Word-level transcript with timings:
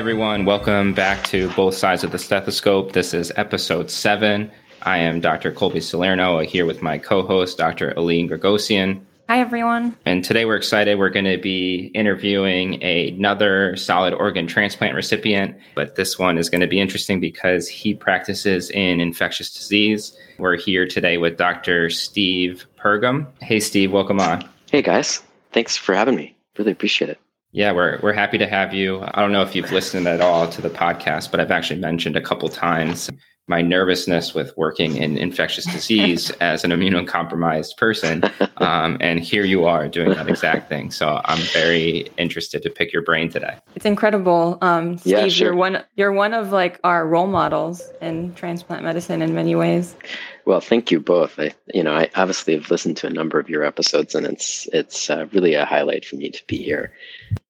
Hi, 0.00 0.02
everyone. 0.02 0.46
Welcome 0.46 0.94
back 0.94 1.24
to 1.24 1.50
Both 1.50 1.74
Sides 1.74 2.02
of 2.04 2.10
the 2.10 2.18
Stethoscope. 2.18 2.92
This 2.92 3.12
is 3.12 3.30
episode 3.36 3.90
seven. 3.90 4.50
I 4.80 4.96
am 4.96 5.20
Dr. 5.20 5.52
Colby 5.52 5.82
Salerno 5.82 6.38
uh, 6.38 6.44
here 6.44 6.64
with 6.64 6.80
my 6.80 6.96
co 6.96 7.22
host, 7.22 7.58
Dr. 7.58 7.90
Aline 7.98 8.26
Gregosian. 8.26 9.02
Hi, 9.28 9.40
everyone. 9.40 9.94
And 10.06 10.24
today 10.24 10.46
we're 10.46 10.56
excited. 10.56 10.98
We're 10.98 11.10
going 11.10 11.26
to 11.26 11.36
be 11.36 11.90
interviewing 11.94 12.82
another 12.82 13.76
solid 13.76 14.14
organ 14.14 14.46
transplant 14.46 14.94
recipient, 14.94 15.54
but 15.74 15.96
this 15.96 16.18
one 16.18 16.38
is 16.38 16.48
going 16.48 16.62
to 16.62 16.66
be 16.66 16.80
interesting 16.80 17.20
because 17.20 17.68
he 17.68 17.92
practices 17.92 18.70
in 18.70 19.00
infectious 19.00 19.52
disease. 19.52 20.16
We're 20.38 20.56
here 20.56 20.86
today 20.86 21.18
with 21.18 21.36
Dr. 21.36 21.90
Steve 21.90 22.64
Pergam. 22.82 23.26
Hey, 23.42 23.60
Steve, 23.60 23.92
welcome 23.92 24.18
on. 24.18 24.48
Hey, 24.70 24.80
guys. 24.80 25.22
Thanks 25.52 25.76
for 25.76 25.94
having 25.94 26.16
me. 26.16 26.34
Really 26.56 26.72
appreciate 26.72 27.10
it. 27.10 27.20
Yeah, 27.52 27.72
we're 27.72 27.98
we're 28.00 28.12
happy 28.12 28.38
to 28.38 28.46
have 28.46 28.72
you. 28.72 29.02
I 29.02 29.20
don't 29.20 29.32
know 29.32 29.42
if 29.42 29.56
you've 29.56 29.72
listened 29.72 30.06
at 30.06 30.20
all 30.20 30.48
to 30.48 30.62
the 30.62 30.70
podcast, 30.70 31.32
but 31.32 31.40
I've 31.40 31.50
actually 31.50 31.80
mentioned 31.80 32.16
a 32.16 32.20
couple 32.20 32.48
times 32.48 33.10
my 33.50 33.60
nervousness 33.60 34.32
with 34.32 34.56
working 34.56 34.96
in 34.96 35.18
infectious 35.18 35.64
disease 35.64 36.30
as 36.40 36.62
an 36.62 36.70
immunocompromised 36.70 37.76
person. 37.76 38.22
Um, 38.58 38.96
and 39.00 39.18
here 39.18 39.44
you 39.44 39.64
are 39.64 39.88
doing 39.88 40.10
that 40.10 40.28
exact 40.28 40.68
thing. 40.68 40.92
So 40.92 41.20
I'm 41.24 41.42
very 41.52 42.08
interested 42.16 42.62
to 42.62 42.70
pick 42.70 42.92
your 42.92 43.02
brain 43.02 43.28
today. 43.28 43.58
It's 43.74 43.84
incredible. 43.84 44.56
Um, 44.62 44.98
Steve, 44.98 45.12
Yeah, 45.12 45.28
sure. 45.28 45.46
you're 45.48 45.56
one 45.56 45.82
you're 45.96 46.12
one 46.12 46.32
of 46.32 46.52
like 46.52 46.78
our 46.84 47.04
role 47.04 47.26
models 47.26 47.82
in 48.00 48.32
transplant 48.34 48.84
medicine 48.84 49.20
in 49.20 49.34
many 49.34 49.56
ways. 49.56 49.96
Well, 50.44 50.60
thank 50.60 50.92
you 50.92 51.00
both. 51.00 51.38
I, 51.38 51.52
you 51.74 51.82
know, 51.82 51.92
I 51.92 52.08
obviously 52.14 52.54
have 52.54 52.70
listened 52.70 52.96
to 52.98 53.08
a 53.08 53.10
number 53.10 53.40
of 53.40 53.48
your 53.50 53.64
episodes, 53.64 54.14
and 54.14 54.26
it's 54.26 54.68
it's 54.72 55.10
uh, 55.10 55.26
really 55.32 55.54
a 55.54 55.64
highlight 55.64 56.04
for 56.04 56.14
me 56.16 56.30
to 56.30 56.42
be 56.46 56.56
here. 56.62 56.92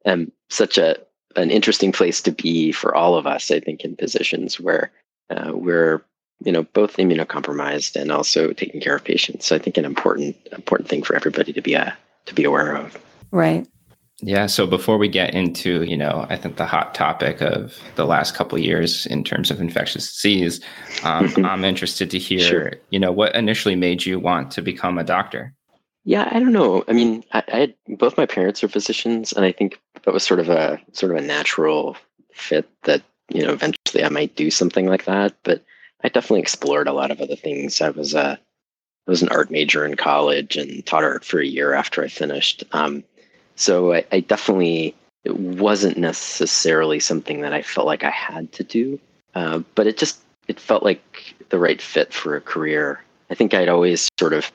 And 0.04 0.32
such 0.48 0.78
a 0.78 0.96
an 1.36 1.50
interesting 1.50 1.92
place 1.92 2.20
to 2.22 2.32
be 2.32 2.72
for 2.72 2.94
all 2.94 3.14
of 3.16 3.26
us. 3.26 3.50
I 3.50 3.60
think 3.60 3.84
in 3.84 3.96
positions 3.96 4.58
where 4.58 4.90
uh, 5.30 5.52
we're 5.54 6.02
you 6.44 6.52
know 6.52 6.64
both 6.72 6.96
immunocompromised 6.96 8.00
and 8.00 8.10
also 8.10 8.52
taking 8.52 8.80
care 8.80 8.96
of 8.96 9.04
patients. 9.04 9.46
So 9.46 9.56
I 9.56 9.58
think 9.58 9.76
an 9.76 9.84
important 9.84 10.36
important 10.52 10.88
thing 10.88 11.02
for 11.02 11.14
everybody 11.14 11.52
to 11.52 11.60
be 11.60 11.74
a, 11.74 11.96
to 12.26 12.34
be 12.34 12.44
aware 12.44 12.74
of. 12.74 12.98
Right. 13.30 13.66
Yeah. 14.22 14.46
So 14.46 14.66
before 14.66 14.98
we 14.98 15.08
get 15.08 15.32
into, 15.34 15.82
you 15.84 15.96
know, 15.96 16.26
I 16.28 16.36
think 16.36 16.56
the 16.56 16.66
hot 16.66 16.94
topic 16.94 17.40
of 17.40 17.78
the 17.94 18.04
last 18.04 18.34
couple 18.34 18.58
of 18.58 18.64
years 18.64 19.06
in 19.06 19.24
terms 19.24 19.50
of 19.50 19.60
infectious 19.60 20.12
disease, 20.12 20.60
um. 21.04 21.32
I'm 21.46 21.64
interested 21.64 22.10
to 22.10 22.18
hear, 22.18 22.40
Sure. 22.40 22.72
you 22.90 22.98
know, 22.98 23.12
what 23.12 23.34
initially 23.34 23.76
made 23.76 24.04
you 24.04 24.18
want 24.20 24.50
to 24.52 24.62
become 24.62 24.98
a 24.98 25.04
doctor? 25.04 25.54
Yeah, 26.04 26.28
I 26.30 26.38
don't 26.38 26.52
know. 26.52 26.84
I 26.88 26.92
mean, 26.92 27.24
I, 27.32 27.42
I 27.52 27.56
had 27.58 27.74
both 27.88 28.16
my 28.16 28.26
parents 28.26 28.64
are 28.64 28.68
physicians, 28.68 29.32
and 29.32 29.44
I 29.44 29.52
think 29.52 29.80
that 30.02 30.14
was 30.14 30.22
sort 30.22 30.40
of 30.40 30.48
a 30.48 30.80
sort 30.92 31.12
of 31.12 31.18
a 31.18 31.26
natural 31.26 31.96
fit 32.32 32.68
that 32.84 33.02
you 33.28 33.44
know 33.44 33.52
eventually 33.52 34.02
I 34.04 34.08
might 34.08 34.34
do 34.36 34.50
something 34.50 34.86
like 34.86 35.04
that. 35.04 35.34
But 35.42 35.62
I 36.02 36.08
definitely 36.08 36.40
explored 36.40 36.88
a 36.88 36.92
lot 36.92 37.10
of 37.10 37.20
other 37.20 37.36
things. 37.36 37.80
I 37.80 37.90
was 37.90 38.14
a 38.14 38.38
I 39.06 39.10
was 39.10 39.22
an 39.22 39.28
art 39.28 39.50
major 39.50 39.84
in 39.84 39.96
college 39.96 40.56
and 40.56 40.84
taught 40.86 41.04
art 41.04 41.24
for 41.24 41.40
a 41.40 41.46
year 41.46 41.74
after 41.74 42.02
I 42.02 42.08
finished. 42.08 42.64
Um, 42.72 43.04
so 43.56 43.92
I, 43.94 44.04
I 44.10 44.20
definitely 44.20 44.94
it 45.24 45.36
wasn't 45.36 45.98
necessarily 45.98 46.98
something 46.98 47.42
that 47.42 47.52
I 47.52 47.60
felt 47.60 47.86
like 47.86 48.04
I 48.04 48.10
had 48.10 48.52
to 48.52 48.64
do, 48.64 48.98
uh, 49.34 49.60
but 49.74 49.86
it 49.86 49.98
just 49.98 50.20
it 50.48 50.58
felt 50.58 50.82
like 50.82 51.34
the 51.50 51.58
right 51.58 51.80
fit 51.82 52.12
for 52.14 52.36
a 52.36 52.40
career. 52.40 53.04
I 53.28 53.34
think 53.34 53.52
I'd 53.52 53.68
always 53.68 54.08
sort 54.18 54.32
of 54.32 54.50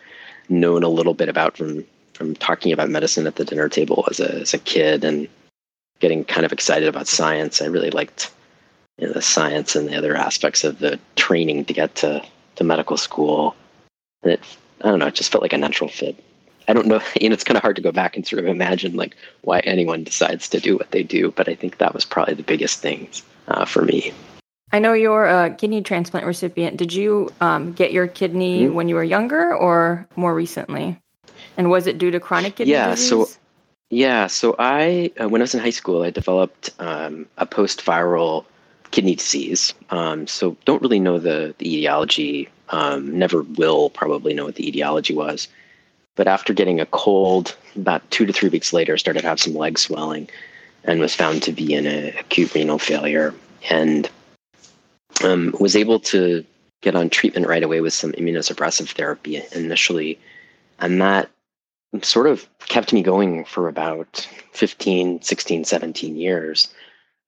known 0.49 0.83
a 0.83 0.89
little 0.89 1.13
bit 1.13 1.29
about 1.29 1.57
from 1.57 1.85
from 2.13 2.33
talking 2.35 2.71
about 2.71 2.89
medicine 2.89 3.27
at 3.27 3.35
the 3.35 3.45
dinner 3.45 3.69
table 3.69 4.05
as 4.09 4.19
a 4.19 4.41
as 4.41 4.53
a 4.53 4.59
kid 4.59 5.03
and 5.03 5.27
getting 5.99 6.23
kind 6.25 6.45
of 6.45 6.51
excited 6.51 6.87
about 6.87 7.07
science. 7.07 7.61
I 7.61 7.65
really 7.65 7.91
liked 7.91 8.31
you 8.97 9.07
know, 9.07 9.13
the 9.13 9.21
science 9.21 9.75
and 9.75 9.87
the 9.87 9.97
other 9.97 10.15
aspects 10.15 10.63
of 10.63 10.79
the 10.79 10.99
training 11.15 11.65
to 11.65 11.73
get 11.73 11.95
to 11.95 12.23
to 12.55 12.63
medical 12.63 12.97
school. 12.97 13.55
And 14.23 14.33
it 14.33 14.41
I 14.81 14.89
don't 14.89 14.99
know, 14.99 15.07
it 15.07 15.15
just 15.15 15.31
felt 15.31 15.41
like 15.41 15.53
a 15.53 15.57
natural 15.57 15.89
fit. 15.89 16.21
I 16.67 16.73
don't 16.73 16.87
know, 16.87 17.01
and 17.21 17.33
it's 17.33 17.43
kind 17.43 17.57
of 17.57 17.61
hard 17.61 17.75
to 17.75 17.81
go 17.81 17.91
back 17.91 18.15
and 18.15 18.25
sort 18.25 18.39
of 18.39 18.47
imagine 18.47 18.95
like 18.95 19.15
why 19.41 19.59
anyone 19.59 20.03
decides 20.03 20.49
to 20.49 20.59
do 20.59 20.77
what 20.77 20.91
they 20.91 21.03
do, 21.03 21.31
but 21.31 21.47
I 21.47 21.55
think 21.55 21.77
that 21.77 21.93
was 21.93 22.05
probably 22.05 22.33
the 22.33 22.43
biggest 22.43 22.79
thing 22.79 23.07
uh, 23.47 23.65
for 23.65 23.83
me. 23.83 24.13
I 24.75 24.79
know 24.79 24.91
you're 24.91 25.25
a 25.25 25.51
kidney 25.51 25.81
transplant 25.81 26.25
recipient. 26.25 26.75
Did 26.75 26.91
you 26.91 27.31
um, 27.39 27.71
get 27.71 27.93
your 27.93 28.07
kidney 28.07 28.65
Mhm. 28.65 28.73
when 28.73 28.89
you 28.89 28.95
were 28.95 29.05
younger 29.05 29.55
or 29.55 30.05
more 30.17 30.35
recently? 30.35 30.99
And 31.55 31.69
was 31.69 31.87
it 31.87 31.97
due 31.97 32.11
to 32.11 32.19
chronic 32.19 32.57
kidney 32.57 32.73
Yeah, 32.73 32.89
disease? 32.91 33.07
so- 33.09 33.29
Yeah, 33.89 34.27
so 34.27 34.53
I 34.59 35.11
uh, 35.21 35.29
when 35.29 35.39
I 35.41 35.43
was 35.43 35.53
in 35.55 35.61
high 35.61 35.69
school, 35.81 36.01
I 36.03 36.09
developed 36.09 36.71
um, 36.79 37.25
a 37.37 37.45
post-viral 37.45 38.43
kidney 38.91 39.15
disease. 39.15 39.73
Um, 39.91 40.27
so 40.27 40.57
don't 40.65 40.81
really 40.81 40.99
know 40.99 41.19
the 41.19 41.55
the 41.59 41.67
etiology. 41.77 42.49
Um, 42.71 43.17
never 43.17 43.43
will 43.43 43.89
probably 43.91 44.33
know 44.33 44.43
what 44.43 44.55
the 44.55 44.67
etiology 44.67 45.13
was. 45.15 45.47
But 46.17 46.27
after 46.27 46.51
getting 46.51 46.81
a 46.81 46.85
cold, 46.87 47.55
about 47.77 48.01
two 48.11 48.25
to 48.25 48.33
three 48.33 48.49
weeks 48.49 48.73
later, 48.73 48.97
started 48.97 49.21
to 49.21 49.27
have 49.27 49.39
some 49.39 49.53
leg 49.55 49.79
swelling, 49.79 50.27
and 50.83 50.99
was 50.99 51.15
found 51.15 51.43
to 51.43 51.53
be 51.53 51.73
in 51.73 51.85
a 51.87 52.09
acute 52.19 52.53
renal 52.55 52.79
failure, 52.79 53.33
and 53.69 54.09
um, 55.25 55.53
was 55.59 55.75
able 55.75 55.99
to 55.99 56.45
get 56.81 56.95
on 56.95 57.09
treatment 57.09 57.47
right 57.47 57.63
away 57.63 57.81
with 57.81 57.93
some 57.93 58.11
immunosuppressive 58.13 58.89
therapy 58.91 59.41
initially, 59.53 60.19
and 60.79 61.01
that 61.01 61.29
sort 62.01 62.27
of 62.27 62.47
kept 62.67 62.93
me 62.93 63.01
going 63.01 63.45
for 63.45 63.67
about 63.67 64.27
15 64.53 65.21
16 65.21 65.63
17 65.65 66.15
years. 66.15 66.73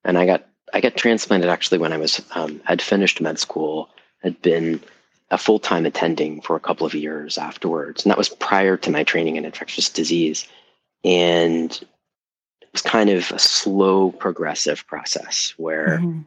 And 0.03 0.17
i 0.17 0.25
got 0.25 0.45
i 0.73 0.81
got 0.81 0.95
transplanted 0.97 1.49
actually 1.49 1.77
when 1.77 1.93
i 1.93 1.97
was 1.97 2.21
um, 2.35 2.61
i'd 2.67 2.81
finished 2.81 3.21
med 3.21 3.39
school 3.39 3.89
had 4.21 4.41
been 4.41 4.81
a 5.31 5.37
full-time 5.37 5.85
attending 5.85 6.41
for 6.41 6.55
a 6.55 6.59
couple 6.59 6.87
of 6.87 6.93
years 6.93 7.37
afterwards. 7.37 8.03
And 8.03 8.09
that 8.09 8.17
was 8.17 8.29
prior 8.29 8.77
to 8.77 8.91
my 8.91 9.03
training 9.03 9.35
in 9.35 9.43
infectious 9.43 9.89
disease. 9.89 10.47
And 11.03 11.69
it 12.61 12.69
was 12.71 12.81
kind 12.81 13.09
of 13.09 13.29
a 13.31 13.39
slow 13.39 14.11
progressive 14.11 14.87
process 14.87 15.53
where 15.57 15.99
Mhm. 15.99 16.25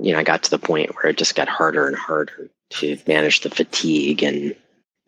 You 0.00 0.12
know, 0.12 0.18
I 0.18 0.22
got 0.22 0.42
to 0.44 0.50
the 0.50 0.58
point 0.58 0.94
where 0.94 1.10
it 1.10 1.16
just 1.16 1.34
got 1.34 1.48
harder 1.48 1.86
and 1.86 1.96
harder 1.96 2.48
to 2.70 2.98
manage 3.06 3.40
the 3.40 3.50
fatigue 3.50 4.22
and 4.22 4.54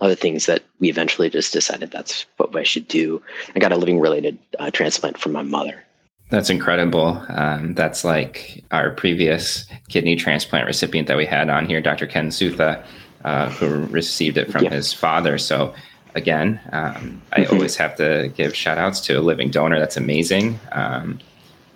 other 0.00 0.15
things 0.15 0.47
that 0.47 0.62
we 0.78 0.88
eventually 0.88 1.28
just 1.28 1.53
decided 1.53 1.91
that's 1.91 2.25
what 2.37 2.54
I 2.54 2.62
should 2.62 2.87
do. 2.88 3.21
I 3.54 3.59
got 3.59 3.72
a 3.72 3.76
living 3.76 3.99
related 3.99 4.38
uh, 4.59 4.71
transplant 4.71 5.19
from 5.19 5.32
my 5.32 5.43
mother. 5.43 5.84
That's 6.31 6.50
incredible. 6.50 7.25
Um, 7.31 7.75
that's 7.75 8.04
like 8.04 8.62
our 8.71 8.91
previous 8.91 9.66
kidney 9.88 10.15
transplant 10.15 10.66
recipient 10.66 11.09
that 11.09 11.16
we 11.16 11.26
had 11.26 11.49
on 11.49 11.66
here, 11.66 11.81
Dr. 11.81 12.06
Ken 12.06 12.28
Sutha, 12.28 12.84
uh, 13.25 13.49
who 13.50 13.87
received 13.87 14.37
it 14.37 14.53
from 14.53 14.65
Yeah. 14.65 14.70
his 14.70 14.93
father. 14.93 15.38
So, 15.38 15.75
again, 16.15 16.60
um, 16.72 17.22
I 17.32 17.41
Mhm. 17.41 17.53
always 17.55 17.76
have 17.76 17.97
to 17.97 18.31
give 18.37 18.55
shout 18.55 18.78
outs 18.78 19.00
to 19.03 19.15
a 19.15 19.20
living 19.20 19.50
donor. 19.50 19.78
That's 19.78 19.97
amazing. 19.97 20.60
Um, 20.72 21.19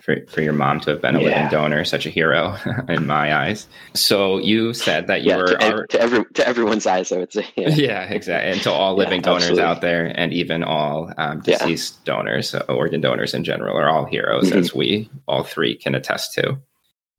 for, 0.05 0.17
for 0.29 0.41
your 0.43 0.53
mom 0.53 0.81
to 0.81 0.91
have 0.91 1.01
been 1.01 1.15
a 1.15 1.19
living 1.19 1.31
Yeah. 1.33 1.49
donor, 1.49 1.85
such 1.85 2.07
a 2.07 2.11
hero 2.11 2.57
in 2.89 3.07
my 3.07 3.35
eyes. 3.35 3.69
So 3.95 4.39
you 4.39 4.75
said 4.75 5.07
that 5.07 5.23
you 5.23 5.31
yeah, 5.31 5.37
were 5.37 5.47
to, 5.47 5.55
alre- 5.59 5.89
to 5.91 6.01
every 6.01 6.25
to 6.35 6.47
everyone's 6.47 6.87
eyes, 6.87 7.13
I 7.13 7.19
would 7.19 7.33
say. 7.33 7.47
Yeah. 7.57 7.69
yeah, 7.75 8.03
exactly. 8.05 8.51
And 8.51 8.61
to 8.63 8.73
all 8.73 8.97
living 9.03 9.23
donors 9.23 9.43
absolutely. 9.45 9.65
out 9.65 9.81
there, 9.81 10.13
and 10.19 10.33
even 10.33 10.65
all 10.65 11.13
um, 11.19 11.41
deceased 11.41 12.05
donors, 12.05 12.55
uh, 12.55 12.65
organ 12.69 13.01
donors 13.01 13.33
in 13.33 13.45
general, 13.45 13.77
are 13.79 13.89
all 13.89 14.05
heroes, 14.05 14.51
Mhm. 14.51 14.57
as 14.57 14.75
we 14.75 15.09
all 15.29 15.45
three 15.45 15.77
can 15.77 15.95
attest 15.95 16.35
to. 16.35 16.59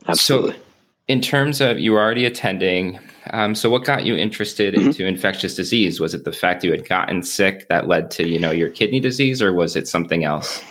Absolutely. 0.07 0.51
So, 0.53 0.59
in 1.07 1.21
terms 1.21 1.61
of 1.61 1.79
you 1.79 1.93
were 1.93 2.01
already 2.01 2.25
attending, 2.25 2.99
um, 3.31 3.55
so 3.55 3.69
what 3.69 3.85
got 3.85 4.05
you 4.05 4.15
interested 4.17 4.73
Mhm. 4.73 4.87
into 4.87 5.05
infectious 5.05 5.55
disease? 5.55 5.99
Was 6.01 6.13
it 6.13 6.25
the 6.25 6.31
fact 6.33 6.63
you 6.65 6.71
had 6.71 6.87
gotten 6.87 7.23
sick 7.23 7.67
that 7.69 7.87
led 7.87 8.11
to 8.11 8.27
you 8.27 8.39
know 8.39 8.51
your 8.51 8.69
kidney 8.69 8.99
disease, 8.99 9.41
or 9.41 9.53
was 9.53 9.77
it 9.77 9.87
something 9.87 10.25
else? 10.25 10.61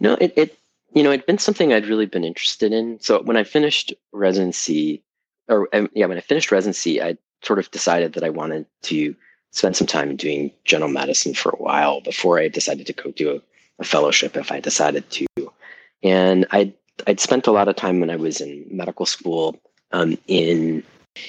No, 0.00 0.14
it, 0.14 0.32
it 0.36 0.57
you 0.94 1.02
know, 1.02 1.10
it'd 1.10 1.26
been 1.26 1.38
something 1.38 1.72
I'd 1.72 1.86
really 1.86 2.06
been 2.06 2.24
interested 2.24 2.72
in. 2.72 3.00
So 3.00 3.22
when 3.22 3.36
I 3.36 3.44
finished 3.44 3.92
residency, 4.12 5.02
or 5.48 5.68
um, 5.74 5.88
yeah, 5.94 6.06
when 6.06 6.18
I 6.18 6.22
finished 6.22 6.52
residency, 6.52 7.02
I 7.02 7.16
sort 7.42 7.58
of 7.58 7.70
decided 7.70 8.14
that 8.14 8.24
I 8.24 8.30
wanted 8.30 8.66
to 8.82 9.14
spend 9.50 9.76
some 9.76 9.86
time 9.86 10.16
doing 10.16 10.52
general 10.64 10.90
medicine 10.90 11.34
for 11.34 11.50
a 11.50 11.62
while 11.62 12.00
before 12.00 12.38
I 12.38 12.48
decided 12.48 12.86
to 12.86 12.92
go 12.92 13.10
do 13.10 13.36
a, 13.36 13.40
a 13.80 13.84
fellowship 13.84 14.36
if 14.36 14.52
I 14.52 14.60
decided 14.60 15.08
to. 15.10 15.26
And 16.02 16.46
I'd 16.50 16.74
I'd 17.06 17.20
spent 17.20 17.46
a 17.46 17.52
lot 17.52 17.68
of 17.68 17.76
time 17.76 18.00
when 18.00 18.10
I 18.10 18.16
was 18.16 18.40
in 18.40 18.66
medical 18.70 19.06
school 19.06 19.56
um, 19.92 20.18
in 20.26 20.82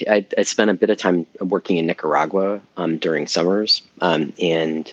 I, 0.08 0.26
I 0.38 0.44
spent 0.44 0.70
a 0.70 0.76
bit 0.76 0.90
of 0.90 0.98
time 0.98 1.26
working 1.40 1.78
in 1.78 1.88
Nicaragua 1.88 2.62
um, 2.78 2.98
during 2.98 3.28
summers 3.28 3.82
um, 4.02 4.34
and 4.40 4.92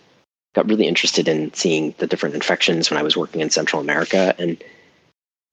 got 0.57 0.67
really 0.67 0.89
interested 0.89 1.29
in 1.29 1.53
seeing 1.53 1.95
the 1.99 2.07
different 2.07 2.35
infections 2.35 2.91
when 2.91 2.99
I 2.99 3.03
was 3.03 3.17
working 3.17 3.43
in 3.43 3.51
Central 3.51 3.81
America. 3.81 4.35
And 4.39 4.57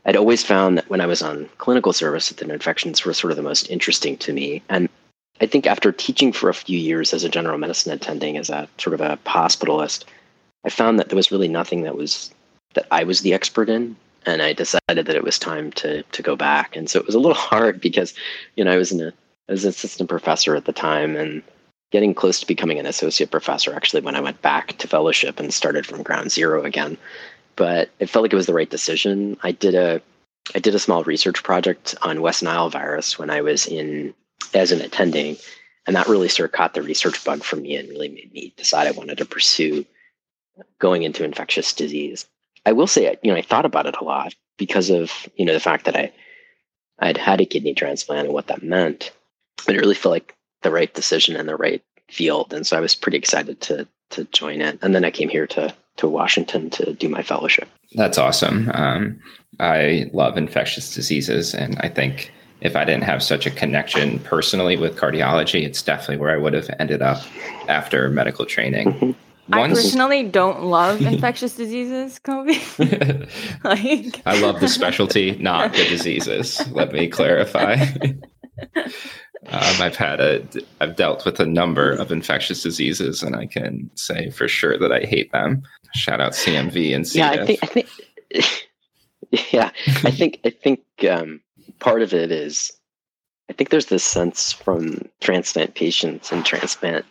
I'd 0.06 0.16
always 0.16 0.44
found 0.44 0.78
that 0.78 0.90
when 0.90 1.02
I 1.02 1.06
was 1.06 1.22
on 1.22 1.50
clinical 1.58 1.92
service, 1.92 2.30
that 2.30 2.38
the 2.38 2.52
infections 2.52 3.04
were 3.04 3.14
sort 3.14 3.32
of 3.32 3.38
the 3.38 3.44
most 3.44 3.70
interesting 3.70 4.16
to 4.18 4.32
me. 4.32 4.64
And 4.70 4.88
I 5.42 5.46
think 5.46 5.68
after 5.68 5.92
teaching 5.92 6.32
for 6.32 6.50
a 6.50 6.54
few 6.54 6.80
years 6.80 7.14
as 7.14 7.26
a 7.26 7.30
general 7.30 7.58
medicine 7.58 7.92
attending, 7.92 8.38
as 8.38 8.50
a 8.50 8.70
sort 8.78 8.94
of 8.94 9.02
a 9.02 9.20
hospitalist, 9.26 10.06
I 10.64 10.70
found 10.70 10.98
that 10.98 11.10
there 11.10 11.18
was 11.18 11.32
really 11.32 11.50
nothing 11.50 11.82
that 11.82 11.98
was 11.98 12.32
that 12.74 12.88
I 12.90 13.04
was 13.04 13.22
the 13.22 13.34
expert 13.34 13.70
in. 13.70 13.96
and 14.26 14.42
I 14.42 14.54
decided 14.54 15.06
that 15.06 15.18
it 15.18 15.24
was 15.24 15.38
time 15.38 15.70
to 15.74 16.04
to 16.04 16.22
go 16.24 16.38
back. 16.38 16.78
And 16.78 16.90
so 16.90 16.98
it 16.98 17.06
was 17.06 17.16
a 17.16 17.20
little 17.20 17.44
hard 17.52 17.82
because, 17.82 18.14
you 18.56 18.64
know, 18.64 18.72
I 18.72 18.78
was 18.78 18.94
in 18.94 19.02
a 19.02 19.12
I 19.50 19.52
was 19.52 19.66
an 19.66 19.72
assistant 19.72 20.10
professor 20.10 20.56
at 20.56 20.64
the 20.64 20.72
time 20.72 21.18
and 21.18 21.44
getting 21.94 22.16
close 22.16 22.40
to 22.40 22.48
becoming 22.48 22.80
an 22.80 22.88
associate 22.88 23.30
professor 23.30 23.74
actually 23.74 24.02
when 24.02 24.16
I 24.16 24.20
went 24.20 24.42
back 24.42 24.76
to 24.80 24.88
fellowship 24.88 25.40
and 25.40 25.54
started 25.54 25.86
from 25.86 26.02
ground 26.02 26.32
zero 26.32 26.64
again. 26.64 26.98
But 27.56 27.92
it 28.00 28.10
felt 28.10 28.24
like 28.24 28.34
it 28.34 28.36
was 28.36 28.48
the 28.48 28.54
right 28.54 28.70
decision. 28.70 29.38
I 29.44 29.52
did 29.52 29.76
a 29.76 30.02
I 30.56 30.60
did 30.60 30.76
a 30.76 30.80
small 30.80 31.04
research 31.04 31.44
project 31.44 31.96
on 32.02 32.24
West 32.24 32.44
Nile 32.44 32.70
virus 32.70 33.18
when 33.18 33.30
I 33.30 33.42
was 33.42 33.68
in 33.68 34.14
as 34.56 34.72
an 34.72 34.82
attending, 34.82 35.38
and 35.86 35.96
that 35.96 36.08
really 36.08 36.28
sort 36.28 36.50
of 36.50 36.54
caught 36.54 36.74
the 36.74 36.82
research 36.82 37.24
bug 37.24 37.44
for 37.44 37.58
me 37.58 37.76
and 37.76 37.88
really 37.88 38.10
made 38.10 38.34
me 38.34 38.54
decide 38.58 38.88
I 38.88 38.92
wanted 38.92 39.20
to 39.20 39.26
pursue 39.26 39.86
going 40.80 41.04
into 41.04 41.24
infectious 41.24 41.74
disease. 41.74 42.28
I 42.66 42.72
will 42.72 42.88
say, 42.88 43.16
you 43.22 43.32
know, 43.32 43.38
I 43.38 43.44
thought 43.44 43.66
about 43.66 43.86
it 43.86 43.96
a 44.02 44.04
lot 44.04 44.34
because 44.58 44.90
of 44.90 45.30
you 45.36 45.46
know 45.46 45.54
the 45.54 45.60
fact 45.60 45.86
that 45.86 45.96
I 45.96 46.12
I'd 46.98 47.18
had 47.18 47.40
a 47.40 47.46
kidney 47.46 47.76
transplant 47.76 48.26
and 48.26 48.34
what 48.34 48.48
that 48.48 48.64
meant. 48.64 49.12
But 49.68 49.76
it 49.76 49.80
really 49.80 49.96
felt 49.96 50.14
like 50.14 50.36
the 50.64 50.72
right 50.72 50.94
decision 50.94 51.36
in 51.36 51.46
the 51.46 51.56
right 51.56 51.84
field, 52.10 52.54
and 52.54 52.66
so 52.66 52.78
I 52.78 52.80
was 52.80 52.96
pretty 52.96 53.18
excited 53.18 53.62
to 53.62 53.88
to 54.12 54.26
join 54.26 54.62
it. 54.62 54.80
And 54.82 54.94
then 54.94 55.06
I 55.06 55.12
came 55.12 55.30
here 55.30 55.48
to 55.48 55.74
to 55.98 56.08
Washington 56.08 56.70
to 56.72 56.94
do 56.94 57.08
my 57.08 57.22
fellowship. 57.22 57.70
That's 57.94 58.18
awesome. 58.18 58.72
Um, 58.74 59.20
I 59.60 60.10
love 60.14 60.38
infectious 60.38 60.94
diseases, 60.94 61.54
and 61.54 61.78
I 61.82 61.90
think 61.90 62.32
if 62.62 62.76
I 62.76 62.86
didn't 62.86 63.04
have 63.04 63.22
such 63.22 63.46
a 63.46 63.52
connection 63.52 64.20
personally 64.20 64.78
with 64.78 64.96
cardiology, 64.96 65.66
it's 65.66 65.82
definitely 65.82 66.18
where 66.18 66.32
I 66.32 66.38
would 66.38 66.54
have 66.54 66.70
ended 66.80 67.02
up 67.02 67.22
after 67.68 68.10
medical 68.10 68.46
training. 68.46 68.94
Mm-hmm. 68.94 69.12
I 69.52 69.68
personally 69.68 70.24
don't 70.24 70.64
love 70.64 71.02
infectious 71.02 71.56
diseases, 71.56 72.18
Kobe. 72.20 72.54
like 73.64 74.22
I 74.26 74.40
love 74.40 74.62
the 74.62 74.70
specialty, 74.70 75.36
not 75.38 75.74
the 75.74 75.84
diseases. 75.84 76.66
Let 76.72 76.94
me 76.94 77.10
clarify. 77.10 77.86
um, 79.48 79.82
I've 79.82 79.96
had 79.96 80.20
a, 80.20 80.46
I've 80.80 80.96
dealt 80.96 81.26
with 81.26 81.40
a 81.40 81.46
number 81.46 81.92
of 81.92 82.12
infectious 82.12 82.64
diseases, 82.64 83.22
and 83.22 83.36
I 83.36 83.46
can 83.46 83.90
say 83.96 84.30
for 84.30 84.48
sure 84.48 84.78
that 84.78 84.92
I 84.92 85.02
hate 85.02 85.32
them. 85.32 85.64
Shout 85.96 86.22
out 86.22 86.32
CMV 86.32 86.96
and 86.96 87.08
C. 87.08 87.20
Yeah, 87.20 87.32
I 87.32 87.46
think, 87.46 87.60
I 87.62 87.66
think, 87.68 87.90
yeah, 89.54 89.72
I 90.04 90.12
think, 90.12 90.40
I 90.46 90.50
think 90.50 90.82
um, 91.10 91.42
part 91.80 92.02
of 92.02 92.14
it 92.14 92.32
is, 92.32 92.72
I 93.50 93.54
think 93.54 93.70
there's 93.70 93.88
this 93.88 94.04
sense 94.04 94.52
from 94.52 95.02
transplant 95.22 95.76
patients 95.76 96.32
and 96.32 96.46
transplant 96.46 97.06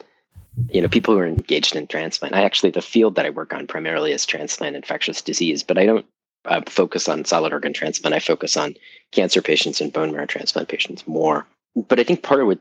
you 0.70 0.82
know 0.82 0.88
people 0.88 1.14
who 1.14 1.20
are 1.20 1.26
engaged 1.26 1.75
in 1.75 1.87
transplant 1.87 2.35
i 2.35 2.43
actually 2.43 2.70
the 2.70 2.82
field 2.82 3.14
that 3.14 3.25
i 3.25 3.31
work 3.31 3.55
on 3.55 3.67
primarily 3.67 4.12
is 4.12 4.26
transplant 4.26 4.76
infectious 4.76 5.23
disease 5.23 5.62
but 5.62 5.78
i 5.78 5.87
don't 5.87 6.05
uh, 6.44 6.61
focus 6.67 7.08
on 7.08 7.25
solid 7.25 7.52
organ 7.52 7.73
transplant 7.73 8.14
i 8.14 8.19
focus 8.19 8.56
on 8.56 8.75
cancer 9.12 9.40
patients 9.40 9.81
and 9.81 9.94
bone 9.94 10.12
marrow 10.12 10.26
transplant 10.26 10.69
patients 10.69 11.06
more 11.06 11.46
but 11.77 11.99
i 11.99 12.05
think 12.05 12.23
part 12.23 12.41
of 12.41 12.47
what 12.47 12.59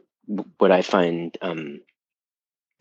what 0.57 0.71
i 0.71 0.81
find 0.81 1.37
um, 1.41 1.79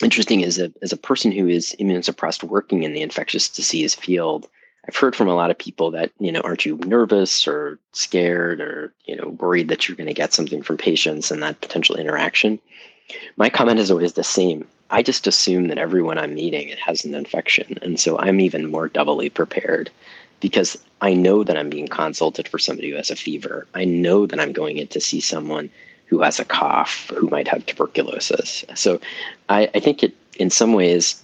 interesting 0.03 0.41
is 0.41 0.59
a, 0.59 0.73
as 0.83 0.93
a 0.93 0.97
person 0.97 1.33
who 1.33 1.49
is 1.49 1.75
immunosuppressed 1.81 2.43
working 2.43 2.83
in 2.83 2.93
the 2.93 3.03
infectious 3.03 3.49
disease 3.49 3.95
field 3.95 4.49
i've 4.87 4.97
heard 4.97 5.17
from 5.17 5.29
a 5.29 5.35
lot 5.35 5.51
of 5.51 5.59
people 5.59 5.91
that 5.91 6.11
you 6.19 6.31
know 6.31 6.41
aren't 6.41 6.65
you 6.65 6.77
nervous 6.87 7.47
or 7.47 7.79
scared 7.93 8.61
or 8.61 8.93
you 9.05 9.17
know 9.17 9.29
worried 9.41 9.69
that 9.69 9.89
you're 9.89 9.97
going 9.97 10.07
to 10.07 10.15
get 10.15 10.33
something 10.33 10.63
from 10.63 10.77
patients 10.77 11.31
and 11.31 11.43
that 11.43 11.61
potential 11.61 11.97
interaction 11.97 12.59
my 13.37 13.51
comment 13.51 13.79
is 13.79 13.91
always 13.91 14.13
the 14.13 14.25
same 14.25 14.67
I 14.91 15.03
just 15.03 15.27
assume 15.27 15.69
that 15.69 15.79
everyone 15.79 16.19
I'm 16.19 16.35
meeting 16.35 16.75
has 16.85 17.05
an 17.05 17.15
infection. 17.15 17.79
And 17.81 17.99
so 17.99 18.19
I'm 18.19 18.41
even 18.41 18.71
more 18.71 18.89
doubly 18.89 19.31
prepared 19.31 19.91
because 20.41 20.77
I 21.01 21.15
know 21.15 21.45
that 21.45 21.57
I'm 21.57 21.71
being 21.71 21.87
consulted 21.87 22.49
for 22.49 22.59
somebody 22.59 22.91
who 22.91 22.97
has 22.97 23.11
a 23.11 23.17
fever. 23.17 23.67
I 23.75 23.85
know 23.85 24.27
that 24.27 24.41
I'm 24.41 24.53
going 24.53 24.79
in 24.79 24.89
to 24.89 25.01
see 25.01 25.21
someone 25.21 25.71
who 26.11 26.21
has 26.21 26.41
a 26.41 26.45
cough, 26.45 27.11
who 27.17 27.29
might 27.29 27.49
have 27.49 27.65
tuberculosis. 27.65 28.65
So 28.75 29.01
I, 29.49 29.71
I 29.75 29.81
think 29.81 30.03
it, 30.03 30.13
in 30.39 30.51
some 30.51 30.73
ways, 30.73 31.23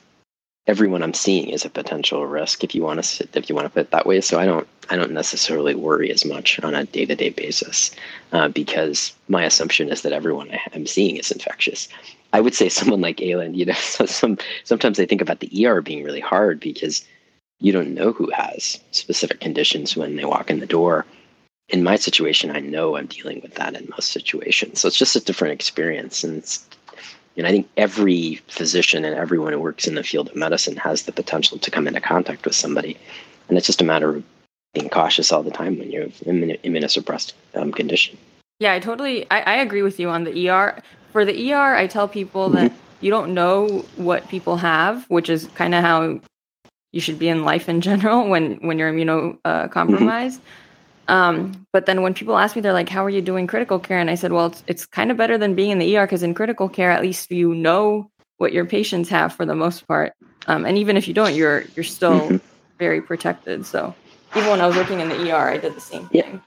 everyone 0.68 1.02
I'm 1.02 1.14
seeing 1.14 1.48
is 1.48 1.64
a 1.64 1.70
potential 1.70 2.24
risk 2.26 2.62
if 2.62 2.74
you 2.74 2.82
want 2.82 3.02
to 3.02 3.28
if 3.34 3.48
you 3.48 3.54
want 3.54 3.66
to 3.66 3.70
put 3.70 3.80
it 3.80 3.90
that 3.90 4.06
way. 4.06 4.20
So 4.20 4.38
I 4.38 4.46
don't 4.46 4.66
I 4.88 4.96
don't 4.96 5.10
necessarily 5.10 5.74
worry 5.74 6.10
as 6.12 6.24
much 6.24 6.60
on 6.60 6.74
a 6.74 6.84
day 6.84 7.04
to 7.04 7.16
day 7.16 7.30
basis 7.30 7.90
uh, 8.32 8.48
because 8.48 9.12
my 9.28 9.44
assumption 9.44 9.90
is 9.90 10.02
that 10.02 10.12
everyone 10.12 10.56
I'm 10.72 10.86
seeing 10.86 11.16
is 11.16 11.32
infectious. 11.32 11.88
I 12.32 12.40
would 12.40 12.54
say 12.54 12.68
someone 12.78 13.00
like 13.00 13.18
Aylin, 13.18 13.56
you 13.56 13.66
know, 13.66 13.72
so 13.74 14.06
some 14.06 14.38
sometimes 14.62 15.00
I 15.00 15.06
think 15.06 15.20
about 15.20 15.40
the 15.40 15.66
ER 15.66 15.82
being 15.82 16.04
really 16.04 16.20
hard 16.20 16.60
because 16.60 17.04
you 17.58 17.72
don't 17.72 17.94
know 17.94 18.12
who 18.12 18.30
has 18.30 18.78
specific 18.92 19.40
conditions 19.40 19.96
when 19.96 20.14
they 20.14 20.24
walk 20.24 20.48
in 20.48 20.60
the 20.60 20.66
door. 20.66 21.06
In 21.68 21.82
my 21.82 21.96
situation, 21.96 22.50
I 22.50 22.60
know 22.60 22.96
I'm 22.96 23.06
dealing 23.06 23.40
with 23.42 23.54
that 23.54 23.74
in 23.74 23.88
most 23.90 24.12
situations. 24.12 24.80
So 24.80 24.88
it's 24.88 24.98
just 24.98 25.16
a 25.16 25.20
different 25.20 25.54
experience. 25.54 26.22
And 26.22 26.38
it's, 26.38 26.64
and 27.36 27.46
I 27.46 27.50
think 27.50 27.68
every 27.76 28.36
physician 28.48 29.04
and 29.04 29.16
everyone 29.16 29.52
who 29.52 29.60
works 29.60 29.86
in 29.86 29.96
the 29.96 30.04
field 30.04 30.28
of 30.28 30.36
medicine 30.36 30.76
has 30.76 31.02
the 31.02 31.12
potential 31.12 31.58
to 31.58 31.70
come 31.70 31.88
into 31.88 32.00
contact 32.00 32.44
with 32.44 32.54
somebody. 32.54 32.96
And 33.48 33.58
it's 33.58 33.66
just 33.66 33.82
a 33.82 33.84
matter 33.84 34.16
of 34.16 34.24
being 34.74 34.88
cautious 34.88 35.32
all 35.32 35.42
the 35.42 35.50
time 35.50 35.78
when 35.78 35.90
you're 35.90 36.04
in 36.24 36.56
immunosuppressed 36.64 37.32
um, 37.54 37.72
condition. 37.72 38.16
Yeah, 38.60 38.72
I 38.72 38.78
totally, 38.78 39.28
I, 39.30 39.40
I 39.40 39.54
agree 39.56 39.82
with 39.82 39.98
you 39.98 40.08
on 40.08 40.24
the 40.24 40.48
ER 40.48 40.82
for 41.16 41.24
the 41.24 41.50
ER, 41.54 41.74
I 41.74 41.86
tell 41.86 42.06
people 42.08 42.50
that 42.50 42.70
mm-hmm. 42.70 42.80
you 43.00 43.10
don't 43.10 43.32
know 43.32 43.86
what 43.96 44.28
people 44.28 44.58
have, 44.58 45.08
which 45.08 45.30
is 45.30 45.48
kind 45.54 45.74
of 45.74 45.82
how 45.82 46.20
you 46.92 47.00
should 47.00 47.18
be 47.18 47.30
in 47.30 47.42
life 47.42 47.70
in 47.70 47.80
general 47.80 48.28
when 48.28 48.56
when 48.56 48.78
you're 48.78 48.92
immunocompromised. 48.92 49.40
Mm-hmm. 49.72 50.42
Um, 51.08 51.66
but 51.72 51.86
then 51.86 52.02
when 52.02 52.14
people 52.14 52.36
ask 52.36 52.56
me, 52.56 52.62
they're 52.62 52.72
like, 52.72 52.88
"How 52.88 53.04
are 53.04 53.10
you 53.10 53.22
doing 53.22 53.46
critical 53.46 53.78
care?" 53.78 53.98
And 53.98 54.10
I 54.10 54.14
said, 54.14 54.32
"Well, 54.32 54.46
it's 54.46 54.64
it's 54.66 54.86
kind 54.86 55.10
of 55.10 55.16
better 55.16 55.38
than 55.38 55.54
being 55.54 55.70
in 55.70 55.78
the 55.78 55.96
ER 55.96 56.06
because 56.06 56.22
in 56.22 56.34
critical 56.34 56.68
care, 56.68 56.90
at 56.90 57.02
least 57.02 57.30
you 57.30 57.54
know 57.54 58.10
what 58.38 58.52
your 58.52 58.66
patients 58.66 59.08
have 59.08 59.32
for 59.32 59.46
the 59.46 59.54
most 59.54 59.86
part. 59.86 60.12
Um, 60.46 60.64
and 60.64 60.78
even 60.78 60.96
if 60.96 61.08
you 61.08 61.14
don't, 61.14 61.34
you're 61.34 61.64
you're 61.74 61.84
still 61.84 62.20
mm-hmm. 62.20 62.36
very 62.78 63.00
protected. 63.00 63.66
So 63.66 63.94
even 64.34 64.50
when 64.50 64.60
I 64.60 64.66
was 64.66 64.76
working 64.76 65.00
in 65.00 65.08
the 65.08 65.30
ER, 65.30 65.48
I 65.48 65.58
did 65.58 65.74
the 65.74 65.80
same 65.80 66.08
yeah. 66.12 66.22
thing. 66.22 66.42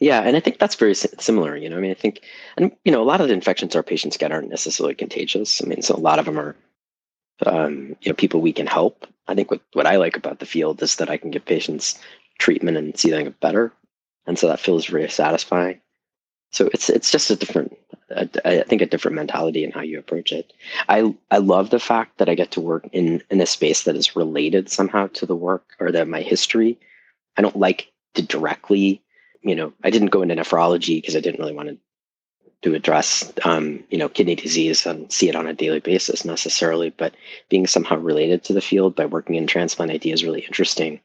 Yeah, 0.00 0.22
and 0.22 0.36
I 0.36 0.40
think 0.40 0.58
that's 0.58 0.74
very 0.74 0.94
similar. 0.94 1.56
You 1.56 1.70
know, 1.70 1.76
I 1.76 1.80
mean, 1.80 1.92
I 1.92 1.94
think, 1.94 2.22
and 2.56 2.72
you 2.84 2.90
know, 2.90 3.00
a 3.00 3.04
lot 3.06 3.20
of 3.20 3.28
the 3.28 3.34
infections 3.34 3.76
our 3.76 3.84
patients 3.84 4.16
get 4.16 4.32
aren't 4.32 4.50
necessarily 4.50 4.96
contagious. 4.96 5.62
I 5.62 5.66
mean, 5.66 5.80
so 5.80 5.94
a 5.94 5.96
lot 5.96 6.18
of 6.18 6.24
them 6.24 6.40
are, 6.40 6.56
um, 7.46 7.94
you 8.00 8.10
know, 8.10 8.14
people 8.14 8.40
we 8.40 8.52
can 8.52 8.66
help. 8.66 9.06
I 9.28 9.36
think 9.36 9.50
what 9.50 9.60
what 9.74 9.86
I 9.86 9.96
like 9.96 10.16
about 10.16 10.40
the 10.40 10.46
field 10.46 10.82
is 10.82 10.96
that 10.96 11.08
I 11.08 11.16
can 11.16 11.30
give 11.30 11.44
patients 11.44 12.00
treatment 12.40 12.76
and 12.76 12.98
see 12.98 13.10
them 13.10 13.22
get 13.24 13.38
better, 13.38 13.72
and 14.26 14.38
so 14.38 14.48
that 14.48 14.60
feels 14.60 14.86
very 14.86 15.08
satisfying. 15.08 15.80
So 16.50 16.68
it's 16.72 16.90
it's 16.90 17.10
just 17.10 17.30
a 17.30 17.36
different, 17.36 17.76
I 18.44 18.62
think, 18.62 18.82
a 18.82 18.86
different 18.86 19.14
mentality 19.14 19.64
in 19.64 19.70
how 19.70 19.80
you 19.80 19.98
approach 19.98 20.32
it. 20.32 20.52
I 20.88 21.14
I 21.30 21.38
love 21.38 21.70
the 21.70 21.80
fact 21.80 22.18
that 22.18 22.28
I 22.28 22.34
get 22.34 22.50
to 22.52 22.60
work 22.60 22.88
in 22.92 23.22
in 23.30 23.40
a 23.40 23.46
space 23.46 23.84
that 23.84 23.96
is 23.96 24.16
related 24.16 24.70
somehow 24.70 25.06
to 25.14 25.26
the 25.26 25.36
work 25.36 25.64
or 25.80 25.90
that 25.92 26.08
my 26.08 26.20
history. 26.20 26.78
I 27.36 27.42
don't 27.42 27.56
like 27.56 27.90
to 28.14 28.22
directly 28.22 29.02
you 29.42 29.56
know, 29.56 29.72
I 29.82 29.90
didn't 29.90 30.08
go 30.08 30.22
into 30.22 30.36
nephrology 30.36 30.98
because 30.98 31.16
I 31.16 31.20
didn't 31.20 31.40
really 31.40 31.54
want 31.54 31.68
to 31.68 31.78
to 32.62 32.74
address 32.76 33.32
um, 33.44 33.82
you 33.90 33.98
know 33.98 34.08
kidney 34.08 34.36
disease 34.36 34.86
and 34.86 35.10
see 35.10 35.28
it 35.28 35.34
on 35.34 35.48
a 35.48 35.52
daily 35.52 35.80
basis 35.80 36.24
necessarily, 36.24 36.90
but 36.90 37.14
being 37.48 37.66
somehow 37.66 37.96
related 37.96 38.44
to 38.44 38.52
the 38.52 38.60
field 38.60 38.94
by 38.94 39.04
working 39.04 39.34
in 39.34 39.48
transplant 39.48 39.90
ID 39.90 40.12
is 40.12 40.24
really 40.24 40.42
interesting, 40.42 41.00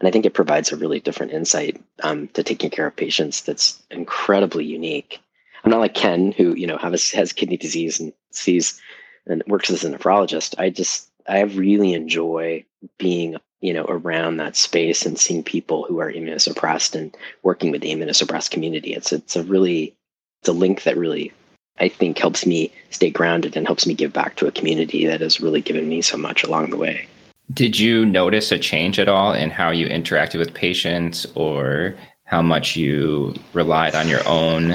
and 0.00 0.08
I 0.08 0.10
think 0.10 0.26
it 0.26 0.34
provides 0.34 0.70
a 0.70 0.76
really 0.76 1.00
different 1.00 1.32
insight 1.32 1.80
um, 2.02 2.28
to 2.28 2.42
taking 2.42 2.70
care 2.70 2.86
of 2.86 2.96
patients 2.96 3.42
that's 3.42 3.82
incredibly 3.90 4.64
unique. 4.64 5.20
I'm 5.64 5.70
not 5.70 5.80
like 5.80 5.94
Ken, 5.94 6.32
who 6.32 6.54
you 6.54 6.66
know 6.66 6.78
has 6.78 7.10
has 7.10 7.32
kidney 7.32 7.56
disease 7.56 7.98
and 8.00 8.12
sees 8.30 8.80
and 9.26 9.42
works 9.46 9.70
as 9.70 9.84
a 9.84 9.90
nephrologist. 9.90 10.54
I 10.58 10.70
just 10.70 11.10
I 11.28 11.40
really 11.42 11.92
enjoy 11.94 12.64
being 12.98 13.36
you 13.60 13.72
know 13.72 13.84
around 13.88 14.36
that 14.36 14.56
space 14.56 15.04
and 15.04 15.18
seeing 15.18 15.42
people 15.42 15.84
who 15.84 15.98
are 15.98 16.12
immunosuppressed 16.12 16.94
and 16.94 17.16
working 17.42 17.70
with 17.70 17.82
the 17.82 17.90
immunosuppressed 17.92 18.50
community 18.50 18.94
it's 18.94 19.12
it's 19.12 19.36
a 19.36 19.42
really 19.42 19.96
it's 20.40 20.48
a 20.48 20.52
link 20.52 20.84
that 20.84 20.96
really 20.96 21.32
i 21.80 21.88
think 21.88 22.18
helps 22.18 22.46
me 22.46 22.72
stay 22.90 23.10
grounded 23.10 23.56
and 23.56 23.66
helps 23.66 23.86
me 23.86 23.94
give 23.94 24.12
back 24.12 24.36
to 24.36 24.46
a 24.46 24.52
community 24.52 25.06
that 25.06 25.20
has 25.20 25.40
really 25.40 25.60
given 25.60 25.88
me 25.88 26.00
so 26.00 26.16
much 26.16 26.44
along 26.44 26.70
the 26.70 26.76
way 26.76 27.08
did 27.52 27.78
you 27.78 28.04
notice 28.04 28.52
a 28.52 28.58
change 28.58 28.98
at 28.98 29.08
all 29.08 29.32
in 29.32 29.50
how 29.50 29.70
you 29.70 29.86
interacted 29.86 30.38
with 30.38 30.52
patients 30.52 31.26
or 31.34 31.94
how 32.24 32.42
much 32.42 32.76
you 32.76 33.34
relied 33.54 33.94
on 33.94 34.06
your 34.08 34.26
own 34.28 34.74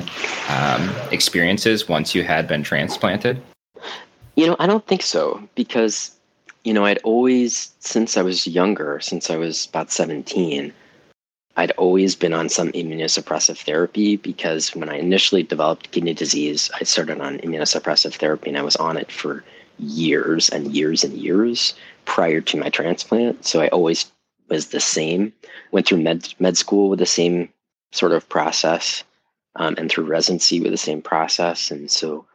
um, 0.50 0.96
experiences 1.12 1.88
once 1.88 2.16
you 2.16 2.24
had 2.24 2.48
been 2.48 2.64
transplanted? 2.64 3.42
You 4.36 4.48
know 4.48 4.56
i 4.58 4.66
don't 4.66 4.86
think 4.88 5.04
so 5.04 5.48
because 5.54 6.14
you 6.64 6.74
know, 6.74 6.86
I'd 6.86 7.00
always, 7.00 7.74
since 7.80 8.18
I 8.18 8.22
was 8.22 8.48
younger, 8.48 9.00
since 9.02 9.30
I 9.30 9.36
was 9.36 9.66
about 9.66 9.92
17, 9.92 10.74
I'd 11.56 11.72
always 11.72 12.16
been 12.16 12.34
on 12.34 12.50
some 12.50 12.72
immunosuppressive 12.72 13.58
therapy 13.64 14.16
because 14.16 14.74
when 14.76 14.90
I 14.90 14.98
initially 14.98 15.44
developed 15.44 15.92
kidney 15.92 16.14
disease, 16.14 16.72
I 16.80 16.84
started 16.84 17.20
on 17.22 17.40
immunosuppressive 17.40 18.16
therapy 18.16 18.50
and 18.50 18.58
I 18.58 18.64
was 18.64 18.76
on 18.78 18.98
it 18.98 19.12
for 19.12 19.44
years 19.80 20.50
and 20.50 20.76
years 20.76 21.04
and 21.04 21.14
years 21.14 21.74
prior 22.06 22.42
to 22.42 22.58
my 22.58 22.70
transplant. 22.70 23.46
So 23.46 23.62
I 23.62 23.68
always 23.70 24.12
was 24.50 24.68
the 24.68 24.80
same. 24.80 25.34
Went 25.72 25.88
through 25.88 26.02
med 26.02 26.34
med 26.40 26.58
school 26.58 26.90
with 26.90 27.00
the 27.00 27.06
same 27.06 27.50
sort 27.92 28.12
of 28.12 28.28
process, 28.28 29.04
um, 29.56 29.76
and 29.78 29.90
through 29.90 30.06
residency 30.06 30.60
with 30.60 30.72
the 30.72 30.78
same 30.78 31.02
process. 31.02 31.72
And 31.72 31.90
so, 31.90 32.26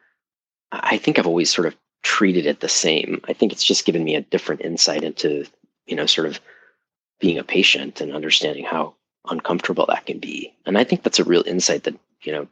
I 0.72 0.98
think 0.98 1.18
I've 1.18 1.26
always 1.26 1.52
sort 1.52 1.66
of 1.66 1.76
treated 2.02 2.46
it 2.46 2.60
the 2.60 2.68
same. 2.68 3.20
I 3.28 3.32
think 3.32 3.52
it's 3.52 3.64
just 3.64 3.84
given 3.84 4.04
me 4.04 4.14
a 4.14 4.20
different 4.20 4.60
insight 4.60 5.02
into, 5.02 5.44
you 5.86 5.96
know, 5.96 6.06
sort 6.06 6.26
of 6.26 6.40
being 7.20 7.38
a 7.38 7.44
patient 7.44 8.00
and 8.00 8.12
understanding 8.14 8.64
how 8.64 8.94
uncomfortable 9.28 9.86
that 9.86 10.06
can 10.06 10.18
be. 10.18 10.54
And 10.66 10.78
I 10.78 10.84
think 10.84 11.02
that's 11.02 11.18
a 11.18 11.24
real 11.24 11.42
insight 11.46 11.84
that, 11.84 11.98
you 12.22 12.32
know, 12.32 12.46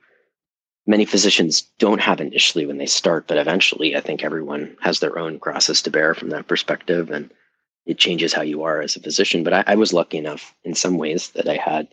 many 0.87 1.05
physicians 1.05 1.62
don't 1.78 2.00
have 2.00 2.21
initially 2.21 2.66
when 2.66 2.78
they 2.78 2.87
start, 2.87 3.26
but 3.26 3.38
eventually 3.38 3.97
I 3.97 4.00
think 4.00 4.23
everyone 4.23 4.76
has 4.81 5.00
their 5.00 5.19
own 5.19 5.38
crosses 5.38 5.83
to 5.83 5.90
bear 5.90 6.14
from 6.14 6.31
that 6.31 6.47
perspective 6.47 7.11
and 7.11 7.31
it 7.87 7.99
changes 7.99 8.33
how 8.33 8.43
you 8.43 8.62
are 8.64 8.81
as 8.81 8.97
a 8.97 9.00
physician. 9.00 9.45
But 9.45 9.52
I, 9.52 9.64
I 9.69 9.75
was 9.76 9.93
lucky 9.93 10.19
enough 10.19 10.55
in 10.64 10.75
some 10.75 10.99
ways 10.99 11.31
that 11.31 11.49
I 11.49 11.57
had 11.57 11.88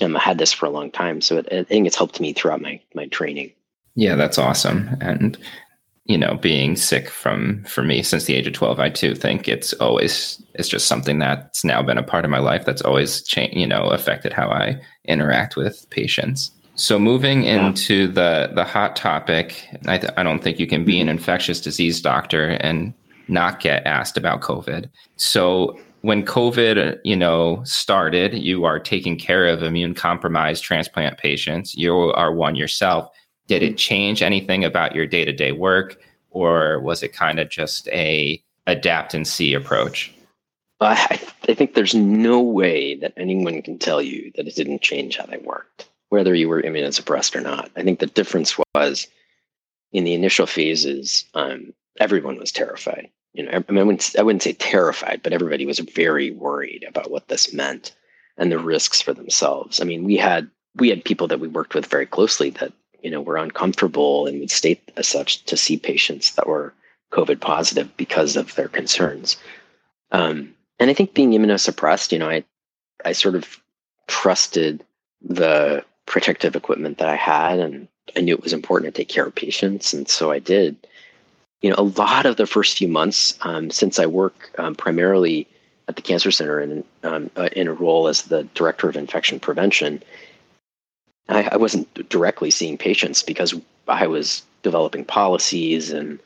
um, 0.00 0.16
I 0.16 0.20
had 0.20 0.38
this 0.38 0.52
for 0.52 0.66
a 0.66 0.70
long 0.70 0.90
time. 0.90 1.20
So 1.20 1.36
it, 1.38 1.48
I 1.52 1.64
think 1.64 1.86
it's 1.86 1.96
helped 1.96 2.20
me 2.20 2.32
throughout 2.32 2.62
my 2.62 2.80
my 2.94 3.06
training. 3.06 3.52
Yeah, 3.94 4.14
that's 4.16 4.38
awesome. 4.38 4.96
And 5.00 5.38
you 6.04 6.18
know, 6.18 6.34
being 6.34 6.76
sick 6.76 7.08
from 7.08 7.62
for 7.64 7.82
me 7.82 8.02
since 8.02 8.24
the 8.24 8.34
age 8.34 8.46
of 8.46 8.54
12, 8.54 8.80
I 8.80 8.88
too 8.88 9.14
think 9.14 9.48
it's 9.48 9.72
always 9.74 10.42
it's 10.54 10.68
just 10.68 10.86
something 10.86 11.18
that's 11.18 11.64
now 11.64 11.82
been 11.82 11.98
a 11.98 12.02
part 12.02 12.24
of 12.24 12.30
my 12.30 12.38
life 12.38 12.64
that's 12.64 12.82
always 12.82 13.22
changed, 13.22 13.56
you 13.56 13.66
know, 13.66 13.84
affected 13.88 14.32
how 14.32 14.48
I 14.48 14.80
interact 15.04 15.56
with 15.56 15.86
patients. 15.90 16.50
So 16.74 16.98
moving 16.98 17.44
yeah. 17.44 17.66
into 17.66 18.08
the 18.08 18.50
the 18.54 18.64
hot 18.64 18.96
topic, 18.96 19.66
I, 19.86 19.98
th- 19.98 20.12
I 20.16 20.22
don't 20.22 20.42
think 20.42 20.58
you 20.58 20.66
can 20.66 20.84
be 20.84 21.00
an 21.00 21.06
mm-hmm. 21.06 21.18
infectious 21.18 21.60
disease 21.60 22.00
doctor 22.00 22.50
and 22.60 22.94
not 23.28 23.60
get 23.60 23.86
asked 23.86 24.16
about 24.16 24.40
COVID. 24.40 24.88
So 25.16 25.78
when 26.00 26.24
COVID, 26.24 26.98
you 27.04 27.14
know, 27.14 27.62
started, 27.64 28.34
you 28.34 28.64
are 28.64 28.80
taking 28.80 29.16
care 29.16 29.46
of 29.46 29.62
immune 29.62 29.94
compromised 29.94 30.64
transplant 30.64 31.18
patients. 31.18 31.76
You 31.76 32.12
are 32.14 32.34
one 32.34 32.56
yourself. 32.56 33.08
Did 33.46 33.62
it 33.62 33.70
mm-hmm. 33.70 33.76
change 33.76 34.22
anything 34.22 34.64
about 34.64 34.94
your 34.94 35.06
day 35.06 35.24
to 35.24 35.32
day 35.32 35.52
work, 35.52 36.00
or 36.30 36.80
was 36.80 37.02
it 37.02 37.12
kind 37.12 37.38
of 37.38 37.50
just 37.50 37.88
a 37.88 38.42
adapt 38.66 39.14
and 39.14 39.26
see 39.26 39.54
approach? 39.54 40.12
I, 40.80 41.20
I 41.48 41.54
think 41.54 41.74
there's 41.74 41.94
no 41.94 42.40
way 42.40 42.96
that 42.96 43.12
anyone 43.16 43.62
can 43.62 43.78
tell 43.78 44.02
you 44.02 44.32
that 44.34 44.48
it 44.48 44.56
didn't 44.56 44.82
change 44.82 45.16
how 45.16 45.26
they 45.26 45.38
worked, 45.38 45.88
whether 46.12 46.34
you 46.34 46.46
were 46.46 46.60
immunosuppressed 46.60 47.34
or 47.34 47.40
not. 47.40 47.70
I 47.74 47.82
think 47.82 47.98
the 47.98 48.06
difference 48.06 48.54
was 48.74 49.06
in 49.92 50.04
the 50.04 50.12
initial 50.12 50.46
phases, 50.46 51.24
um, 51.32 51.72
everyone 52.00 52.36
was 52.36 52.52
terrified. 52.52 53.08
You 53.32 53.44
know, 53.44 53.50
I, 53.50 53.72
mean, 53.72 53.78
I, 53.78 53.82
wouldn't, 53.82 54.14
I 54.18 54.22
wouldn't 54.22 54.42
say 54.42 54.52
terrified, 54.52 55.22
but 55.22 55.32
everybody 55.32 55.64
was 55.64 55.78
very 55.78 56.30
worried 56.30 56.84
about 56.86 57.10
what 57.10 57.28
this 57.28 57.54
meant 57.54 57.96
and 58.36 58.52
the 58.52 58.58
risks 58.58 59.00
for 59.00 59.14
themselves. 59.14 59.80
I 59.80 59.84
mean, 59.84 60.04
we 60.04 60.18
had 60.18 60.50
we 60.76 60.90
had 60.90 61.02
people 61.04 61.28
that 61.28 61.40
we 61.40 61.48
worked 61.48 61.74
with 61.74 61.86
very 61.86 62.06
closely 62.06 62.50
that 62.50 62.74
you 63.02 63.10
know 63.10 63.22
were 63.22 63.38
uncomfortable 63.38 64.26
and 64.26 64.38
would 64.40 64.50
state 64.50 64.92
as 64.98 65.08
such 65.08 65.44
to 65.46 65.56
see 65.56 65.78
patients 65.78 66.34
that 66.34 66.46
were 66.46 66.74
COVID 67.12 67.40
positive 67.40 67.94
because 67.96 68.36
of 68.36 68.54
their 68.54 68.68
concerns. 68.68 69.38
Um, 70.10 70.54
and 70.78 70.90
I 70.90 70.94
think 70.94 71.14
being 71.14 71.30
immunosuppressed, 71.30 72.12
you 72.12 72.18
know, 72.18 72.28
I 72.28 72.44
I 73.02 73.12
sort 73.12 73.34
of 73.34 73.58
trusted 74.08 74.84
the 75.22 75.84
protective 76.12 76.54
equipment 76.54 76.98
that 76.98 77.08
I 77.08 77.16
had, 77.16 77.58
and 77.58 77.88
I 78.14 78.20
knew 78.20 78.34
it 78.34 78.42
was 78.42 78.52
important 78.52 78.94
to 78.94 79.00
take 79.00 79.08
care 79.08 79.24
of 79.24 79.34
patients, 79.34 79.94
and 79.94 80.06
so 80.06 80.30
I 80.30 80.38
did. 80.38 80.76
You 81.62 81.70
know, 81.70 81.76
a 81.78 81.90
lot 81.98 82.26
of 82.26 82.36
the 82.36 82.46
first 82.46 82.76
few 82.76 82.86
months, 82.86 83.38
um, 83.40 83.70
since 83.70 83.98
I 83.98 84.04
work 84.04 84.50
um, 84.58 84.74
primarily 84.74 85.48
at 85.88 85.96
the 85.96 86.02
cancer 86.02 86.30
center 86.30 86.58
and 86.58 86.84
um, 87.02 87.30
uh, 87.36 87.48
in 87.56 87.66
a 87.66 87.72
role 87.72 88.08
as 88.08 88.22
the 88.22 88.44
director 88.54 88.90
of 88.90 88.96
infection 88.96 89.40
prevention, 89.40 90.02
I, 91.30 91.48
I 91.52 91.56
wasn't 91.56 92.08
directly 92.10 92.50
seeing 92.50 92.76
patients 92.76 93.22
because 93.22 93.54
I 93.88 94.06
was 94.06 94.42
developing 94.62 95.06
policies 95.06 95.90
and 95.90 96.18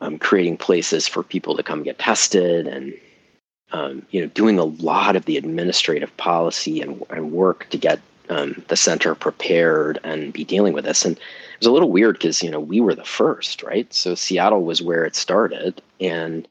um, 0.00 0.18
creating 0.18 0.56
places 0.56 1.06
for 1.06 1.22
people 1.22 1.54
to 1.54 1.62
come 1.62 1.82
get 1.82 1.98
tested 1.98 2.66
and 2.66 2.94
um, 3.72 4.06
you 4.10 4.22
know 4.22 4.28
doing 4.28 4.58
a 4.58 4.64
lot 4.64 5.16
of 5.16 5.26
the 5.26 5.36
administrative 5.36 6.16
policy 6.16 6.80
and, 6.80 7.04
and 7.10 7.30
work 7.30 7.68
to 7.70 7.76
get 7.76 8.00
um, 8.30 8.62
the 8.68 8.76
center 8.76 9.14
prepared 9.14 9.98
and 10.04 10.32
be 10.32 10.44
dealing 10.44 10.72
with 10.72 10.84
this. 10.84 11.04
And 11.04 11.16
it 11.16 11.58
was 11.58 11.66
a 11.66 11.72
little 11.72 11.90
weird 11.90 12.14
because 12.14 12.42
you 12.42 12.50
know 12.50 12.60
we 12.60 12.80
were 12.80 12.94
the 12.94 13.04
first 13.04 13.62
right? 13.62 13.92
So 13.92 14.14
seattle 14.14 14.64
was 14.64 14.82
where 14.82 15.04
it 15.04 15.16
started. 15.16 15.82
And 16.00 16.48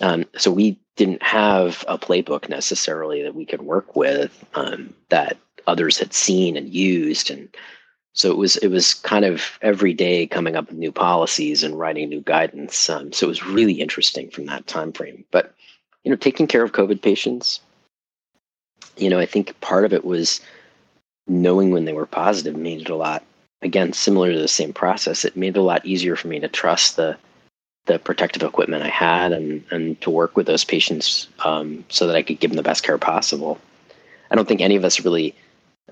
um, 0.00 0.24
so 0.36 0.50
we 0.50 0.78
didn't 0.96 1.22
have 1.22 1.84
a 1.86 1.98
playbook 1.98 2.48
necessarily 2.48 3.22
that 3.22 3.34
we 3.34 3.44
could 3.44 3.62
work 3.62 3.94
with 3.94 4.44
um, 4.54 4.92
that 5.10 5.36
others 5.66 5.98
had 5.98 6.12
seen 6.12 6.56
and 6.56 6.68
used. 6.68 7.30
And 7.30 7.48
so 8.12 8.30
it 8.30 8.36
was 8.36 8.56
it 8.56 8.68
was 8.68 8.94
kind 8.94 9.24
of 9.24 9.58
every 9.62 9.92
day 9.92 10.26
coming 10.26 10.56
up 10.56 10.68
with 10.68 10.78
new 10.78 10.92
policies 10.92 11.62
and 11.62 11.78
writing 11.78 12.08
new 12.08 12.20
guidance. 12.20 12.88
Um, 12.88 13.12
so 13.12 13.26
it 13.26 13.28
was 13.28 13.46
really 13.46 13.74
interesting 13.74 14.30
from 14.30 14.46
that 14.46 14.66
time 14.66 14.92
frame 14.92 15.24
but 15.30 15.54
you 16.04 16.10
know 16.10 16.16
taking 16.16 16.46
care 16.46 16.62
of 16.62 16.72
covid 16.72 17.02
patients 17.02 17.60
you 18.96 19.08
know 19.08 19.18
i 19.18 19.26
think 19.26 19.58
part 19.60 19.84
of 19.84 19.92
it 19.92 20.04
was 20.04 20.40
knowing 21.26 21.70
when 21.70 21.84
they 21.84 21.92
were 21.92 22.06
positive 22.06 22.56
made 22.56 22.80
it 22.82 22.90
a 22.90 22.96
lot 22.96 23.24
again 23.62 23.92
similar 23.92 24.32
to 24.32 24.38
the 24.38 24.48
same 24.48 24.72
process 24.72 25.24
it 25.24 25.36
made 25.36 25.56
it 25.56 25.60
a 25.60 25.62
lot 25.62 25.84
easier 25.84 26.16
for 26.16 26.28
me 26.28 26.38
to 26.40 26.48
trust 26.48 26.96
the 26.96 27.16
the 27.86 27.98
protective 27.98 28.42
equipment 28.42 28.82
i 28.82 28.88
had 28.88 29.32
and 29.32 29.64
and 29.70 30.00
to 30.00 30.10
work 30.10 30.36
with 30.36 30.46
those 30.46 30.64
patients 30.64 31.28
um, 31.44 31.84
so 31.88 32.06
that 32.06 32.16
i 32.16 32.22
could 32.22 32.40
give 32.40 32.50
them 32.50 32.56
the 32.56 32.62
best 32.62 32.82
care 32.82 32.98
possible 32.98 33.58
i 34.30 34.34
don't 34.34 34.48
think 34.48 34.60
any 34.60 34.76
of 34.76 34.84
us 34.84 35.04
really 35.04 35.34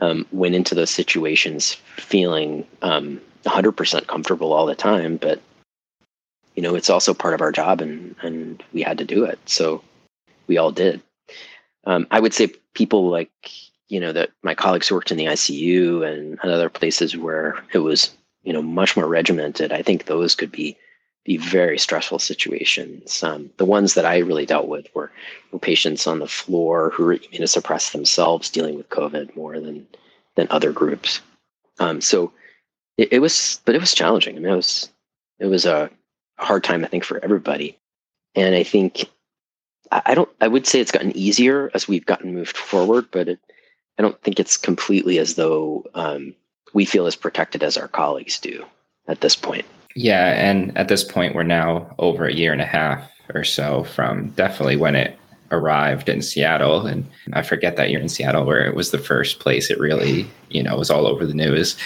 um, 0.00 0.26
went 0.32 0.54
into 0.54 0.74
those 0.74 0.90
situations 0.90 1.74
feeling 1.96 2.66
um, 2.82 3.20
100% 3.44 4.06
comfortable 4.06 4.52
all 4.52 4.66
the 4.66 4.74
time, 4.74 5.16
but 5.16 5.40
you 6.54 6.62
know, 6.62 6.74
it's 6.74 6.90
also 6.90 7.14
part 7.14 7.34
of 7.34 7.40
our 7.40 7.52
job 7.52 7.80
and, 7.80 8.14
and 8.22 8.62
we 8.72 8.82
had 8.82 8.98
to 8.98 9.04
do 9.04 9.24
it. 9.24 9.38
So 9.46 9.82
we 10.46 10.58
all 10.58 10.70
did. 10.70 11.00
Um, 11.84 12.06
I 12.10 12.20
would 12.20 12.34
say 12.34 12.48
people 12.74 13.08
like, 13.08 13.30
you 13.92 14.00
know, 14.00 14.11
that 14.11 14.30
my 14.42 14.54
colleagues 14.54 14.90
worked 14.90 15.11
in 15.11 15.18
the 15.18 15.26
ICU 15.26 16.02
and, 16.02 16.40
other 16.40 16.70
places 16.70 17.14
where 17.14 17.62
it 17.75 17.80
was, 17.80 18.16
you 18.42 18.52
know, 18.52 18.62
much 18.62 18.96
more 18.96 19.06
regimented. 19.06 19.70
I 19.70 19.82
think 19.82 20.06
those 20.06 20.34
could 20.34 20.50
be 20.50 20.78
be 21.25 21.37
very 21.37 21.78
stressful 21.78 22.18
situations. 22.18 23.22
Um, 23.22 23.50
the 23.58 23.66
ones 23.66 23.92
that 23.94 24.06
I 24.06 24.18
really 24.18 24.46
dealt 24.46 24.66
with 24.66 24.87
were, 24.94 25.12
were 25.52 25.58
patients 25.58 26.06
on 26.06 26.18
the 26.18 26.26
floor 26.26 26.90
who 26.90 27.04
were 27.04 27.18
immunosuppressed 27.18 27.92
themselves, 27.92 28.50
dealing 28.50 28.76
with 28.76 28.88
COVID 28.88 29.37
more 29.37 29.61
than 29.61 29.87
than 30.37 30.49
other 30.50 30.72
groups. 30.72 31.20
Um, 31.78 32.00
so 32.00 32.32
it, 32.96 33.12
it, 33.12 33.18
was, 33.18 33.61
but 33.66 33.75
it 33.75 33.80
was 33.80 33.94
challenging. 33.94 34.37
I 34.37 34.40
mean, 34.40 34.52
it 34.52 34.56
was 34.56 34.88
it 35.38 35.46
was 35.46 35.66
a 35.66 35.90
hard 36.38 36.64
time, 36.64 36.82
I 36.82 36.88
think, 36.88 37.04
for 37.04 37.22
everybody. 37.22 37.78
And 38.34 38.54
I 38.54 38.62
think 38.62 39.04
I, 39.90 40.02
I 40.06 40.14
don't. 40.14 40.30
I 40.40 40.49
would 40.49 40.66
say 40.66 40.80
it's 40.80 40.90
gotten 40.90 41.14
easier 41.14 41.70
as 41.75 41.87
we've 41.87 42.06
gotten 42.06 42.34
moved 42.34 42.56
forward, 42.56 43.06
but 43.11 43.28
it, 43.28 43.38
I 44.02 44.04
don't 44.04 44.21
think 44.23 44.40
it's 44.40 44.56
completely 44.56 45.21
as 45.21 45.37
though 45.37 45.85
um, 45.94 46.35
we 46.75 46.85
feel 46.85 47.06
as 47.06 47.14
protected 47.14 47.62
as 47.62 47.76
our 47.76 47.87
colleagues 47.87 48.40
do 48.40 48.64
at 49.06 49.21
this 49.21 49.37
point. 49.37 49.64
Yeah, 49.94 50.32
and 50.32 50.76
at 50.76 50.88
this 50.88 51.04
point, 51.04 51.37
we're 51.37 51.44
now 51.44 51.94
over 52.00 52.25
a 52.25 52.35
year 52.35 52.52
and 52.52 52.61
a 52.61 52.66
half 52.66 53.09
or 53.32 53.44
so 53.44 53.85
from 53.85 54.30
definitely 54.30 54.75
when 54.75 54.97
it 54.97 55.16
arrived 55.52 56.09
in 56.09 56.21
Seattle. 56.21 56.85
And 56.85 57.09
I 57.32 57.42
forget 57.42 57.76
that 57.76 57.90
year 57.90 58.00
in 58.00 58.09
Seattle 58.09 58.44
where 58.44 58.66
it 58.66 58.75
was 58.75 58.90
the 58.90 58.99
first 58.99 59.38
place 59.38 59.71
it 59.71 59.78
really, 59.78 60.26
you 60.50 60.64
know, 60.64 60.76
was 60.78 60.90
all 60.90 61.06
over 61.06 61.25
the 61.25 61.32
news. 61.32 61.76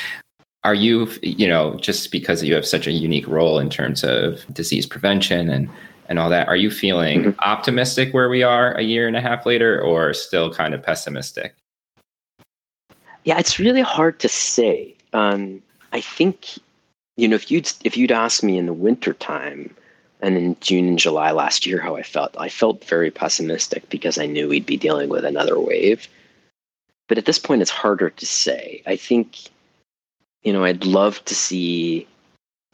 Are 0.65 0.75
you, 0.75 1.11
you 1.23 1.47
know, 1.47 1.77
just 1.77 2.11
because 2.11 2.43
you 2.43 2.55
have 2.55 2.67
such 2.67 2.87
a 2.87 2.93
unique 2.93 3.29
role 3.29 3.59
in 3.59 3.69
terms 3.69 4.03
of 4.03 4.43
disease 4.55 4.87
prevention 4.87 5.51
and 5.51 5.69
and 6.09 6.19
all 6.19 6.31
that, 6.31 6.49
are 6.49 6.57
you 6.57 6.71
feeling 6.71 7.25
mm-hmm. 7.25 7.41
optimistic 7.41 8.15
where 8.15 8.31
we 8.31 8.43
are 8.43 8.73
a 8.75 8.83
year 8.83 9.07
and 9.07 9.17
a 9.17 9.21
half 9.21 9.45
later 9.45 9.83
or 9.83 10.15
still 10.15 10.51
kind 10.51 10.73
of 10.73 10.83
pessimistic? 10.83 11.55
Yeah, 13.27 13.39
it's 13.39 13.59
really 13.59 13.83
hard 13.83 14.21
to 14.21 14.29
say. 14.29 14.95
Um, 15.13 15.61
I 15.93 16.01
think 16.01 16.59
you 17.17 17.27
know, 17.29 17.35
if 17.35 17.51
you'd 17.51 17.71
if 17.85 17.97
you'd 17.97 18.13
asked 18.13 18.45
me 18.45 18.57
in 18.57 18.67
the 18.67 18.73
wintertime 18.73 19.75
and 20.21 20.37
in 20.37 20.57
June 20.61 20.87
and 20.87 20.99
July 20.99 21.33
last 21.33 21.67
year 21.67 21.81
how 21.81 21.97
I 21.97 22.03
felt, 22.03 22.37
I 22.39 22.49
felt 22.49 22.85
very 22.85 23.11
pessimistic 23.11 23.89
because 23.91 24.17
I 24.17 24.27
knew 24.27 24.49
we'd 24.49 24.65
be 24.65 24.77
dealing 24.77 25.09
with 25.09 25.25
another 25.25 25.59
wave. 25.59 26.09
But 27.09 27.19
at 27.19 27.25
this 27.25 27.39
point 27.39 27.63
it's 27.63 27.71
harder 27.71 28.11
to 28.11 28.27
say. 28.27 28.83
I 28.87 28.97
think, 28.97 29.39
you 30.45 30.53
know, 30.53 30.65
I'd 30.65 30.85
love 30.85 31.25
to 31.25 31.35
see 31.35 32.07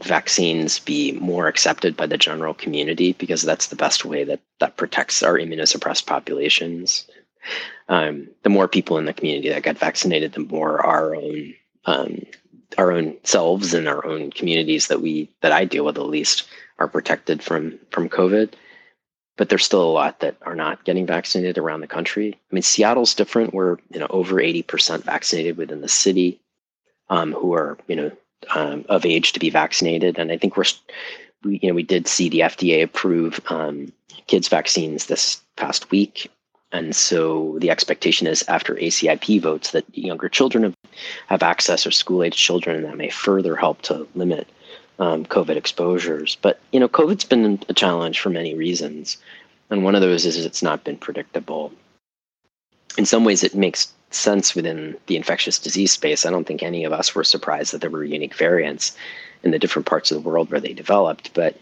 vaccines 0.03 0.81
be 0.81 1.13
more 1.13 1.47
accepted 1.47 1.97
by 1.97 2.07
the 2.07 2.19
general 2.19 2.55
community 2.55 3.13
because 3.15 3.43
that's 3.43 3.69
the 3.69 3.77
best 3.77 4.05
way 4.05 4.25
that 4.25 4.41
that 4.61 4.77
protects 4.77 5.23
our 5.23 5.39
immunosuppressed 5.39 6.05
populations. 6.07 7.07
Um, 7.89 8.29
the 8.43 8.51
more 8.51 8.69
people 8.69 8.99
in 8.99 9.05
the 9.05 9.13
community 9.13 9.49
that 9.51 9.63
got 9.63 9.79
vaccinated, 9.79 10.33
the 10.33 10.41
more 10.41 10.85
our 10.85 11.15
own 11.15 11.55
um, 11.87 12.23
our 12.79 12.93
own 12.93 13.17
selves 13.25 13.75
and 13.75 13.89
our 13.89 14.05
own 14.07 14.31
communities 14.31 14.87
that 14.89 15.01
we 15.03 15.29
that 15.41 15.53
I 15.53 15.65
deal 15.65 15.85
with 15.85 15.99
at 15.99 16.07
least 16.07 16.45
are 16.79 16.89
protected 16.89 17.43
from 17.43 17.79
from 17.91 18.09
COVID. 18.09 18.55
but 19.37 19.49
there's 19.49 19.65
still 19.65 19.83
a 19.83 19.91
lot 19.91 20.21
that 20.21 20.37
are 20.43 20.55
not 20.55 20.85
getting 20.85 21.07
vaccinated 21.07 21.59
around 21.59 21.81
the 21.81 21.87
country. 21.87 22.35
I 22.35 22.55
mean, 22.55 22.63
Seattle's 22.63 23.15
different. 23.15 23.55
We're 23.55 23.79
you 23.93 23.99
know 24.01 24.07
over 24.11 24.37
80% 24.37 25.03
vaccinated 25.03 25.57
within 25.57 25.81
the 25.81 25.89
city 25.89 26.41
um, 27.09 27.33
who 27.33 27.55
are 27.55 27.79
you 27.89 27.97
know 27.97 28.13
um, 28.55 28.85
of 28.89 29.07
age 29.07 29.33
to 29.33 29.41
be 29.41 29.51
vaccinated, 29.51 30.19
and 30.19 30.31
I 30.31 30.37
think 30.39 30.57
we're 30.57 30.65
we, 31.45 31.59
you 31.63 31.69
know 31.69 31.75
we 31.75 31.83
did 31.83 32.07
see 32.07 32.29
the 32.29 32.41
FDA 32.41 32.83
approve 32.83 33.41
um, 33.51 33.93
kids 34.27 34.49
vaccines 34.49 35.07
this 35.07 35.43
past 35.57 35.91
week, 35.91 36.31
and 36.73 36.97
so 36.97 37.57
the 37.59 37.71
expectation 37.71 38.27
is 38.27 38.45
after 38.49 38.75
ACIP 38.75 39.41
votes 39.41 39.73
that 39.73 39.85
younger 39.97 40.29
children 40.29 40.65
have, 40.65 40.75
have 41.27 41.43
access 41.43 41.87
or 41.87 41.91
school 41.91 42.23
age 42.23 42.37
children, 42.37 42.77
and 42.77 42.85
that 42.87 42.97
may 42.97 43.11
further 43.11 43.57
help 43.57 43.83
to 43.83 44.07
limit 44.15 44.49
um, 44.99 45.27
COVID 45.27 45.57
exposures. 45.57 46.37
But 46.41 46.61
you 46.73 46.81
know, 46.81 46.89
COVID's 46.89 47.25
been 47.25 47.63
a 47.69 47.75
challenge 47.75 48.21
for 48.21 48.31
many 48.31 48.55
reasons, 48.55 49.19
and 49.71 49.85
one 49.85 49.95
of 49.95 50.01
those 50.01 50.25
is 50.25 50.45
it's 50.45 50.63
not 50.63 50.85
been 50.85 50.97
predictable. 50.97 51.73
In 52.97 53.07
some 53.07 53.25
ways, 53.25 53.45
it 53.45 53.55
makes 53.55 53.93
sense 54.11 54.55
within 54.55 54.97
the 55.07 55.17
infectious 55.17 55.59
disease 55.59 55.93
space. 55.93 56.27
I 56.27 56.31
don't 56.31 56.47
think 56.47 56.63
any 56.63 56.85
of 56.85 56.93
us 56.93 57.15
were 57.15 57.25
surprised 57.25 57.73
that 57.73 57.81
there 57.81 57.91
were 57.91 58.05
unique 58.05 58.35
variants 58.35 58.97
in 59.43 59.51
the 59.51 59.59
different 59.59 59.87
parts 59.87 60.11
of 60.11 60.23
the 60.23 60.29
world 60.29 60.51
where 60.51 60.61
they 60.61 60.75
developed, 60.75 61.33
but 61.35 61.57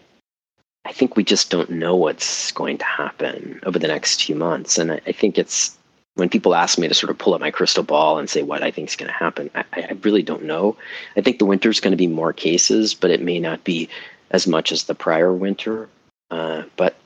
I 0.85 0.93
think 0.93 1.17
we 1.17 1.25
just 1.25 1.51
don't 1.51 1.71
know 1.71 1.95
what's 1.95 2.53
going 2.53 2.79
to 2.79 2.85
happen 2.85 3.61
over 3.65 3.79
the 3.79 3.89
next 3.89 4.25
few 4.25 4.35
months. 4.35 4.79
And 4.79 4.93
I, 4.93 5.01
I 5.07 5.13
think 5.13 5.39
it's 5.39 5.77
when 6.15 6.29
people 6.29 6.55
ask 6.55 6.79
me 6.79 6.89
to 6.89 6.95
sort 6.95 7.11
of 7.11 7.19
pull 7.19 7.35
up 7.35 7.41
my 7.41 7.51
crystal 7.51 7.83
ball 7.83 8.19
and 8.19 8.29
say 8.29 8.43
what 8.43 8.63
I 8.63 8.71
think 8.71 8.89
is 8.89 8.97
going 8.97 9.11
to 9.11 9.17
happen, 9.17 9.51
I, 9.55 9.65
I 9.75 9.97
really 10.03 10.23
don't 10.23 10.45
know. 10.45 10.77
I 11.17 11.21
think 11.21 11.39
the 11.39 11.45
winter 11.47 11.71
is 11.71 11.81
going 11.81 11.93
to 11.93 11.97
be 11.97 12.07
more 12.07 12.33
cases, 12.33 12.95
but 12.95 13.11
it 13.11 13.23
may 13.23 13.39
not 13.39 13.63
be 13.65 13.89
as 14.31 14.47
much 14.47 14.73
as 14.73 14.85
the 14.85 14.95
prior 14.95 15.33
winter. 15.33 15.89
Uh, 16.31 16.63
but 16.77 16.97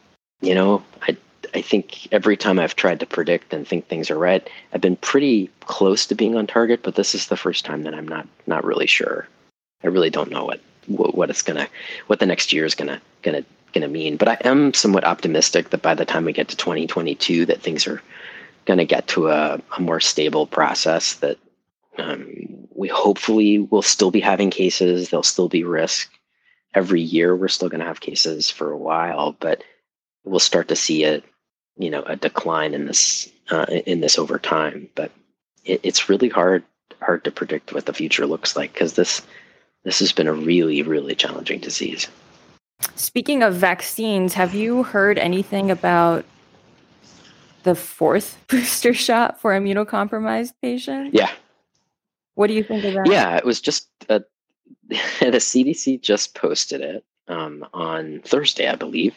you 0.40 0.54
know, 0.54 0.82
I 1.02 1.16
I 1.54 1.62
think 1.62 2.08
every 2.12 2.36
time 2.36 2.58
I've 2.58 2.74
tried 2.76 3.00
to 3.00 3.06
predict 3.06 3.52
and 3.52 3.66
think 3.66 3.86
things 3.86 4.10
are 4.10 4.18
right, 4.18 4.48
I've 4.72 4.80
been 4.80 4.96
pretty 4.96 5.50
close 5.60 6.06
to 6.06 6.14
being 6.14 6.36
on 6.36 6.46
target. 6.46 6.82
But 6.82 6.96
this 6.96 7.14
is 7.14 7.28
the 7.28 7.36
first 7.36 7.64
time 7.64 7.84
that 7.84 7.94
I'm 7.94 8.08
not 8.08 8.26
not 8.46 8.64
really 8.64 8.86
sure. 8.86 9.28
I 9.82 9.88
really 9.88 10.10
don't 10.10 10.30
know 10.30 10.44
what 10.44 10.60
what, 10.86 11.14
what 11.14 11.30
it's 11.30 11.42
gonna 11.42 11.68
what 12.06 12.18
the 12.18 12.26
next 12.26 12.52
year 12.52 12.64
is 12.64 12.74
gonna 12.74 13.00
gonna 13.22 13.44
gonna 13.74 13.88
mean. 13.88 14.16
But 14.16 14.28
I 14.28 14.38
am 14.44 14.72
somewhat 14.72 15.04
optimistic 15.04 15.70
that 15.70 15.82
by 15.82 15.94
the 15.94 16.04
time 16.04 16.24
we 16.24 16.32
get 16.32 16.48
to 16.48 16.56
2022, 16.56 17.46
that 17.46 17.60
things 17.60 17.86
are 17.86 18.00
going 18.64 18.78
to 18.78 18.84
get 18.84 19.06
to 19.08 19.28
a, 19.28 19.60
a, 19.76 19.80
more 19.80 20.00
stable 20.00 20.46
process 20.46 21.14
that 21.14 21.38
um, 21.98 22.66
we 22.74 22.88
hopefully 22.88 23.58
will 23.58 23.82
still 23.82 24.10
be 24.10 24.20
having 24.20 24.50
cases. 24.50 25.08
There'll 25.08 25.22
still 25.22 25.48
be 25.48 25.64
risk. 25.64 26.10
Every 26.74 27.00
year, 27.00 27.36
we're 27.36 27.48
still 27.48 27.68
going 27.68 27.80
to 27.80 27.86
have 27.86 28.00
cases 28.00 28.50
for 28.50 28.70
a 28.70 28.78
while, 28.78 29.36
but 29.38 29.62
we'll 30.24 30.40
start 30.40 30.68
to 30.68 30.76
see 30.76 31.04
a, 31.04 31.22
you 31.76 31.90
know, 31.90 32.02
a 32.02 32.16
decline 32.16 32.74
in 32.74 32.86
this 32.86 33.30
uh, 33.50 33.66
in 33.86 34.00
this 34.00 34.18
over 34.18 34.38
time. 34.38 34.88
But 34.96 35.12
it, 35.64 35.80
it's 35.84 36.08
really 36.08 36.28
hard 36.28 36.64
hard 37.00 37.24
to 37.24 37.30
predict 37.30 37.72
what 37.72 37.86
the 37.86 37.92
future 37.92 38.26
looks 38.26 38.56
like 38.56 38.72
because 38.72 38.94
this 38.94 39.22
this 39.84 40.00
has 40.00 40.10
been 40.10 40.26
a 40.26 40.32
really 40.32 40.82
really 40.82 41.14
challenging 41.14 41.60
disease. 41.60 42.08
Speaking 42.96 43.42
of 43.42 43.54
vaccines, 43.54 44.34
have 44.34 44.54
you 44.54 44.82
heard 44.82 45.18
anything 45.18 45.70
about 45.70 46.24
the 47.62 47.74
fourth 47.74 48.38
booster 48.48 48.94
shot 48.94 49.40
for 49.40 49.52
immunocompromised 49.52 50.52
patients? 50.62 51.14
Yeah. 51.14 51.30
What 52.34 52.48
do 52.48 52.54
you 52.54 52.64
think 52.64 52.84
of 52.84 52.94
that? 52.94 53.06
Yeah, 53.06 53.36
it 53.36 53.44
was 53.44 53.60
just 53.60 53.88
uh, 54.08 54.20
the 54.88 54.96
CDC 55.20 56.00
just 56.00 56.34
posted 56.34 56.80
it 56.80 57.04
um, 57.28 57.66
on 57.72 58.20
Thursday, 58.24 58.68
I 58.68 58.74
believe. 58.74 59.14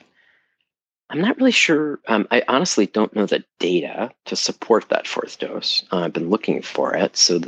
I'm 1.10 1.22
not 1.22 1.38
really 1.38 1.52
sure. 1.52 2.00
Um, 2.08 2.28
I 2.32 2.44
honestly 2.48 2.86
don't 2.86 3.16
know 3.16 3.26
the 3.26 3.44
data 3.60 4.12
to 4.26 4.36
support 4.36 4.90
that 4.90 5.08
fourth 5.08 5.40
dose. 5.40 5.84
Uh, 5.92 6.00
I've 6.00 6.14
been 6.14 6.30
looking 6.30 6.62
for 6.62 6.94
it, 6.96 7.16
so 7.16 7.40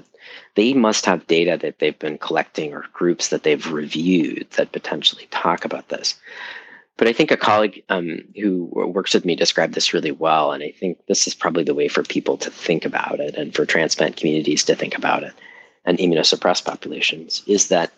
they 0.55 0.73
must 0.73 1.05
have 1.05 1.27
data 1.27 1.57
that 1.61 1.79
they've 1.79 1.99
been 1.99 2.17
collecting 2.17 2.73
or 2.73 2.85
groups 2.93 3.29
that 3.29 3.43
they've 3.43 3.71
reviewed 3.71 4.47
that 4.51 4.71
potentially 4.71 5.27
talk 5.31 5.65
about 5.65 5.89
this. 5.89 6.15
But 6.97 7.07
I 7.07 7.13
think 7.13 7.31
a 7.31 7.37
colleague 7.37 7.83
um, 7.89 8.23
who 8.35 8.69
works 8.73 9.13
with 9.13 9.23
me 9.23 9.35
described 9.35 9.73
this 9.73 9.93
really 9.93 10.11
well. 10.11 10.51
And 10.51 10.61
I 10.61 10.71
think 10.71 10.97
this 11.07 11.27
is 11.27 11.33
probably 11.33 11.63
the 11.63 11.73
way 11.73 11.87
for 11.87 12.03
people 12.03 12.35
to 12.37 12.51
think 12.51 12.83
about 12.83 13.21
it 13.21 13.35
and 13.35 13.55
for 13.55 13.65
transplant 13.65 14.17
communities 14.17 14.65
to 14.65 14.75
think 14.75 14.97
about 14.97 15.23
it 15.23 15.33
and 15.85 15.97
immunosuppressed 15.97 16.65
populations 16.65 17.41
is 17.47 17.69
that 17.69 17.91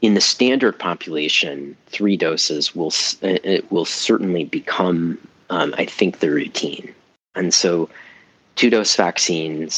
in 0.00 0.14
the 0.14 0.20
standard 0.20 0.78
population, 0.78 1.76
three 1.86 2.16
doses 2.16 2.74
will 2.74 2.92
it 3.20 3.70
will 3.70 3.84
certainly 3.84 4.44
become, 4.44 5.18
um, 5.50 5.74
I 5.76 5.84
think, 5.84 6.20
the 6.20 6.30
routine. 6.30 6.94
And 7.34 7.52
so, 7.52 7.90
two 8.54 8.70
dose 8.70 8.94
vaccines 8.94 9.77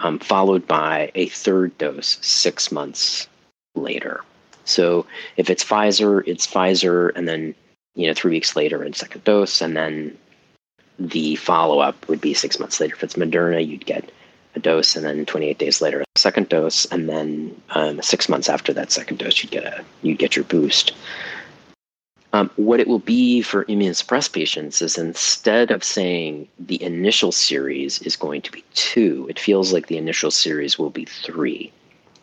um, 0.00 0.18
followed 0.18 0.66
by 0.66 1.10
a 1.14 1.28
third 1.28 1.76
dose 1.78 2.18
six 2.20 2.70
months 2.70 3.28
later. 3.74 4.22
So 4.64 5.06
if 5.36 5.48
it's 5.48 5.64
Pfizer, 5.64 6.22
it's 6.26 6.46
Pfizer, 6.46 7.12
and 7.14 7.26
then 7.26 7.54
you 7.94 8.06
know 8.06 8.14
three 8.14 8.32
weeks 8.32 8.54
later 8.54 8.84
in 8.84 8.92
second 8.92 9.24
dose, 9.24 9.60
and 9.60 9.76
then 9.76 10.16
the 10.98 11.36
follow 11.36 11.80
up 11.80 12.08
would 12.08 12.20
be 12.20 12.34
six 12.34 12.58
months 12.58 12.80
later. 12.80 12.94
If 12.94 13.02
it's 13.02 13.14
Moderna, 13.14 13.66
you'd 13.66 13.86
get 13.86 14.10
a 14.54 14.60
dose, 14.60 14.96
and 14.96 15.04
then 15.04 15.24
28 15.24 15.58
days 15.58 15.80
later 15.80 16.02
a 16.02 16.18
second 16.18 16.48
dose, 16.48 16.84
and 16.86 17.08
then 17.08 17.60
um, 17.70 18.02
six 18.02 18.28
months 18.28 18.48
after 18.48 18.72
that 18.74 18.92
second 18.92 19.18
dose, 19.18 19.42
you'd 19.42 19.52
get 19.52 19.64
a 19.64 19.84
you'd 20.02 20.18
get 20.18 20.36
your 20.36 20.44
boost. 20.44 20.92
Um, 22.34 22.50
what 22.56 22.78
it 22.78 22.88
will 22.88 22.98
be 22.98 23.40
for 23.40 23.64
immunosuppressed 23.64 24.32
patients 24.32 24.82
is 24.82 24.98
instead 24.98 25.70
of 25.70 25.82
saying 25.82 26.46
the 26.58 26.82
initial 26.82 27.32
series 27.32 28.02
is 28.02 28.16
going 28.16 28.42
to 28.42 28.52
be 28.52 28.62
two, 28.74 29.26
it 29.30 29.38
feels 29.38 29.72
like 29.72 29.86
the 29.86 29.96
initial 29.96 30.30
series 30.30 30.78
will 30.78 30.90
be 30.90 31.06
three. 31.06 31.72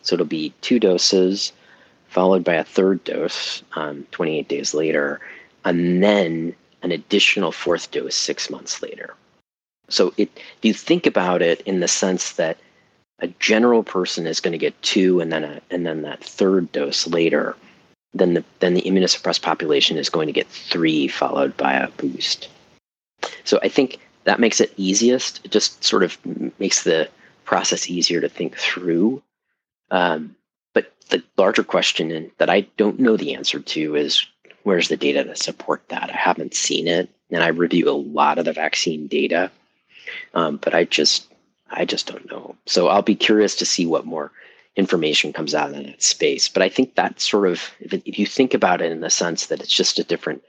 So 0.02 0.14
it'll 0.14 0.26
be 0.26 0.54
two 0.60 0.78
doses 0.78 1.52
followed 2.08 2.44
by 2.44 2.54
a 2.54 2.64
third 2.64 3.02
dose 3.04 3.62
um, 3.74 4.06
28 4.12 4.48
days 4.48 4.72
later, 4.72 5.20
and 5.64 6.02
then 6.02 6.54
an 6.82 6.92
additional 6.92 7.52
fourth 7.52 7.90
dose 7.90 8.14
six 8.14 8.48
months 8.48 8.80
later. 8.82 9.14
So 9.88 10.14
it, 10.16 10.30
if 10.34 10.64
you 10.64 10.72
think 10.72 11.06
about 11.06 11.42
it 11.42 11.60
in 11.62 11.80
the 11.80 11.88
sense 11.88 12.32
that 12.32 12.58
a 13.18 13.28
general 13.38 13.82
person 13.82 14.26
is 14.26 14.40
going 14.40 14.52
to 14.52 14.58
get 14.58 14.80
two 14.82 15.20
and 15.20 15.32
then 15.32 15.44
a, 15.44 15.60
and 15.70 15.86
then 15.86 16.02
that 16.02 16.22
third 16.22 16.70
dose 16.72 17.06
later, 17.06 17.56
then 18.18 18.34
the 18.34 18.44
then 18.60 18.74
the 18.74 18.82
immunosuppressed 18.82 19.42
population 19.42 19.96
is 19.96 20.08
going 20.08 20.26
to 20.26 20.32
get 20.32 20.48
three 20.48 21.08
followed 21.08 21.56
by 21.56 21.74
a 21.74 21.88
boost. 21.92 22.48
So 23.44 23.58
I 23.62 23.68
think 23.68 23.98
that 24.24 24.40
makes 24.40 24.60
it 24.60 24.72
easiest. 24.76 25.44
It 25.44 25.50
just 25.50 25.82
sort 25.82 26.02
of 26.02 26.18
makes 26.58 26.84
the 26.84 27.08
process 27.44 27.88
easier 27.88 28.20
to 28.20 28.28
think 28.28 28.56
through. 28.56 29.22
Um, 29.90 30.34
but 30.74 30.92
the 31.10 31.22
larger 31.36 31.62
question 31.62 32.30
that 32.38 32.50
I 32.50 32.62
don't 32.76 32.98
know 33.00 33.16
the 33.16 33.34
answer 33.34 33.60
to 33.60 33.96
is 33.96 34.26
where's 34.64 34.88
the 34.88 34.96
data 34.96 35.24
to 35.24 35.36
support 35.36 35.88
that? 35.88 36.10
I 36.10 36.16
haven't 36.16 36.54
seen 36.54 36.88
it, 36.88 37.08
and 37.30 37.42
I 37.42 37.48
review 37.48 37.88
a 37.88 37.92
lot 37.92 38.38
of 38.38 38.44
the 38.44 38.52
vaccine 38.52 39.06
data, 39.06 39.50
um, 40.34 40.56
but 40.56 40.74
I 40.74 40.84
just 40.84 41.32
I 41.70 41.84
just 41.84 42.06
don't 42.06 42.30
know. 42.30 42.56
So 42.66 42.88
I'll 42.88 43.02
be 43.02 43.16
curious 43.16 43.54
to 43.56 43.66
see 43.66 43.86
what 43.86 44.06
more 44.06 44.32
information 44.76 45.32
comes 45.32 45.54
out 45.54 45.72
in 45.72 45.84
that 45.84 46.02
space. 46.02 46.48
But 46.48 46.62
I 46.62 46.68
think 46.68 46.94
that 46.94 47.20
sort 47.20 47.48
of 47.48 47.70
if, 47.80 48.18
you 48.18 48.26
think 48.26 48.54
about 48.54 48.80
it 48.80 48.92
in 48.92 49.00
the 49.00 49.10
sense 49.10 49.46
that 49.46 49.60
it's 49.60 49.72
just 49.72 49.98
a 49.98 50.04
different 50.04 50.42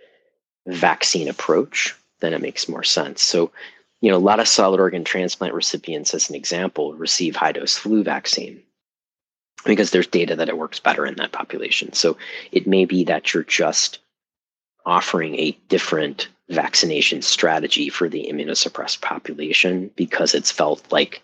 vaccine 0.67 1.27
approach, 1.27 1.95
then 2.19 2.33
it 2.33 2.41
makes 2.41 2.67
more 2.67 2.83
sense. 2.83 3.21
So 3.21 3.51
you 4.01 4.11
know, 4.11 4.17
a 4.17 4.19
lot 4.19 4.39
of 4.39 4.47
solid 4.47 4.79
organ 4.79 5.03
transplant 5.03 5.53
recipients, 5.53 6.13
as 6.13 6.29
an 6.29 6.35
example, 6.35 6.93
receive 6.93 7.35
high 7.35 7.51
dose 7.51 7.77
flu 7.77 8.03
vaccine 8.03 8.61
because 9.65 9.91
there's 9.91 10.07
data 10.07 10.35
that 10.35 10.49
it 10.49 10.57
works 10.57 10.79
better 10.79 11.05
in 11.05 11.15
that 11.15 11.31
population. 11.31 11.93
So 11.93 12.17
it 12.51 12.67
may 12.67 12.85
be 12.85 13.03
that 13.05 13.33
you're 13.33 13.43
just 13.43 13.99
offering 14.85 15.35
a 15.35 15.57
different 15.67 16.29
vaccination 16.49 17.21
strategy 17.21 17.89
for 17.89 18.07
the 18.07 18.29
immunosuppressed 18.31 19.01
population 19.01 19.91
because 19.95 20.33
it's 20.33 20.51
felt 20.51 20.91
like 20.91 21.21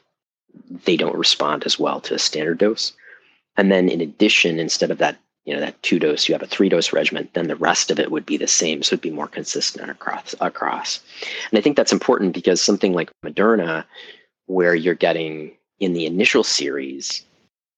they 0.86 0.98
don't 0.98 1.18
respond 1.18 1.64
as 1.64 1.80
well 1.80 2.00
to 2.02 2.16
a 2.16 2.20
standard 2.20 2.58
dose. 2.58 2.94
And 3.58 3.72
then 3.72 3.90
in 3.90 4.02
addition, 4.02 4.60
instead 4.60 4.92
of 4.92 4.98
that, 4.98 5.18
you 5.46 5.54
know, 5.54 5.60
that 5.60 5.82
two 5.84 6.00
dose, 6.00 6.28
you 6.28 6.34
have 6.34 6.42
a 6.42 6.48
three 6.48 6.70
dose 6.70 6.94
regimen, 6.94 7.30
then 7.34 7.48
the 7.48 7.56
rest 7.56 7.92
of 7.92 8.00
it 8.00 8.12
would 8.12 8.26
be 8.26 8.38
the 8.38 8.48
same. 8.48 8.82
So 8.82 8.94
it'd 8.94 9.02
be 9.02 9.12
more 9.12 9.28
consistent 9.28 9.90
across 9.90 10.36
across. 10.40 11.00
And 11.52 11.60
I 11.60 11.62
think 11.62 11.76
that's 11.76 11.94
important 11.94 12.34
because 12.34 12.62
something 12.62 12.94
like 12.94 13.12
Moderna, 13.26 13.84
where 14.48 14.76
you're 14.76 14.96
getting 14.96 15.52
in 15.80 15.94
the 15.94 16.06
initial 16.06 16.44
series 16.44 17.24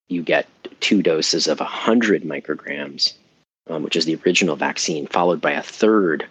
you 0.08 0.22
get 0.22 0.48
two 0.82 1.02
doses 1.02 1.48
of 1.48 1.60
100 1.60 2.24
micrograms, 2.24 3.14
um, 3.70 3.84
which 3.84 3.96
is 3.96 4.06
the 4.06 4.20
original 4.26 4.56
vaccine, 4.56 5.08
followed 5.08 5.42
by 5.42 5.52
a 5.52 5.64
third 5.64 6.26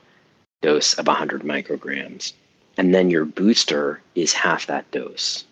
dose 0.62 0.94
of 0.94 1.06
100 1.06 1.42
micrograms. 1.42 2.32
And 2.76 2.94
then 2.94 3.10
your 3.10 3.24
booster 3.24 4.00
is 4.14 4.32
half 4.32 4.66
that 4.66 4.90
dose. 4.90 5.44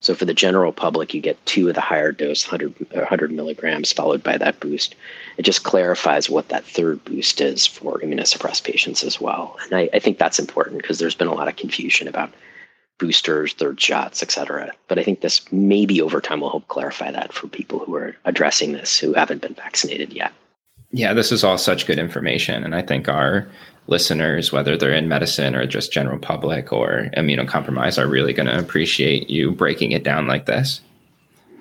So 0.00 0.14
for 0.14 0.26
the 0.26 0.34
general 0.34 0.72
public, 0.72 1.14
you 1.14 1.20
get 1.20 1.44
two 1.46 1.68
of 1.68 1.74
the 1.74 1.80
higher 1.80 2.12
dose, 2.12 2.46
100, 2.46 2.74
100 2.90 3.30
uh, 3.30 3.34
milligrams, 3.34 3.92
followed 3.92 4.22
by 4.22 4.36
that 4.36 4.60
boost. 4.60 4.94
It 5.38 5.42
just 5.42 5.64
clarifies 5.64 6.28
what 6.28 6.48
that 6.50 6.64
third 6.64 7.02
boost 7.04 7.40
is 7.40 7.66
for 7.66 7.98
immunosuppressed 8.00 8.64
patients 8.64 9.02
as 9.02 9.20
well. 9.20 9.56
And 9.64 9.72
I, 9.74 9.88
I 9.94 9.98
think 9.98 10.18
that's 10.18 10.38
important 10.38 10.82
because 10.82 10.98
there's 10.98 11.14
been 11.14 11.28
a 11.28 11.34
lot 11.34 11.48
of 11.48 11.56
confusion 11.56 12.08
about 12.08 12.32
boosters, 12.98 13.54
third 13.54 13.80
shots, 13.80 14.22
et 14.22 14.30
cetera. 14.30 14.70
But 14.88 14.98
I 14.98 15.02
think 15.02 15.20
this 15.20 15.50
maybe 15.50 16.00
over 16.00 16.20
time 16.20 16.40
will 16.40 16.50
help 16.50 16.68
clarify 16.68 17.10
that 17.10 17.32
for 17.32 17.48
people 17.48 17.78
who 17.78 17.94
are 17.94 18.16
addressing 18.24 18.72
this 18.72 18.98
who 18.98 19.12
haven't 19.14 19.42
been 19.42 19.54
vaccinated 19.54 20.12
yet. 20.12 20.32
Yeah, 20.92 21.12
this 21.12 21.32
is 21.32 21.44
all 21.44 21.58
such 21.58 21.86
good 21.86 21.98
information. 21.98 22.64
And 22.64 22.74
I 22.74 22.82
think 22.82 23.08
our 23.08 23.48
listeners, 23.88 24.52
whether 24.52 24.76
they're 24.76 24.92
in 24.92 25.08
medicine 25.08 25.54
or 25.54 25.66
just 25.66 25.92
general 25.92 26.18
public 26.18 26.72
or 26.72 27.08
immunocompromised, 27.16 28.02
are 28.02 28.08
really 28.08 28.32
going 28.32 28.46
to 28.46 28.58
appreciate 28.58 29.30
you 29.30 29.52
breaking 29.52 29.92
it 29.92 30.02
down 30.02 30.26
like 30.26 30.46
this. 30.46 30.80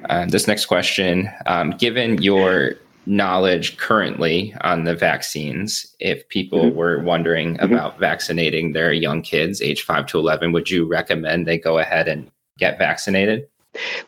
Uh, 0.10 0.26
this 0.26 0.48
next 0.48 0.66
question, 0.66 1.30
um, 1.46 1.72
given 1.72 2.22
your 2.22 2.76
knowledge 3.06 3.78
currently 3.78 4.54
on 4.62 4.84
the 4.84 4.96
vaccines, 4.96 5.86
if 6.00 6.28
people 6.30 6.66
mm-hmm. 6.66 6.78
were 6.78 7.00
wondering 7.00 7.56
mm-hmm. 7.56 7.74
about 7.74 8.00
vaccinating 8.00 8.74
their 8.74 8.92
young 8.92 9.22
kids, 9.22 9.62
age 9.62 9.84
5 9.84 10.06
to 10.08 10.20
11, 10.20 10.52
would 10.52 10.70
you 10.70 10.86
recommend 10.86 11.46
they 11.46 11.58
go 11.58 11.78
ahead 11.78 12.08
and 12.08 12.30
get 12.58 12.78
vaccinated? 12.78 13.48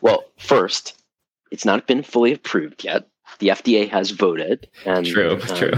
Well, 0.00 0.24
first, 0.38 1.00
it's 1.50 1.64
not 1.64 1.86
been 1.86 2.02
fully 2.02 2.32
approved 2.32 2.84
yet. 2.84 3.06
The 3.38 3.48
FDA 3.48 3.88
has 3.88 4.10
voted. 4.10 4.68
And, 4.84 5.06
true, 5.06 5.32
um, 5.32 5.40
true. 5.40 5.72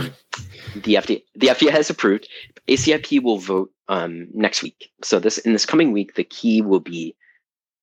The 0.75 0.94
FDA, 0.94 1.23
the 1.35 1.49
FDA 1.49 1.70
has 1.70 1.90
approved. 1.90 2.29
ACIP 2.68 3.23
will 3.23 3.38
vote 3.38 3.70
um, 3.88 4.29
next 4.33 4.62
week. 4.62 4.90
So 5.03 5.18
this 5.18 5.38
in 5.38 5.53
this 5.53 5.66
coming 5.66 5.92
week, 5.92 6.14
the 6.14 6.25
key 6.25 6.62
will 6.62 6.81
be 6.81 7.14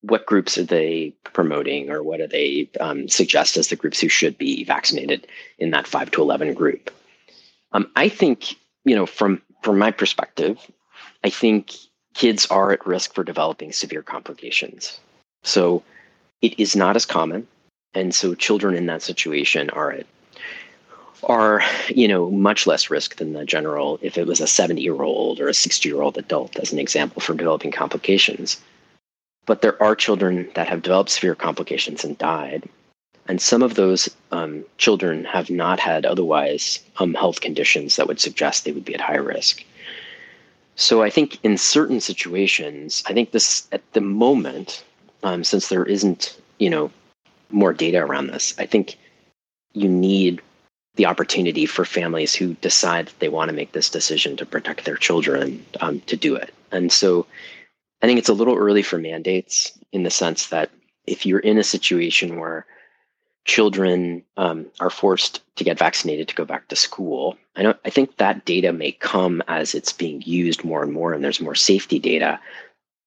what 0.01 0.25
groups 0.25 0.57
are 0.57 0.63
they 0.63 1.13
promoting 1.23 1.89
or 1.89 2.03
what 2.03 2.17
do 2.17 2.27
they 2.27 2.69
um, 2.79 3.07
suggest 3.07 3.57
as 3.57 3.67
the 3.67 3.75
groups 3.75 3.99
who 3.99 4.09
should 4.09 4.37
be 4.37 4.63
vaccinated 4.63 5.27
in 5.57 5.71
that 5.71 5.87
5 5.87 6.11
to 6.11 6.21
11 6.21 6.53
group 6.53 6.91
um, 7.71 7.89
i 7.95 8.07
think 8.07 8.55
you 8.85 8.95
know 8.95 9.05
from 9.05 9.41
from 9.63 9.77
my 9.77 9.91
perspective 9.91 10.59
i 11.23 11.29
think 11.29 11.73
kids 12.13 12.45
are 12.47 12.71
at 12.71 12.85
risk 12.85 13.13
for 13.13 13.23
developing 13.23 13.71
severe 13.71 14.03
complications 14.03 14.99
so 15.43 15.83
it 16.41 16.57
is 16.59 16.75
not 16.75 16.95
as 16.95 17.05
common 17.05 17.47
and 17.97 18.13
so 18.13 18.35
children 18.35 18.75
in 18.75 18.85
that 18.85 19.01
situation 19.01 19.69
are 19.71 19.91
at 19.91 20.05
are 21.23 21.61
you 21.89 22.07
know 22.07 22.29
much 22.29 22.67
less 22.67 22.89
risk 22.89 23.15
than 23.15 23.33
the 23.33 23.43
general 23.43 23.97
if 24.01 24.17
it 24.17 24.27
was 24.27 24.39
a 24.39 24.47
70 24.47 24.81
year 24.81 25.01
old 25.01 25.39
or 25.39 25.47
a 25.47 25.53
60 25.53 25.89
year 25.89 26.01
old 26.01 26.17
adult 26.17 26.57
as 26.59 26.71
an 26.71 26.79
example 26.79 27.21
for 27.21 27.33
developing 27.33 27.71
complications 27.71 28.61
but 29.47 29.61
there 29.61 29.81
are 29.81 29.95
children 29.95 30.49
that 30.53 30.67
have 30.67 30.83
developed 30.83 31.09
severe 31.09 31.33
complications 31.33 32.03
and 32.03 32.15
died. 32.19 32.69
And 33.27 33.41
some 33.41 33.63
of 33.63 33.73
those 33.73 34.09
um, 34.31 34.63
children 34.77 35.23
have 35.23 35.49
not 35.49 35.79
had 35.79 36.05
otherwise 36.05 36.79
um, 36.97 37.13
health 37.13 37.41
conditions 37.41 37.95
that 37.95 38.07
would 38.07 38.19
suggest 38.19 38.63
they 38.63 38.71
would 38.71 38.85
be 38.85 38.93
at 38.93 39.01
high 39.01 39.15
risk. 39.15 39.63
So 40.75 41.01
I 41.01 41.09
think 41.09 41.39
in 41.43 41.57
certain 41.57 41.99
situations, 41.99 43.03
I 43.07 43.13
think 43.13 43.31
this 43.31 43.67
at 43.71 43.81
the 43.93 44.01
moment, 44.01 44.83
um, 45.23 45.43
since 45.43 45.69
there 45.69 45.85
isn't, 45.85 46.37
you 46.59 46.69
know, 46.69 46.91
more 47.49 47.73
data 47.73 47.99
around 47.99 48.27
this, 48.27 48.53
I 48.57 48.65
think 48.65 48.97
you 49.73 49.87
need 49.87 50.41
the 50.95 51.05
opportunity 51.05 51.65
for 51.65 51.85
families 51.85 52.33
who 52.33 52.55
decide 52.55 53.07
that 53.07 53.19
they 53.19 53.29
want 53.29 53.49
to 53.49 53.55
make 53.55 53.71
this 53.71 53.89
decision 53.89 54.35
to 54.37 54.45
protect 54.45 54.85
their 54.85 54.95
children 54.95 55.63
um, 55.79 56.01
to 56.01 56.17
do 56.17 56.35
it. 56.35 56.53
And 56.71 56.91
so 56.91 57.25
I 58.01 58.07
think 58.07 58.19
it's 58.19 58.29
a 58.29 58.33
little 58.33 58.55
early 58.55 58.81
for 58.81 58.97
mandates 58.97 59.77
in 59.91 60.03
the 60.03 60.09
sense 60.09 60.47
that 60.47 60.71
if 61.05 61.25
you're 61.25 61.39
in 61.39 61.57
a 61.57 61.63
situation 61.63 62.39
where 62.39 62.65
children 63.45 64.23
um, 64.35 64.65
are 64.79 64.89
forced 64.89 65.41
to 65.55 65.63
get 65.63 65.79
vaccinated 65.79 66.27
to 66.27 66.35
go 66.35 66.45
back 66.45 66.67
to 66.67 66.75
school, 66.75 67.37
I 67.55 67.63
know 67.63 67.75
I 67.85 67.89
think 67.89 68.17
that 68.17 68.43
data 68.45 68.73
may 68.73 68.91
come 68.91 69.41
as 69.47 69.73
it's 69.73 69.93
being 69.93 70.21
used 70.23 70.63
more 70.63 70.83
and 70.83 70.91
more, 70.91 71.13
and 71.13 71.23
there's 71.23 71.39
more 71.39 71.55
safety 71.55 71.99
data. 71.99 72.39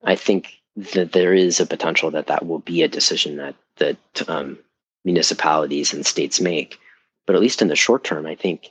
I 0.03 0.17
think 0.17 0.60
that 0.77 1.13
there 1.13 1.35
is 1.35 1.61
a 1.61 1.67
potential 1.67 2.11
that 2.13 2.29
that 2.29 2.47
will 2.47 2.61
be 2.61 2.83
a 2.83 2.89
decision 2.89 3.37
that 3.37 3.55
that 3.77 4.29
um, 4.29 4.59
municipalities 5.05 5.93
and 5.93 6.05
states 6.07 6.41
make. 6.41 6.79
But 7.27 7.37
at 7.37 7.43
least 7.43 7.63
in 7.63 7.69
the 7.69 7.77
short 7.77 8.05
term, 8.05 8.27
I 8.27 8.35
think 8.35 8.71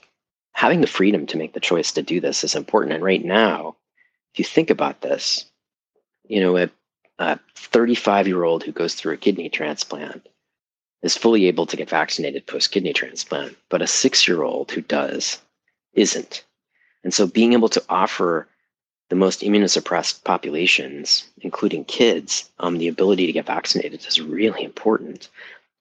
having 0.53 0.81
the 0.81 0.87
freedom 0.87 1.25
to 1.27 1.37
make 1.37 1.53
the 1.53 1.59
choice 1.59 1.91
to 1.93 2.01
do 2.01 2.19
this 2.19 2.43
is 2.43 2.55
important. 2.55 2.93
And 2.93 3.03
right 3.03 3.23
now, 3.23 3.75
if 4.33 4.39
you 4.39 4.45
think 4.45 4.69
about 4.69 5.01
this, 5.01 5.45
you 6.27 6.39
know, 6.39 6.57
a, 6.57 6.69
a 7.17 7.39
35 7.55 8.27
year 8.27 8.43
old 8.43 8.63
who 8.63 8.71
goes 8.71 8.93
through 8.93 9.13
a 9.13 9.17
kidney 9.17 9.49
transplant 9.49 10.27
is 11.01 11.17
fully 11.17 11.45
able 11.45 11.65
to 11.65 11.77
get 11.77 11.89
vaccinated 11.89 12.45
post 12.45 12.71
kidney 12.71 12.93
transplant, 12.93 13.55
but 13.69 13.81
a 13.81 13.87
six 13.87 14.27
year 14.27 14.43
old 14.43 14.71
who 14.71 14.81
does 14.81 15.39
isn't. 15.93 16.43
And 17.03 17.13
so 17.13 17.25
being 17.25 17.53
able 17.53 17.69
to 17.69 17.83
offer 17.89 18.47
the 19.09 19.15
most 19.15 19.41
immunosuppressed 19.41 20.23
populations, 20.23 21.27
including 21.41 21.83
kids, 21.85 22.49
um, 22.59 22.77
the 22.77 22.87
ability 22.87 23.25
to 23.25 23.33
get 23.33 23.47
vaccinated 23.47 24.05
is 24.05 24.21
really 24.21 24.63
important. 24.63 25.29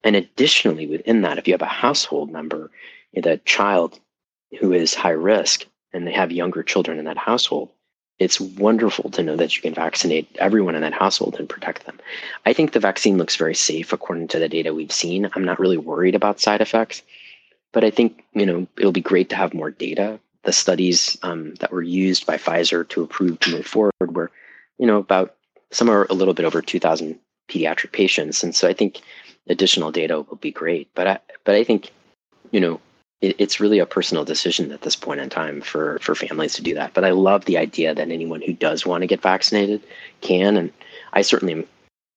And 0.03 0.17
additionally, 0.17 0.87
within 0.87 1.23
that, 1.23 1.39
if 1.39 1.47
you 1.47 1.55
have 1.55 1.63
a 1.63 1.67
household 1.67 2.31
member, 2.31 2.71
a 3.15 3.37
child 3.39 3.99
who 4.61 4.73
is 4.73 4.95
high 4.95 5.11
risk, 5.11 5.67
and 5.93 6.07
they 6.07 6.13
have 6.13 6.33
younger 6.33 6.63
children 6.63 6.99
in 6.99 7.05
that 7.05 7.19
household, 7.19 7.71
it's 8.19 8.41
wonderful 8.41 9.11
to 9.11 9.23
know 9.23 9.37
that 9.37 9.55
you 9.55 9.63
can 9.63 9.75
vaccinate 9.75 10.29
everyone 10.39 10.75
in 10.75 10.83
that 10.83 10.93
household 10.93 11.37
and 11.39 11.49
protect 11.49 11.87
them. 11.87 12.01
I 12.45 12.53
think 12.53 12.73
the 12.73 12.81
vaccine 12.81 13.17
looks 13.17 13.37
very 13.37 13.55
safe 13.55 13.93
according 13.93 14.29
to 14.29 14.39
the 14.39 14.49
data 14.49 14.75
we've 14.75 14.93
seen. 14.93 15.29
I'm 15.35 15.45
not 15.45 15.61
really 15.61 15.77
worried 15.77 16.15
about 16.15 16.41
side 16.41 16.61
effects, 16.61 17.03
but 17.73 17.85
I 17.85 17.91
think 17.91 18.25
you 18.35 18.47
know 18.47 18.67
it'll 18.77 18.93
be 18.93 19.01
great 19.01 19.29
to 19.31 19.37
have 19.37 19.55
more 19.55 19.71
data. 19.71 20.19
The 20.45 20.53
studies 20.53 21.19
um, 21.23 21.55
that 21.57 21.73
were 21.73 21.83
used 21.83 22.27
by 22.27 22.37
Pfizer 22.37 22.89
to 22.89 23.03
approve 23.03 23.41
to 23.41 23.51
move 23.51 23.67
forward 23.67 23.93
were, 24.01 24.31
you 24.79 24.87
know, 24.87 24.99
about 24.99 25.35
some 25.71 25.91
are 25.91 26.07
a 26.09 26.15
little 26.15 26.35
bit 26.35 26.47
over 26.47 26.63
2,000 26.63 27.19
pediatric 27.49 27.93
patients, 27.93 28.43
and 28.43 28.55
so 28.55 28.69
I 28.69 28.73
think 28.73 29.01
additional 29.49 29.91
data 29.91 30.23
will 30.23 30.37
be 30.37 30.51
great. 30.51 30.89
But 30.95 31.07
I, 31.07 31.19
but 31.45 31.55
I 31.55 31.65
think, 31.65 31.91
you 32.51 32.61
know, 32.61 32.81
it, 33.21 33.37
it's 33.39 33.61
really 33.61 33.79
a 33.79 33.87
personal 33.87 34.25
decision 34.25 34.71
at 34.73 34.83
this 34.83 34.97
point 34.97 35.21
in 35.21 35.29
time 35.29 35.61
for 35.61 35.99
for 36.01 36.15
families 36.15 36.55
to 36.55 36.63
do 36.63 36.75
that. 36.75 36.95
But 36.95 37.05
I 37.05 37.11
love 37.11 37.45
the 37.45 37.59
idea 37.59 37.95
that 37.95 38.11
anyone 38.11 38.41
who 38.41 38.53
does 38.53 38.87
want 38.87 39.03
to 39.03 39.07
get 39.07 39.23
vaccinated 39.23 39.83
can, 40.21 40.57
and 40.57 40.73
I 41.13 41.23
certainly 41.23 41.55
am 41.55 41.65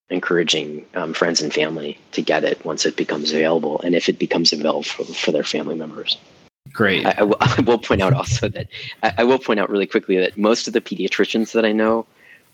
encouraging 0.10 0.86
um, 0.94 1.14
friends 1.14 1.42
and 1.42 1.54
family 1.54 1.98
to 2.12 2.22
get 2.22 2.44
it 2.44 2.64
once 2.66 2.86
it 2.86 2.98
becomes 2.98 3.32
available, 3.32 3.82
and 3.82 3.96
if 3.96 4.10
it 4.10 4.20
becomes 4.20 4.54
available 4.54 4.84
for, 4.84 5.06
for 5.06 5.32
their 5.32 5.44
family 5.44 5.76
members. 5.76 6.18
Great. 6.74 7.06
I, 7.20 7.24
will, 7.62 7.80
point 7.80 8.02
out 8.02 8.14
also 8.14 8.50
that 8.50 8.68
I, 9.04 9.14
I 9.20 9.24
will 9.24 9.40
point 9.40 9.60
out 9.60 9.70
really 9.70 9.88
quickly 9.88 10.18
that 10.18 10.38
most 10.38 10.68
of 10.68 10.74
the 10.74 10.82
pediatricians 10.82 11.54
that 11.54 11.66
I 11.66 11.72
know 11.72 12.06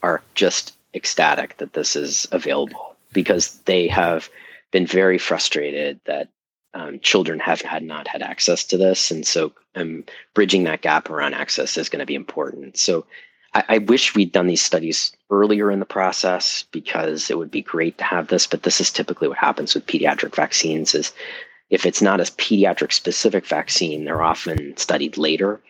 are 0.04 0.22
just 0.36 0.76
ecstatic 0.94 1.58
that 1.58 1.74
this 1.74 1.96
is 1.96 2.28
available 2.32 2.96
because 3.14 3.60
they 3.66 3.88
have 3.88 4.30
been 4.72 4.86
very 4.86 5.18
frustrated 5.18 6.00
that 6.06 6.30
um, 6.74 7.00
children 7.00 7.40
have 7.40 7.62
had 7.62 7.84
not 7.84 8.08
had 8.08 8.22
access 8.22 8.64
to 8.66 8.78
this, 8.78 9.10
and 9.10 9.26
so 9.26 9.52
um, 9.76 10.04
bridging 10.34 10.64
that 10.66 10.82
gap 10.82 11.10
around 11.10 11.34
access 11.34 11.78
is 11.78 11.90
going 11.90 12.02
to 12.02 12.06
be 12.06 12.16
important. 12.16 12.78
So 12.78 13.06
I, 13.54 13.64
I, 13.70 13.78
wish 13.80 14.14
we'd 14.14 14.32
done 14.32 14.48
these 14.48 14.62
studies 14.62 15.12
earlier 15.32 15.72
in 15.72 15.80
the 15.80 15.86
process 15.86 16.66
because 16.72 17.32
it 17.32 17.38
would 17.38 17.50
be 17.50 17.62
great 17.62 17.98
to 17.98 18.04
have 18.04 18.28
this. 18.28 18.46
But 18.46 18.64
this 18.64 18.80
is 18.82 18.92
typically 18.92 19.28
what 19.28 19.38
happens 19.38 19.74
with 19.74 19.88
pediatric 19.88 20.36
vaccines: 20.36 20.94
is 20.94 21.14
if 21.70 21.86
it's 21.86 22.02
not 22.02 22.20
a 22.20 22.24
pediatric 22.24 22.94
specific 22.94 23.46
vaccine, 23.46 24.06
they're 24.06 24.22
often 24.22 24.76
studied 24.78 25.18
later. 25.18 25.62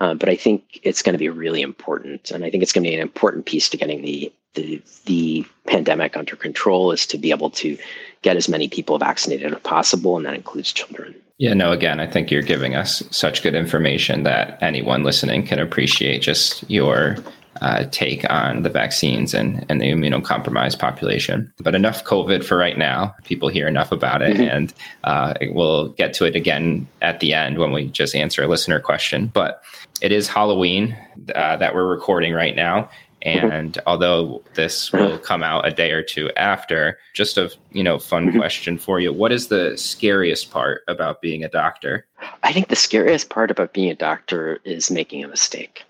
Uh, 0.00 0.14
but 0.14 0.28
I 0.28 0.34
think 0.34 0.80
it's 0.82 1.02
going 1.02 1.12
to 1.12 1.18
be 1.18 1.28
really 1.28 1.62
important, 1.62 2.32
and 2.32 2.44
I 2.44 2.50
think 2.50 2.62
it's 2.62 2.72
going 2.72 2.82
to 2.82 2.90
be 2.90 2.96
an 2.96 3.00
important 3.00 3.46
piece 3.46 3.68
to 3.68 3.76
getting 3.76 4.02
the 4.02 4.32
the 4.54 4.82
the 5.06 5.44
pandemic 5.66 6.16
under 6.16 6.36
control 6.36 6.90
is 6.90 7.06
to 7.06 7.18
be 7.18 7.30
able 7.30 7.50
to 7.50 7.76
get 8.22 8.36
as 8.36 8.48
many 8.48 8.68
people 8.68 8.98
vaccinated 8.98 9.52
as 9.52 9.60
possible, 9.60 10.16
and 10.16 10.26
that 10.26 10.34
includes 10.34 10.72
children. 10.72 11.14
Yeah, 11.38 11.54
no, 11.54 11.72
again, 11.72 12.00
I 12.00 12.06
think 12.06 12.30
you're 12.30 12.42
giving 12.42 12.74
us 12.74 13.02
such 13.10 13.42
good 13.42 13.54
information 13.54 14.22
that 14.22 14.58
anyone 14.62 15.02
listening 15.02 15.46
can 15.46 15.58
appreciate 15.58 16.22
just 16.22 16.68
your 16.68 17.16
uh, 17.60 17.84
take 17.90 18.28
on 18.30 18.62
the 18.62 18.68
vaccines 18.70 19.34
and, 19.34 19.64
and 19.68 19.80
the 19.80 19.90
immunocompromised 19.90 20.78
population. 20.78 21.52
But 21.60 21.74
enough 21.74 22.04
COVID 22.04 22.44
for 22.44 22.56
right 22.56 22.76
now. 22.76 23.14
People 23.24 23.48
hear 23.48 23.68
enough 23.68 23.92
about 23.92 24.22
it, 24.22 24.36
mm-hmm. 24.36 24.56
and 24.56 24.74
uh, 25.04 25.34
we'll 25.50 25.88
get 25.90 26.14
to 26.14 26.24
it 26.24 26.36
again 26.36 26.86
at 27.02 27.20
the 27.20 27.32
end 27.34 27.58
when 27.58 27.72
we 27.72 27.88
just 27.88 28.14
answer 28.14 28.42
a 28.42 28.48
listener 28.48 28.80
question. 28.80 29.26
But 29.26 29.62
it 30.00 30.12
is 30.12 30.28
Halloween 30.28 30.96
uh, 31.34 31.56
that 31.56 31.74
we're 31.74 31.86
recording 31.86 32.34
right 32.34 32.56
now. 32.56 32.90
Mm-hmm. 33.24 33.50
And 33.50 33.78
although 33.86 34.42
this 34.54 34.92
will 34.92 35.18
come 35.18 35.42
out 35.42 35.66
a 35.66 35.70
day 35.70 35.92
or 35.92 36.02
two 36.02 36.30
after, 36.36 36.98
just 37.14 37.38
a 37.38 37.50
you 37.72 37.82
know 37.82 37.98
fun 37.98 38.28
mm-hmm. 38.28 38.38
question 38.38 38.76
for 38.78 39.00
you: 39.00 39.12
What 39.12 39.32
is 39.32 39.48
the 39.48 39.76
scariest 39.78 40.50
part 40.50 40.82
about 40.88 41.22
being 41.22 41.42
a 41.42 41.48
doctor? 41.48 42.06
I 42.42 42.52
think 42.52 42.68
the 42.68 42.76
scariest 42.76 43.30
part 43.30 43.50
about 43.50 43.72
being 43.72 43.90
a 43.90 43.94
doctor 43.94 44.60
is 44.64 44.90
making 44.90 45.24
a 45.24 45.28
mistake. 45.28 45.84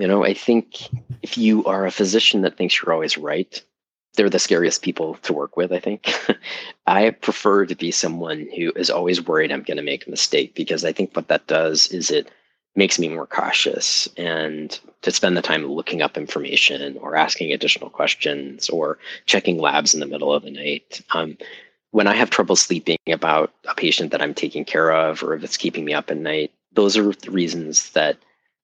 You 0.00 0.08
know, 0.08 0.24
I 0.24 0.32
think 0.32 0.88
if 1.20 1.36
you 1.36 1.62
are 1.66 1.84
a 1.84 1.90
physician 1.90 2.40
that 2.40 2.56
thinks 2.56 2.80
you're 2.80 2.94
always 2.94 3.18
right, 3.18 3.62
they're 4.14 4.30
the 4.30 4.38
scariest 4.38 4.80
people 4.80 5.16
to 5.16 5.34
work 5.34 5.58
with, 5.58 5.72
I 5.72 5.78
think. 5.78 6.10
I 6.86 7.10
prefer 7.10 7.66
to 7.66 7.74
be 7.74 7.90
someone 7.90 8.48
who 8.56 8.72
is 8.76 8.88
always 8.88 9.20
worried 9.20 9.52
I'm 9.52 9.62
going 9.62 9.76
to 9.76 9.82
make 9.82 10.06
a 10.06 10.10
mistake 10.10 10.54
because 10.54 10.86
I 10.86 10.92
think 10.92 11.14
what 11.14 11.28
that 11.28 11.46
does 11.48 11.86
is 11.88 12.10
it 12.10 12.30
makes 12.74 12.98
me 12.98 13.10
more 13.10 13.26
cautious 13.26 14.08
and 14.16 14.80
to 15.02 15.10
spend 15.10 15.36
the 15.36 15.42
time 15.42 15.66
looking 15.66 16.00
up 16.00 16.16
information 16.16 16.96
or 16.96 17.14
asking 17.14 17.52
additional 17.52 17.90
questions 17.90 18.70
or 18.70 18.96
checking 19.26 19.58
labs 19.58 19.92
in 19.92 20.00
the 20.00 20.06
middle 20.06 20.32
of 20.32 20.44
the 20.44 20.50
night. 20.50 21.02
Um, 21.12 21.36
when 21.90 22.06
I 22.06 22.14
have 22.14 22.30
trouble 22.30 22.56
sleeping 22.56 22.96
about 23.06 23.52
a 23.68 23.74
patient 23.74 24.12
that 24.12 24.22
I'm 24.22 24.32
taking 24.32 24.64
care 24.64 24.92
of 24.92 25.22
or 25.22 25.34
if 25.34 25.44
it's 25.44 25.58
keeping 25.58 25.84
me 25.84 25.92
up 25.92 26.10
at 26.10 26.16
night, 26.16 26.52
those 26.72 26.96
are 26.96 27.12
the 27.12 27.30
reasons 27.30 27.90
that 27.90 28.16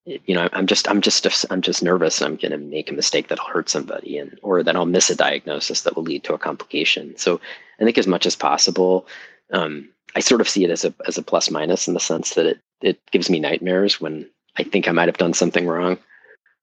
you 0.06 0.34
know 0.34 0.48
i'm 0.52 0.66
just 0.66 0.88
i'm 0.88 1.00
just 1.00 1.26
i'm 1.50 1.60
just 1.60 1.82
nervous 1.82 2.22
i'm 2.22 2.36
going 2.36 2.52
to 2.52 2.58
make 2.58 2.90
a 2.90 2.94
mistake 2.94 3.28
that'll 3.28 3.44
hurt 3.44 3.68
somebody 3.68 4.16
and 4.18 4.38
or 4.42 4.62
that 4.62 4.76
i'll 4.76 4.86
miss 4.86 5.10
a 5.10 5.16
diagnosis 5.16 5.82
that 5.82 5.96
will 5.96 6.04
lead 6.04 6.22
to 6.24 6.32
a 6.32 6.38
complication. 6.38 7.16
So 7.16 7.40
i 7.80 7.84
think 7.84 7.98
as 7.98 8.06
much 8.06 8.24
as 8.24 8.36
possible 8.36 9.06
um, 9.52 9.88
i 10.14 10.20
sort 10.20 10.40
of 10.40 10.48
see 10.48 10.64
it 10.64 10.70
as 10.70 10.84
a 10.84 10.94
as 11.06 11.18
a 11.18 11.22
plus 11.22 11.50
minus 11.50 11.88
in 11.88 11.94
the 11.94 12.00
sense 12.00 12.34
that 12.34 12.46
it 12.46 12.58
it 12.80 13.00
gives 13.10 13.28
me 13.28 13.40
nightmares 13.40 14.00
when 14.00 14.28
i 14.56 14.62
think 14.62 14.86
i 14.86 14.92
might 14.92 15.08
have 15.08 15.18
done 15.18 15.34
something 15.34 15.66
wrong 15.66 15.98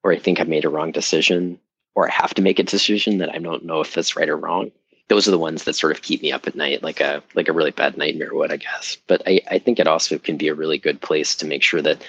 or 0.03 0.13
i 0.13 0.17
think 0.17 0.39
i've 0.39 0.47
made 0.47 0.65
a 0.65 0.69
wrong 0.69 0.91
decision 0.91 1.59
or 1.95 2.07
i 2.07 2.11
have 2.11 2.33
to 2.33 2.41
make 2.41 2.59
a 2.59 2.63
decision 2.63 3.17
that 3.17 3.33
i 3.35 3.37
don't 3.37 3.65
know 3.65 3.81
if 3.81 3.97
it's 3.97 4.15
right 4.15 4.29
or 4.29 4.37
wrong. 4.37 4.71
Those 5.09 5.27
are 5.27 5.31
the 5.31 5.37
ones 5.37 5.65
that 5.65 5.75
sort 5.75 5.91
of 5.91 6.01
keep 6.01 6.21
me 6.21 6.31
up 6.31 6.47
at 6.47 6.55
night 6.55 6.81
like 6.81 7.01
a 7.01 7.21
like 7.35 7.49
a 7.49 7.53
really 7.53 7.71
bad 7.71 7.97
nightmare 7.97 8.33
would 8.33 8.53
i 8.53 8.57
guess. 8.57 8.97
But 9.05 9.21
i 9.27 9.41
i 9.51 9.59
think 9.59 9.77
it 9.77 9.87
also 9.87 10.17
can 10.17 10.37
be 10.37 10.47
a 10.47 10.55
really 10.55 10.77
good 10.77 11.01
place 11.01 11.35
to 11.35 11.45
make 11.45 11.61
sure 11.61 11.81
that 11.81 12.01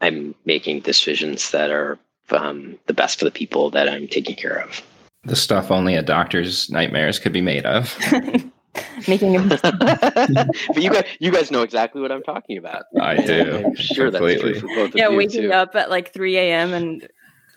I'm 0.00 0.34
making 0.44 0.80
decisions 0.80 1.50
that 1.50 1.70
are 1.70 1.98
um, 2.30 2.78
the 2.86 2.94
best 2.94 3.18
for 3.18 3.24
the 3.24 3.30
people 3.30 3.70
that 3.70 3.88
I'm 3.88 4.06
taking 4.06 4.36
care 4.36 4.60
of. 4.60 4.82
The 5.24 5.36
stuff 5.36 5.70
only 5.70 5.94
a 5.94 6.02
doctor's 6.02 6.70
nightmares 6.70 7.18
could 7.18 7.32
be 7.32 7.40
made 7.40 7.66
of. 7.66 7.96
making 9.08 9.36
a 9.36 9.40
but 9.62 10.82
you 10.82 10.90
guys, 10.90 11.04
you 11.18 11.32
guys 11.32 11.50
know 11.50 11.62
exactly 11.62 12.00
what 12.00 12.12
I'm 12.12 12.22
talking 12.22 12.58
about. 12.58 12.84
I 13.00 13.16
do. 13.16 13.64
I'm 13.66 13.74
sure 13.74 14.10
completely. 14.10 14.52
that's 14.52 14.60
true 14.60 14.68
for 14.68 14.86
both 14.86 14.94
yeah, 14.94 15.06
of 15.06 15.12
you 15.12 15.18
waking 15.18 15.42
too. 15.42 15.52
up 15.52 15.74
at 15.74 15.90
like 15.90 16.12
3 16.12 16.36
a.m. 16.36 16.72
and 16.72 17.08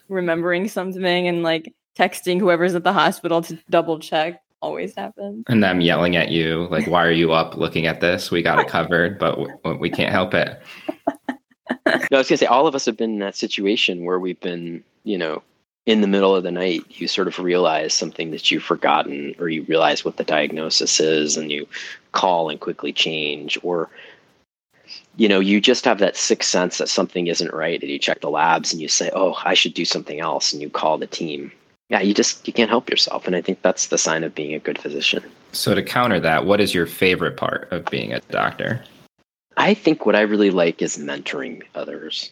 remembering 0.09 0.67
something 0.67 1.27
and 1.27 1.43
like 1.43 1.73
texting 1.97 2.39
whoever's 2.39 2.75
at 2.75 2.83
the 2.83 2.93
hospital 2.93 3.41
to 3.43 3.57
double 3.69 3.99
check 3.99 4.41
always 4.61 4.95
happens. 4.95 5.43
And 5.47 5.63
them 5.63 5.81
yelling 5.81 6.15
at 6.15 6.29
you, 6.29 6.67
like, 6.69 6.87
why 6.87 7.05
are 7.05 7.11
you 7.11 7.31
up 7.31 7.57
looking 7.57 7.87
at 7.87 7.99
this? 7.99 8.31
We 8.31 8.41
got 8.41 8.59
it 8.59 8.67
covered, 8.67 9.17
but 9.19 9.35
w- 9.35 9.79
we 9.79 9.89
can't 9.89 10.11
help 10.11 10.33
it. 10.33 10.61
No, 12.11 12.17
I 12.17 12.19
was 12.19 12.29
gonna 12.29 12.37
say 12.37 12.45
all 12.45 12.67
of 12.67 12.75
us 12.75 12.85
have 12.85 12.97
been 12.97 13.13
in 13.13 13.19
that 13.19 13.35
situation 13.35 14.05
where 14.05 14.19
we've 14.19 14.39
been, 14.39 14.83
you 15.03 15.17
know, 15.17 15.41
in 15.85 16.01
the 16.01 16.07
middle 16.07 16.35
of 16.35 16.43
the 16.43 16.51
night, 16.51 16.83
you 16.89 17.07
sort 17.07 17.27
of 17.27 17.39
realize 17.39 17.93
something 17.93 18.31
that 18.31 18.51
you've 18.51 18.63
forgotten, 18.63 19.35
or 19.39 19.49
you 19.49 19.63
realize 19.63 20.05
what 20.05 20.17
the 20.17 20.23
diagnosis 20.23 20.99
is, 20.99 21.37
and 21.37 21.51
you 21.51 21.67
call 22.11 22.49
and 22.49 22.59
quickly 22.59 22.93
change, 22.93 23.57
or 23.63 23.89
you 25.17 25.27
know, 25.27 25.39
you 25.39 25.61
just 25.61 25.85
have 25.85 25.99
that 25.99 26.17
sixth 26.17 26.49
sense 26.49 26.77
that 26.77 26.89
something 26.89 27.27
isn't 27.27 27.53
right, 27.53 27.81
and 27.81 27.91
you 27.91 27.99
check 27.99 28.21
the 28.21 28.29
labs 28.29 28.71
and 28.71 28.81
you 28.81 28.87
say, 28.87 29.09
"Oh, 29.13 29.37
I 29.43 29.53
should 29.53 29.73
do 29.73 29.85
something 29.85 30.19
else," 30.19 30.53
and 30.53 30.61
you 30.61 30.69
call 30.69 30.97
the 30.97 31.07
team. 31.07 31.51
Yeah, 31.89 32.01
you 32.01 32.13
just 32.13 32.47
you 32.47 32.53
can't 32.53 32.69
help 32.69 32.89
yourself, 32.89 33.27
and 33.27 33.35
I 33.35 33.41
think 33.41 33.61
that's 33.61 33.87
the 33.87 33.97
sign 33.97 34.23
of 34.23 34.35
being 34.35 34.53
a 34.53 34.59
good 34.59 34.77
physician. 34.77 35.23
So 35.51 35.75
to 35.75 35.83
counter 35.83 36.19
that, 36.19 36.45
what 36.45 36.61
is 36.61 36.73
your 36.73 36.85
favorite 36.85 37.37
part 37.37 37.67
of 37.71 37.85
being 37.85 38.13
a 38.13 38.21
doctor? 38.29 38.81
I 39.61 39.75
think 39.75 40.07
what 40.07 40.15
I 40.15 40.21
really 40.21 40.49
like 40.49 40.81
is 40.81 40.97
mentoring 40.97 41.61
others. 41.75 42.31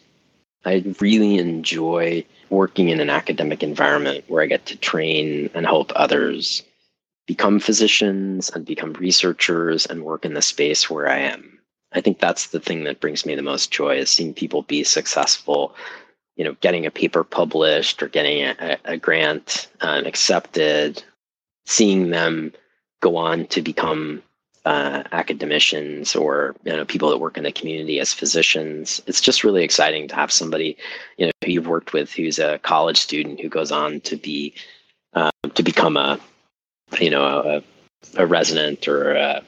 I 0.64 0.82
really 0.98 1.38
enjoy 1.38 2.24
working 2.48 2.88
in 2.88 2.98
an 2.98 3.08
academic 3.08 3.62
environment 3.62 4.24
where 4.26 4.42
I 4.42 4.46
get 4.46 4.66
to 4.66 4.76
train 4.76 5.48
and 5.54 5.64
help 5.64 5.92
others 5.94 6.64
become 7.28 7.60
physicians 7.60 8.50
and 8.50 8.66
become 8.66 8.94
researchers 8.94 9.86
and 9.86 10.02
work 10.02 10.24
in 10.24 10.34
the 10.34 10.42
space 10.42 10.90
where 10.90 11.08
I 11.08 11.18
am. 11.18 11.60
I 11.92 12.00
think 12.00 12.18
that's 12.18 12.48
the 12.48 12.58
thing 12.58 12.82
that 12.82 12.98
brings 12.98 13.24
me 13.24 13.36
the 13.36 13.42
most 13.42 13.70
joy 13.70 13.98
is 13.98 14.10
seeing 14.10 14.34
people 14.34 14.62
be 14.62 14.82
successful, 14.82 15.76
you 16.34 16.42
know, 16.42 16.56
getting 16.60 16.84
a 16.84 16.90
paper 16.90 17.22
published 17.22 18.02
or 18.02 18.08
getting 18.08 18.42
a, 18.42 18.76
a 18.84 18.96
grant 18.96 19.68
uh, 19.82 20.02
accepted, 20.04 21.04
seeing 21.64 22.10
them 22.10 22.52
go 23.00 23.14
on 23.14 23.46
to 23.46 23.62
become 23.62 24.20
uh, 24.66 25.02
academicians 25.12 26.14
or 26.14 26.54
you 26.64 26.72
know 26.72 26.84
people 26.84 27.08
that 27.10 27.18
work 27.18 27.36
in 27.36 27.44
the 27.44 27.52
community 27.52 27.98
as 28.00 28.12
physicians. 28.12 29.00
It's 29.06 29.20
just 29.20 29.44
really 29.44 29.64
exciting 29.64 30.08
to 30.08 30.14
have 30.14 30.30
somebody 30.30 30.76
you 31.16 31.26
know 31.26 31.32
who 31.44 31.52
you've 31.52 31.66
worked 31.66 31.92
with 31.92 32.12
who's 32.12 32.38
a 32.38 32.58
college 32.58 32.98
student 32.98 33.40
who 33.40 33.48
goes 33.48 33.72
on 33.72 34.00
to 34.02 34.16
be 34.16 34.54
uh, 35.14 35.30
to 35.54 35.62
become 35.62 35.96
a 35.96 36.20
you 37.00 37.10
know 37.10 37.24
a, 37.24 37.62
a 38.16 38.26
resident 38.26 38.86
or 38.86 39.12
a, 39.12 39.42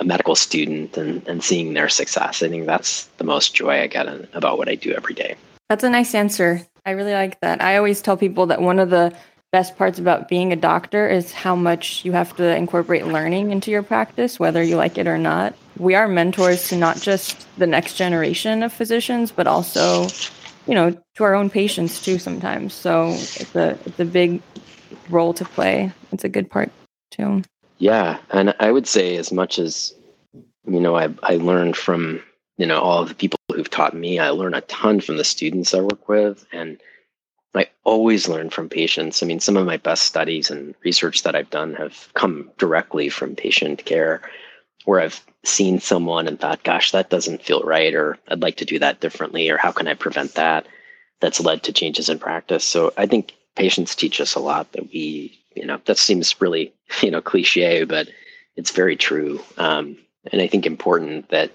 a, 0.00 0.04
medical 0.04 0.34
student 0.34 0.96
and, 0.96 1.26
and 1.28 1.44
seeing 1.44 1.74
their 1.74 1.88
success. 1.88 2.42
I 2.42 2.48
think 2.48 2.66
that's 2.66 3.06
the 3.18 3.24
most 3.24 3.54
joy 3.54 3.82
I 3.82 3.86
get 3.86 4.06
in, 4.06 4.26
about 4.32 4.58
what 4.58 4.68
I 4.68 4.76
do 4.76 4.92
every 4.92 5.14
day. 5.14 5.36
That's 5.68 5.84
a 5.84 5.90
nice 5.90 6.14
answer. 6.14 6.66
I 6.86 6.90
really 6.90 7.12
like 7.12 7.40
that. 7.40 7.62
I 7.62 7.76
always 7.76 8.02
tell 8.02 8.16
people 8.16 8.46
that 8.46 8.60
one 8.60 8.78
of 8.78 8.90
the 8.90 9.14
best 9.54 9.78
parts 9.78 10.00
about 10.00 10.28
being 10.28 10.52
a 10.52 10.56
doctor 10.56 11.08
is 11.08 11.30
how 11.30 11.54
much 11.54 12.04
you 12.04 12.10
have 12.10 12.34
to 12.34 12.56
incorporate 12.56 13.06
learning 13.06 13.52
into 13.52 13.70
your 13.70 13.84
practice, 13.84 14.40
whether 14.40 14.60
you 14.60 14.74
like 14.74 14.98
it 14.98 15.06
or 15.06 15.16
not. 15.16 15.54
We 15.78 15.94
are 15.94 16.08
mentors 16.08 16.66
to 16.70 16.76
not 16.76 17.00
just 17.00 17.46
the 17.56 17.68
next 17.68 17.94
generation 17.94 18.64
of 18.64 18.72
physicians, 18.72 19.30
but 19.30 19.46
also, 19.46 20.08
you 20.66 20.74
know, 20.74 20.90
to 21.14 21.22
our 21.22 21.36
own 21.36 21.50
patients 21.50 22.02
too 22.04 22.18
sometimes. 22.18 22.74
So 22.74 23.10
it's 23.10 23.54
a 23.54 23.78
it's 23.86 24.00
a 24.00 24.04
big 24.04 24.42
role 25.08 25.32
to 25.34 25.44
play. 25.44 25.92
It's 26.10 26.24
a 26.24 26.28
good 26.28 26.50
part 26.50 26.72
too. 27.12 27.44
Yeah. 27.78 28.18
And 28.30 28.56
I 28.58 28.72
would 28.72 28.88
say 28.88 29.14
as 29.18 29.30
much 29.30 29.60
as 29.60 29.94
you 30.66 30.80
know, 30.80 30.96
I 30.96 31.14
I 31.22 31.36
learned 31.36 31.76
from, 31.76 32.20
you 32.56 32.66
know, 32.66 32.80
all 32.80 33.02
of 33.02 33.08
the 33.08 33.14
people 33.14 33.38
who've 33.54 33.70
taught 33.70 33.94
me, 33.94 34.18
I 34.18 34.30
learn 34.30 34.54
a 34.54 34.62
ton 34.62 34.98
from 34.98 35.16
the 35.16 35.22
students 35.22 35.74
I 35.74 35.80
work 35.80 36.08
with 36.08 36.44
and 36.50 36.80
I 37.54 37.68
always 37.84 38.28
learn 38.28 38.50
from 38.50 38.68
patients. 38.68 39.22
I 39.22 39.26
mean, 39.26 39.40
some 39.40 39.56
of 39.56 39.66
my 39.66 39.76
best 39.76 40.04
studies 40.04 40.50
and 40.50 40.74
research 40.84 41.22
that 41.22 41.34
I've 41.34 41.50
done 41.50 41.74
have 41.74 42.08
come 42.14 42.50
directly 42.58 43.08
from 43.08 43.36
patient 43.36 43.84
care, 43.84 44.22
where 44.84 45.00
I've 45.00 45.24
seen 45.44 45.78
someone 45.78 46.26
and 46.26 46.38
thought, 46.40 46.62
gosh, 46.64 46.90
that 46.90 47.10
doesn't 47.10 47.42
feel 47.42 47.62
right, 47.62 47.94
or 47.94 48.18
I'd 48.28 48.42
like 48.42 48.56
to 48.56 48.64
do 48.64 48.78
that 48.78 49.00
differently, 49.00 49.48
or 49.50 49.56
how 49.56 49.72
can 49.72 49.88
I 49.88 49.94
prevent 49.94 50.34
that? 50.34 50.66
That's 51.20 51.40
led 51.40 51.62
to 51.64 51.72
changes 51.72 52.08
in 52.08 52.18
practice. 52.18 52.64
So 52.64 52.92
I 52.96 53.06
think 53.06 53.34
patients 53.56 53.94
teach 53.94 54.20
us 54.20 54.34
a 54.34 54.40
lot 54.40 54.72
that 54.72 54.90
we, 54.92 55.38
you 55.54 55.64
know, 55.64 55.80
that 55.84 55.98
seems 55.98 56.40
really, 56.40 56.72
you 57.02 57.10
know, 57.10 57.20
cliche, 57.20 57.84
but 57.84 58.08
it's 58.56 58.70
very 58.70 58.96
true. 58.96 59.40
Um, 59.58 59.96
and 60.32 60.42
I 60.42 60.46
think 60.46 60.66
important 60.66 61.28
that 61.30 61.50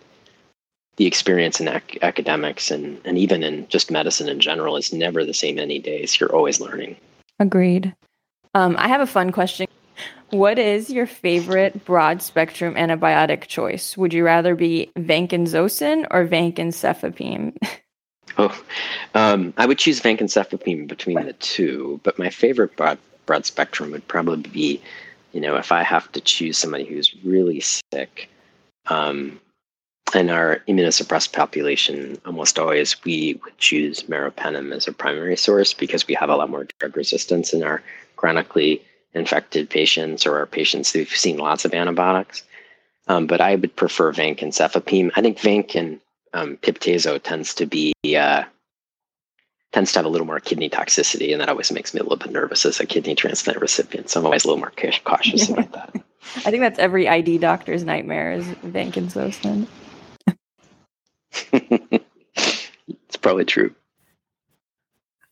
the 0.99 1.07
experience 1.07 1.61
in 1.61 1.69
ac- 1.69 1.97
academics 2.01 2.69
and, 2.69 2.99
and 3.05 3.17
even 3.17 3.41
in 3.41 3.65
just 3.69 3.89
medicine 3.89 4.27
in 4.27 4.41
general 4.41 4.75
is 4.75 4.91
never 4.91 5.23
the 5.23 5.33
same 5.33 5.57
any 5.57 5.79
days. 5.79 6.19
You're 6.19 6.35
always 6.35 6.59
learning. 6.59 6.97
Agreed. 7.39 7.95
Um, 8.53 8.75
I 8.77 8.89
have 8.89 8.99
a 8.99 9.07
fun 9.07 9.31
question. 9.31 9.65
What 10.31 10.59
is 10.59 10.89
your 10.89 11.07
favorite 11.07 11.85
broad 11.85 12.21
spectrum 12.21 12.75
antibiotic 12.75 13.43
choice? 13.47 13.95
Would 13.95 14.13
you 14.13 14.25
rather 14.25 14.55
be 14.55 14.91
vancomycin 14.97 16.05
or 16.11 16.27
vancomycin? 16.27 17.55
oh, 18.37 18.63
um, 19.15 19.53
I 19.55 19.65
would 19.65 19.79
choose 19.79 20.01
vancomycin 20.01 20.85
between 20.85 21.25
the 21.25 21.33
two, 21.39 22.01
but 22.03 22.19
my 22.19 22.29
favorite 22.29 22.75
broad, 22.75 22.97
broad 23.25 23.45
spectrum 23.45 23.91
would 23.91 24.05
probably 24.09 24.49
be, 24.49 24.81
you 25.31 25.39
know, 25.39 25.55
if 25.55 25.71
I 25.71 25.81
have 25.81 26.11
to 26.11 26.19
choose 26.19 26.57
somebody 26.57 26.83
who's 26.83 27.15
really 27.23 27.61
sick, 27.61 28.29
um, 28.87 29.39
in 30.15 30.29
our 30.29 30.61
immunosuppressed 30.67 31.33
population, 31.33 32.19
almost 32.25 32.57
always 32.57 32.95
we 33.03 33.39
would 33.43 33.57
choose 33.57 34.03
meropenem 34.03 34.73
as 34.73 34.87
a 34.87 34.93
primary 34.93 35.37
source 35.37 35.73
because 35.73 36.07
we 36.07 36.13
have 36.15 36.29
a 36.29 36.35
lot 36.35 36.49
more 36.49 36.67
drug 36.79 36.95
resistance 36.95 37.53
in 37.53 37.63
our 37.63 37.81
chronically 38.15 38.81
infected 39.13 39.69
patients 39.69 40.25
or 40.25 40.37
our 40.37 40.45
patients 40.45 40.91
who've 40.91 41.09
seen 41.09 41.37
lots 41.37 41.65
of 41.65 41.73
antibiotics. 41.73 42.43
Um, 43.07 43.27
but 43.27 43.41
I 43.41 43.55
would 43.55 43.75
prefer 43.75 44.13
vancomycin. 44.13 45.11
I 45.15 45.21
think 45.21 45.39
vancomycin 45.39 45.99
um, 46.33 46.57
piptazo 46.57 47.21
tends 47.21 47.53
to 47.55 47.65
be 47.65 47.93
uh, 48.15 48.43
tends 49.71 49.91
to 49.91 49.99
have 49.99 50.05
a 50.05 50.09
little 50.09 50.27
more 50.27 50.39
kidney 50.39 50.69
toxicity, 50.69 51.31
and 51.31 51.41
that 51.41 51.49
always 51.49 51.71
makes 51.71 51.93
me 51.93 51.99
a 51.99 52.03
little 52.03 52.17
bit 52.17 52.31
nervous 52.31 52.65
as 52.65 52.79
a 52.79 52.85
kidney 52.85 53.15
transplant 53.15 53.59
recipient. 53.59 54.09
So 54.09 54.19
I'm 54.19 54.25
always 54.25 54.43
a 54.43 54.47
little 54.47 54.59
more 54.59 54.73
cautious 55.03 55.49
about 55.49 55.71
that. 55.73 55.95
I 56.37 56.51
think 56.51 56.61
that's 56.61 56.79
every 56.79 57.07
ID 57.07 57.39
doctor's 57.39 57.83
nightmare 57.83 58.33
is 58.33 58.45
vancomycin. 58.45 59.67
it's 61.53 63.17
probably 63.21 63.45
true. 63.45 63.73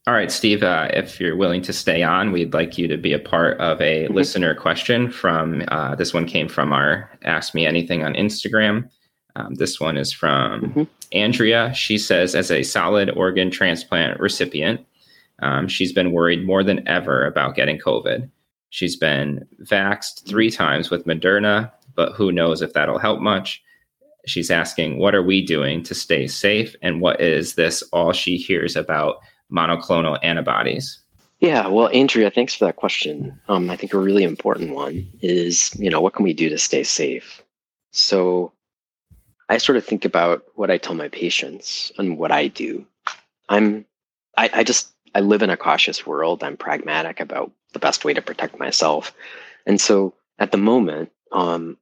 All 0.07 0.13
right, 0.13 0.31
Steve, 0.31 0.63
uh, 0.63 0.87
if 0.93 1.19
you're 1.19 1.35
willing 1.35 1.61
to 1.63 1.73
stay 1.73 2.01
on, 2.01 2.31
we'd 2.31 2.53
like 2.53 2.77
you 2.77 2.87
to 2.87 2.95
be 2.95 3.11
a 3.11 3.19
part 3.19 3.59
of 3.59 3.81
a 3.81 4.05
mm-hmm. 4.05 4.13
listener 4.13 4.55
question 4.55 5.11
from 5.11 5.63
uh, 5.67 5.95
this 5.95 6.13
one 6.13 6.25
came 6.25 6.47
from 6.47 6.71
our 6.71 7.11
Ask 7.25 7.53
Me 7.53 7.65
Anything 7.65 8.05
on 8.05 8.13
Instagram. 8.13 8.89
Um, 9.35 9.55
this 9.55 9.81
one 9.81 9.97
is 9.97 10.13
from 10.13 10.61
mm-hmm. 10.61 10.83
Andrea. 11.11 11.73
She 11.73 11.97
says, 11.97 12.35
as 12.35 12.49
a 12.51 12.63
solid 12.63 13.09
organ 13.11 13.51
transplant 13.51 14.17
recipient, 14.21 14.79
um, 15.39 15.67
she's 15.67 15.91
been 15.91 16.13
worried 16.13 16.45
more 16.45 16.63
than 16.63 16.87
ever 16.87 17.25
about 17.25 17.55
getting 17.55 17.77
COVID. 17.77 18.29
She's 18.69 18.95
been 18.95 19.45
vaxxed 19.63 20.25
three 20.25 20.49
times 20.49 20.89
with 20.89 21.05
Moderna, 21.05 21.69
but 21.95 22.13
who 22.13 22.31
knows 22.31 22.61
if 22.61 22.71
that'll 22.71 22.97
help 22.97 23.19
much. 23.19 23.61
She's 24.27 24.51
asking, 24.51 24.99
What 24.99 25.15
are 25.15 25.23
we 25.23 25.45
doing 25.45 25.83
to 25.83 25.95
stay 25.95 26.27
safe? 26.27 26.75
And 26.81 27.01
what 27.01 27.21
is 27.21 27.55
this 27.55 27.81
all 27.93 28.11
she 28.11 28.37
hears 28.37 28.75
about 28.75 29.17
monoclonal 29.51 30.19
antibodies? 30.23 30.99
Yeah, 31.39 31.67
well, 31.67 31.89
Andrea, 31.93 32.31
thanks 32.31 32.55
for 32.55 32.65
that 32.65 32.77
question. 32.77 33.39
Um, 33.47 33.69
I 33.69 33.75
think 33.75 33.93
a 33.93 33.99
really 33.99 34.23
important 34.23 34.73
one 34.73 35.07
is, 35.21 35.71
you 35.77 35.89
know, 35.89 36.01
what 36.01 36.13
can 36.13 36.23
we 36.23 36.33
do 36.33 36.49
to 36.49 36.57
stay 36.57 36.83
safe? 36.83 37.43
So 37.91 38.51
I 39.47 39.59
sort 39.59 39.77
of 39.77 39.85
think 39.85 40.03
about 40.03 40.43
what 40.55 40.71
I 40.71 40.77
tell 40.77 40.95
my 40.95 41.09
patients 41.09 41.91
and 41.97 42.17
what 42.17 42.31
I 42.31 42.47
do. 42.47 42.85
I'm, 43.49 43.85
I, 44.35 44.49
I 44.51 44.63
just, 44.63 44.91
I 45.13 45.19
live 45.19 45.43
in 45.43 45.51
a 45.51 45.57
cautious 45.57 46.07
world. 46.07 46.43
I'm 46.43 46.57
pragmatic 46.57 47.19
about 47.19 47.51
the 47.73 47.79
best 47.79 48.03
way 48.03 48.13
to 48.15 48.21
protect 48.21 48.59
myself. 48.59 49.13
And 49.67 49.79
so 49.79 50.15
at 50.39 50.51
the 50.51 50.57
moment, 50.57 51.11
um, 51.31 51.77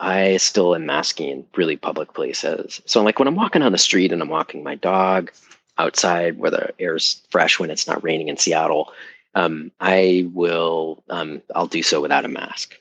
I 0.00 0.38
still 0.38 0.74
am 0.74 0.86
masking 0.86 1.28
in 1.28 1.46
really 1.56 1.76
public 1.76 2.14
places. 2.14 2.80
So 2.86 3.02
like 3.02 3.18
when 3.18 3.28
I'm 3.28 3.36
walking 3.36 3.62
on 3.62 3.72
the 3.72 3.78
street 3.78 4.12
and 4.12 4.22
I'm 4.22 4.28
walking 4.28 4.64
my 4.64 4.74
dog 4.74 5.30
outside 5.78 6.38
where 6.38 6.50
the 6.50 6.72
air's 6.80 7.22
fresh 7.30 7.58
when 7.58 7.70
it's 7.70 7.86
not 7.86 8.02
raining 8.02 8.28
in 8.28 8.38
Seattle, 8.38 8.92
um, 9.34 9.70
I 9.78 10.28
will 10.32 11.04
um, 11.10 11.42
I'll 11.54 11.66
do 11.66 11.82
so 11.82 12.00
without 12.00 12.24
a 12.24 12.28
mask. 12.28 12.76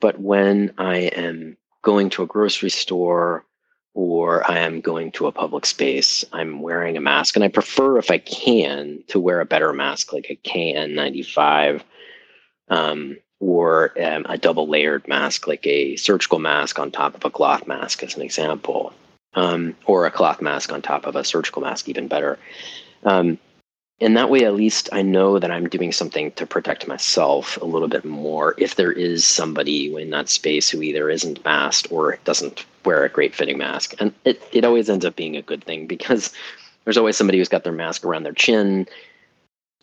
But 0.00 0.20
when 0.20 0.74
I 0.76 0.96
am 0.96 1.56
going 1.82 2.10
to 2.10 2.24
a 2.24 2.26
grocery 2.26 2.70
store 2.70 3.44
or 3.94 4.48
I 4.50 4.58
am 4.58 4.80
going 4.80 5.12
to 5.12 5.28
a 5.28 5.32
public 5.32 5.66
space, 5.66 6.24
I'm 6.32 6.60
wearing 6.60 6.96
a 6.96 7.00
mask. 7.00 7.36
And 7.36 7.44
I 7.44 7.48
prefer, 7.48 7.98
if 7.98 8.10
I 8.10 8.18
can, 8.18 9.04
to 9.08 9.20
wear 9.20 9.40
a 9.40 9.46
better 9.46 9.72
mask 9.72 10.12
like 10.12 10.26
a 10.28 10.36
KN95 10.36 11.82
um, 12.68 13.16
or 13.44 13.92
um, 14.02 14.24
a 14.28 14.38
double 14.38 14.66
layered 14.66 15.06
mask 15.06 15.46
like 15.46 15.66
a 15.66 15.96
surgical 15.96 16.38
mask 16.38 16.78
on 16.78 16.90
top 16.90 17.14
of 17.14 17.24
a 17.24 17.30
cloth 17.30 17.66
mask, 17.66 18.02
as 18.02 18.16
an 18.16 18.22
example, 18.22 18.92
um, 19.34 19.76
or 19.84 20.06
a 20.06 20.10
cloth 20.10 20.40
mask 20.40 20.72
on 20.72 20.80
top 20.80 21.06
of 21.06 21.14
a 21.14 21.24
surgical 21.24 21.60
mask, 21.60 21.88
even 21.88 22.08
better. 22.08 22.38
Um, 23.04 23.38
and 24.00 24.16
that 24.16 24.30
way, 24.30 24.44
at 24.44 24.54
least 24.54 24.88
I 24.92 25.02
know 25.02 25.38
that 25.38 25.50
I'm 25.50 25.68
doing 25.68 25.92
something 25.92 26.32
to 26.32 26.46
protect 26.46 26.88
myself 26.88 27.58
a 27.58 27.66
little 27.66 27.86
bit 27.86 28.04
more 28.04 28.54
if 28.58 28.76
there 28.76 28.90
is 28.90 29.24
somebody 29.24 29.94
in 29.94 30.10
that 30.10 30.30
space 30.30 30.68
who 30.70 30.82
either 30.82 31.10
isn't 31.10 31.44
masked 31.44 31.88
or 31.92 32.18
doesn't 32.24 32.64
wear 32.84 33.04
a 33.04 33.10
great 33.10 33.34
fitting 33.34 33.58
mask. 33.58 33.94
And 34.00 34.12
it, 34.24 34.42
it 34.52 34.64
always 34.64 34.88
ends 34.88 35.04
up 35.04 35.16
being 35.16 35.36
a 35.36 35.42
good 35.42 35.62
thing 35.64 35.86
because 35.86 36.32
there's 36.84 36.96
always 36.96 37.16
somebody 37.16 37.38
who's 37.38 37.48
got 37.48 37.62
their 37.62 37.72
mask 37.72 38.04
around 38.04 38.22
their 38.22 38.32
chin, 38.32 38.88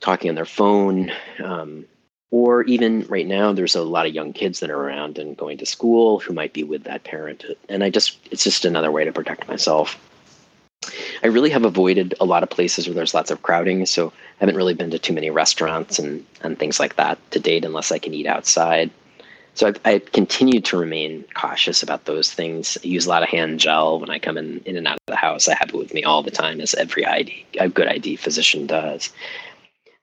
talking 0.02 0.30
on 0.30 0.36
their 0.36 0.46
phone. 0.46 1.12
Um, 1.44 1.86
or 2.32 2.64
even 2.64 3.06
right 3.08 3.28
now, 3.28 3.52
there's 3.52 3.76
a 3.76 3.84
lot 3.84 4.06
of 4.06 4.14
young 4.14 4.32
kids 4.32 4.62
that 4.62 4.70
are 4.70 4.82
around 4.82 5.18
and 5.18 5.36
going 5.36 5.58
to 5.58 5.66
school 5.66 6.20
who 6.20 6.34
might 6.34 6.54
be 6.54 6.64
with 6.64 6.86
that 6.86 7.04
parent. 7.04 7.44
And 7.68 7.84
I 7.84 7.90
just, 7.90 8.18
it's 8.32 8.46
just 8.46 8.64
another 8.64 8.92
way 8.92 9.04
to 9.04 9.12
protect 9.12 9.50
myself. 9.50 10.00
I 11.24 11.28
really 11.28 11.52
have 11.52 11.66
avoided 11.66 12.16
a 12.20 12.26
lot 12.26 12.42
of 12.42 12.50
places 12.50 12.88
where 12.88 12.96
there's 12.96 13.14
lots 13.14 13.30
of 13.30 13.44
crowding, 13.44 13.86
so 13.86 14.08
I 14.08 14.12
haven't 14.40 14.56
really 14.56 14.74
been 14.74 14.90
to 14.92 14.98
too 14.98 15.14
many 15.14 15.30
restaurants 15.30 16.00
and, 16.00 16.26
and 16.42 16.58
things 16.58 16.80
like 16.80 16.96
that 16.96 17.20
to 17.32 17.40
date 17.40 17.66
unless 17.66 17.92
I 17.92 18.00
can 18.00 18.14
eat 18.14 18.26
outside. 18.26 18.90
So 19.54 19.68
I've, 19.68 19.80
I've 19.84 20.12
continued 20.14 20.64
to 20.66 20.78
remain 20.78 21.26
cautious 21.36 21.84
about 21.84 22.06
those 22.06 22.32
things. 22.32 22.78
I 22.84 22.88
use 22.88 23.06
a 23.06 23.10
lot 23.10 23.22
of 23.22 23.30
hand 23.30 23.60
gel 23.60 24.00
when 24.00 24.10
I 24.10 24.18
come 24.18 24.38
in, 24.38 24.62
in 24.66 24.78
and 24.78 24.88
out 24.88 24.96
of 24.96 25.06
the 25.08 25.18
house. 25.18 25.50
I 25.50 25.56
have 25.56 25.70
it 25.70 25.76
with 25.76 25.94
me 25.94 26.04
all 26.04 26.24
the 26.24 26.32
time, 26.32 26.62
as 26.62 26.74
every 26.74 27.06
ID, 27.06 27.46
a 27.60 27.68
good 27.68 27.88
ID 27.88 28.16
physician 28.16 28.66
does. 28.66 29.12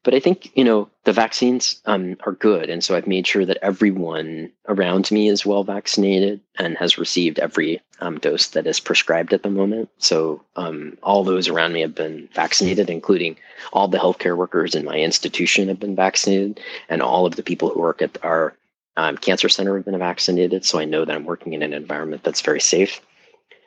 But 0.05 0.15
I 0.15 0.21
think, 0.21 0.57
you 0.57 0.65
know, 0.65 0.89
the 1.05 1.13
vaccines 1.13 1.83
um, 1.85 2.17
are 2.25 2.33
good. 2.33 2.71
And 2.71 2.85
so 2.85 2.95
I've 2.95 3.07
made 3.07 3.27
sure 3.27 3.45
that 3.45 3.59
everyone 3.63 4.51
around 4.69 5.11
me 5.11 5.29
is 5.29 5.45
well 5.45 5.65
vaccinated 5.65 6.41
and 6.57 6.79
has 6.79 6.99
received 6.99 7.39
every 7.39 7.81
um, 8.01 8.19
dose 8.19 8.47
that 8.49 8.67
is 8.67 8.79
prescribed 8.79 9.33
at 9.33 9.43
the 9.43 9.51
moment. 9.51 9.91
So 9.99 10.43
um, 10.57 10.97
all 11.03 11.25
those 11.25 11.49
around 11.49 11.73
me 11.73 11.81
have 11.81 11.97
been 11.97 12.29
vaccinated, 12.33 12.91
including 12.91 13.37
all 13.73 13.89
the 13.89 13.99
healthcare 13.99 14.37
workers 14.37 14.75
in 14.75 14.85
my 14.85 14.99
institution 14.99 15.69
have 15.69 15.81
been 15.81 15.97
vaccinated, 15.97 16.61
and 16.89 17.03
all 17.03 17.27
of 17.27 17.37
the 17.37 17.43
people 17.43 17.69
who 17.69 17.81
work 17.81 18.01
at 18.01 18.23
our 18.25 18.55
um, 18.97 19.17
cancer 19.17 19.49
center 19.49 19.77
have 19.77 19.85
been 19.85 19.99
vaccinated. 19.99 20.65
So 20.65 20.79
I 20.79 20.85
know 20.85 21.05
that 21.05 21.15
I'm 21.15 21.25
working 21.25 21.55
in 21.55 21.63
an 21.63 21.73
environment 21.73 22.23
that's 22.23 22.41
very 22.41 22.61
safe. 22.61 23.01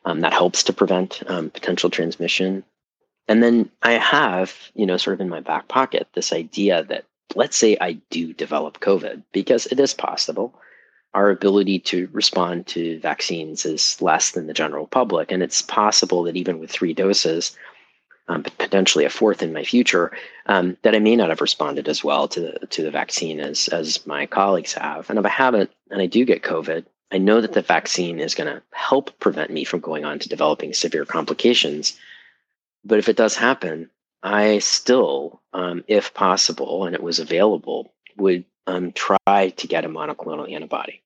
Um, 0.06 0.22
that 0.22 0.34
helps 0.34 0.64
to 0.64 0.74
prevent 0.74 1.22
um, 1.28 1.52
potential 1.52 1.90
transmission. 1.90 2.64
And 3.32 3.42
then 3.42 3.70
I 3.82 3.94
have, 3.94 4.54
you 4.76 4.86
know, 4.86 4.98
sort 4.98 5.14
of 5.14 5.22
in 5.22 5.30
my 5.30 5.40
back 5.40 5.70
pocket, 5.70 6.10
this 6.16 6.34
idea 6.34 6.84
that 6.90 7.06
let's 7.34 7.56
say 7.56 7.78
I 7.80 7.94
do 8.10 8.34
develop 8.34 8.82
COVID, 8.82 9.24
because 9.32 9.68
it 9.68 9.80
is 9.80 9.94
possible. 9.94 10.54
Our 11.14 11.30
ability 11.30 11.80
to 11.80 12.10
respond 12.12 12.68
to 12.68 13.00
vaccines 13.00 13.66
is 13.66 14.02
less 14.02 14.32
than 14.32 14.48
the 14.48 14.54
general 14.54 14.86
public. 14.86 15.32
And 15.32 15.42
it's 15.42 15.62
possible 15.62 16.24
that 16.24 16.36
even 16.36 16.60
with 16.60 16.72
three 16.72 16.94
doses, 16.94 17.56
um, 18.28 18.44
potentially 18.44 19.06
a 19.06 19.10
fourth 19.10 19.42
in 19.42 19.54
my 19.54 19.64
future, 19.64 20.12
um, 20.48 20.76
that 20.82 20.94
I 20.94 21.00
may 21.00 21.16
not 21.16 21.30
have 21.30 21.40
responded 21.40 21.88
as 21.88 22.04
well 22.04 22.28
to 22.28 22.42
the, 22.42 22.68
to 22.68 22.84
the 22.84 22.92
vaccine 22.92 23.40
as, 23.40 23.70
as 23.70 24.06
my 24.06 24.26
colleagues 24.26 24.74
have. 24.74 25.10
And 25.10 25.18
if 25.18 25.26
I 25.26 25.30
haven't, 25.30 25.72
and 25.90 26.02
I 26.02 26.06
do 26.06 26.26
get 26.26 26.44
COVID, 26.44 26.84
I 27.14 27.18
know 27.18 27.40
that 27.40 27.54
the 27.54 27.62
vaccine 27.62 28.20
is 28.20 28.36
going 28.36 28.54
to 28.54 28.62
help 28.74 29.18
prevent 29.22 29.52
me 29.52 29.64
from 29.64 29.80
going 29.80 30.04
on 30.04 30.20
to 30.20 30.28
developing 30.28 30.74
severe 30.74 31.06
complications 31.06 31.98
but 32.84 33.00
if 33.00 33.10
it 33.10 33.18
does 33.18 33.36
happen, 33.36 33.90
I 34.24 34.60
still, 34.60 35.42
um, 35.54 35.84
if 35.88 36.14
possible, 36.14 36.86
and 36.86 36.96
it 36.96 37.04
was 37.04 37.20
available, 37.20 37.94
would 38.18 38.46
um, 38.68 38.92
try 38.92 39.50
to 39.50 39.68
get 39.68 39.86
a 39.86 39.90
monoclonal 39.90 40.52
antibody. 40.52 41.02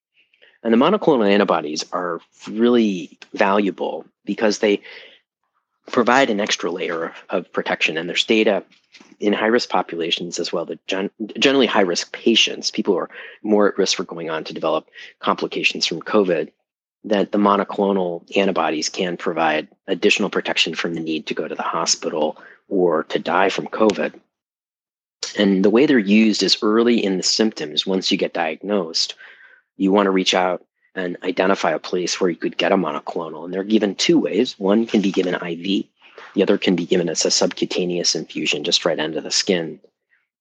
And 0.63 0.73
the 0.73 0.77
monoclonal 0.77 1.29
antibodies 1.29 1.85
are 1.91 2.19
really 2.49 3.19
valuable 3.33 4.05
because 4.25 4.59
they 4.59 4.81
provide 5.91 6.29
an 6.29 6.39
extra 6.39 6.71
layer 6.71 7.13
of 7.29 7.51
protection. 7.53 7.97
And 7.97 8.09
there's 8.09 8.23
data 8.23 8.63
in 9.19 9.33
high 9.33 9.45
risk 9.45 9.69
populations 9.69 10.39
as 10.39 10.51
well, 10.51 10.65
that 10.65 10.85
gen- 10.87 11.11
generally 11.37 11.67
high 11.67 11.81
risk 11.81 12.11
patients, 12.11 12.71
people 12.71 12.95
who 12.95 13.01
are 13.01 13.09
more 13.43 13.67
at 13.69 13.77
risk 13.77 13.97
for 13.97 14.03
going 14.03 14.29
on 14.29 14.43
to 14.45 14.53
develop 14.53 14.89
complications 15.19 15.85
from 15.85 16.01
COVID, 16.01 16.51
that 17.05 17.31
the 17.31 17.37
monoclonal 17.37 18.23
antibodies 18.35 18.89
can 18.89 19.15
provide 19.15 19.67
additional 19.87 20.29
protection 20.29 20.73
from 20.73 20.95
the 20.95 20.99
need 20.99 21.27
to 21.27 21.33
go 21.33 21.47
to 21.47 21.55
the 21.55 21.61
hospital 21.61 22.37
or 22.67 23.03
to 23.03 23.19
die 23.19 23.49
from 23.49 23.67
COVID. 23.67 24.19
And 25.37 25.63
the 25.63 25.69
way 25.69 25.85
they're 25.85 25.99
used 25.99 26.41
is 26.43 26.57
early 26.61 27.03
in 27.03 27.17
the 27.17 27.23
symptoms. 27.23 27.85
Once 27.85 28.11
you 28.11 28.17
get 28.17 28.33
diagnosed, 28.33 29.15
you 29.77 29.91
want 29.91 30.07
to 30.07 30.11
reach 30.11 30.33
out 30.33 30.65
and 30.95 31.17
identify 31.23 31.71
a 31.71 31.79
place 31.79 32.19
where 32.19 32.29
you 32.29 32.37
could 32.37 32.57
get 32.57 32.71
a 32.71 32.77
monoclonal. 32.77 33.45
And 33.45 33.53
they're 33.53 33.63
given 33.63 33.95
two 33.95 34.17
ways. 34.17 34.57
One 34.57 34.87
can 34.87 35.01
be 35.01 35.11
given 35.11 35.35
IV, 35.35 35.85
the 36.33 36.43
other 36.43 36.57
can 36.57 36.75
be 36.75 36.85
given 36.85 37.09
as 37.09 37.25
a 37.25 37.31
subcutaneous 37.31 38.15
infusion 38.15 38.63
just 38.63 38.85
right 38.85 38.99
under 38.99 39.21
the 39.21 39.31
skin. 39.31 39.79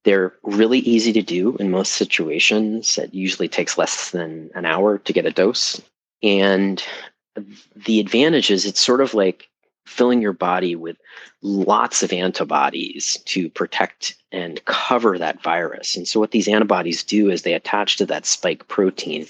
They're 0.05 0.35
really 0.43 0.81
easy 0.81 1.13
to 1.13 1.23
do 1.23 1.57
in 1.57 1.71
most 1.71 1.93
situations. 1.93 2.99
It 2.99 3.13
usually 3.15 3.49
takes 3.49 3.79
less 3.79 4.11
than 4.11 4.51
an 4.55 4.67
hour 4.67 4.99
to 4.99 5.13
get 5.13 5.27
a 5.27 5.31
dose. 5.31 5.81
And 6.25 6.83
the 7.77 8.01
advantage 8.01 8.51
is 8.51 8.65
it's 8.65 8.81
sort 8.81 9.03
of 9.03 9.13
like 9.13 9.51
filling 9.87 10.23
your 10.23 10.33
body 10.33 10.75
with 10.75 10.97
lots 11.43 12.03
of 12.03 12.15
antibodies 12.15 13.19
to 13.27 13.51
protect 13.51 14.17
and 14.33 14.65
cover 14.65 15.19
that 15.19 15.43
virus. 15.43 15.95
And 15.95 16.09
so, 16.09 16.19
what 16.19 16.31
these 16.31 16.49
antibodies 16.49 17.05
do 17.05 17.31
is 17.31 17.43
they 17.43 17.53
attach 17.53 17.99
to 17.99 18.07
that 18.07 18.25
spike 18.25 18.67
protein, 18.69 19.27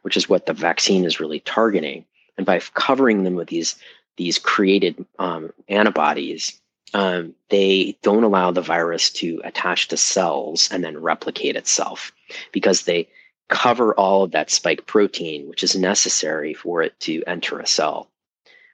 which 0.00 0.16
is 0.16 0.26
what 0.26 0.46
the 0.46 0.54
vaccine 0.54 1.04
is 1.04 1.20
really 1.20 1.40
targeting. 1.40 2.06
And 2.38 2.46
by 2.46 2.58
covering 2.72 3.24
them 3.24 3.34
with 3.34 3.48
these 3.48 3.76
these 4.16 4.38
created 4.38 5.04
um, 5.18 5.52
antibodies, 5.68 6.58
um, 6.94 7.34
they 7.50 7.98
don't 8.02 8.24
allow 8.24 8.50
the 8.50 8.62
virus 8.62 9.10
to 9.10 9.42
attach 9.44 9.88
to 9.88 9.98
cells 9.98 10.70
and 10.72 10.82
then 10.82 11.02
replicate 11.02 11.54
itself 11.54 12.12
because 12.50 12.84
they 12.84 13.08
cover 13.48 13.94
all 13.94 14.22
of 14.22 14.32
that 14.32 14.50
spike 14.50 14.86
protein, 14.86 15.48
which 15.48 15.62
is 15.62 15.76
necessary 15.76 16.54
for 16.54 16.82
it 16.82 16.98
to 17.00 17.22
enter 17.26 17.58
a 17.58 17.66
cell. 17.66 18.10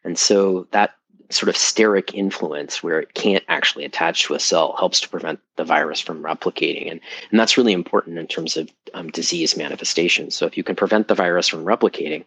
And 0.05 0.19
so 0.19 0.67
that 0.71 0.95
sort 1.31 1.49
of 1.49 1.55
steric 1.55 2.13
influence 2.13 2.83
where 2.83 3.01
it 3.01 3.15
can't 3.15 3.45
actually 3.49 3.85
attach 3.85 4.25
to 4.25 4.35
a 4.35 4.41
cell 4.41 4.75
helps 4.79 5.01
to 5.01 5.09
prevent 5.09 5.39
the 5.57 5.65
virus 5.65 6.01
from 6.01 6.23
replicating. 6.23 6.91
And, 6.91 7.01
and 7.31 7.39
that's 7.39 7.57
really 7.57 7.73
important 7.73 8.19
in 8.19 8.27
terms 8.27 8.57
of 8.57 8.71
um, 8.95 9.11
disease 9.11 9.57
manifestation. 9.57 10.31
So 10.31 10.47
if 10.47 10.57
you 10.57 10.65
can 10.65 10.75
prevent 10.75 11.07
the 11.09 11.15
virus 11.15 11.47
from 11.47 11.65
replicating 11.65 12.25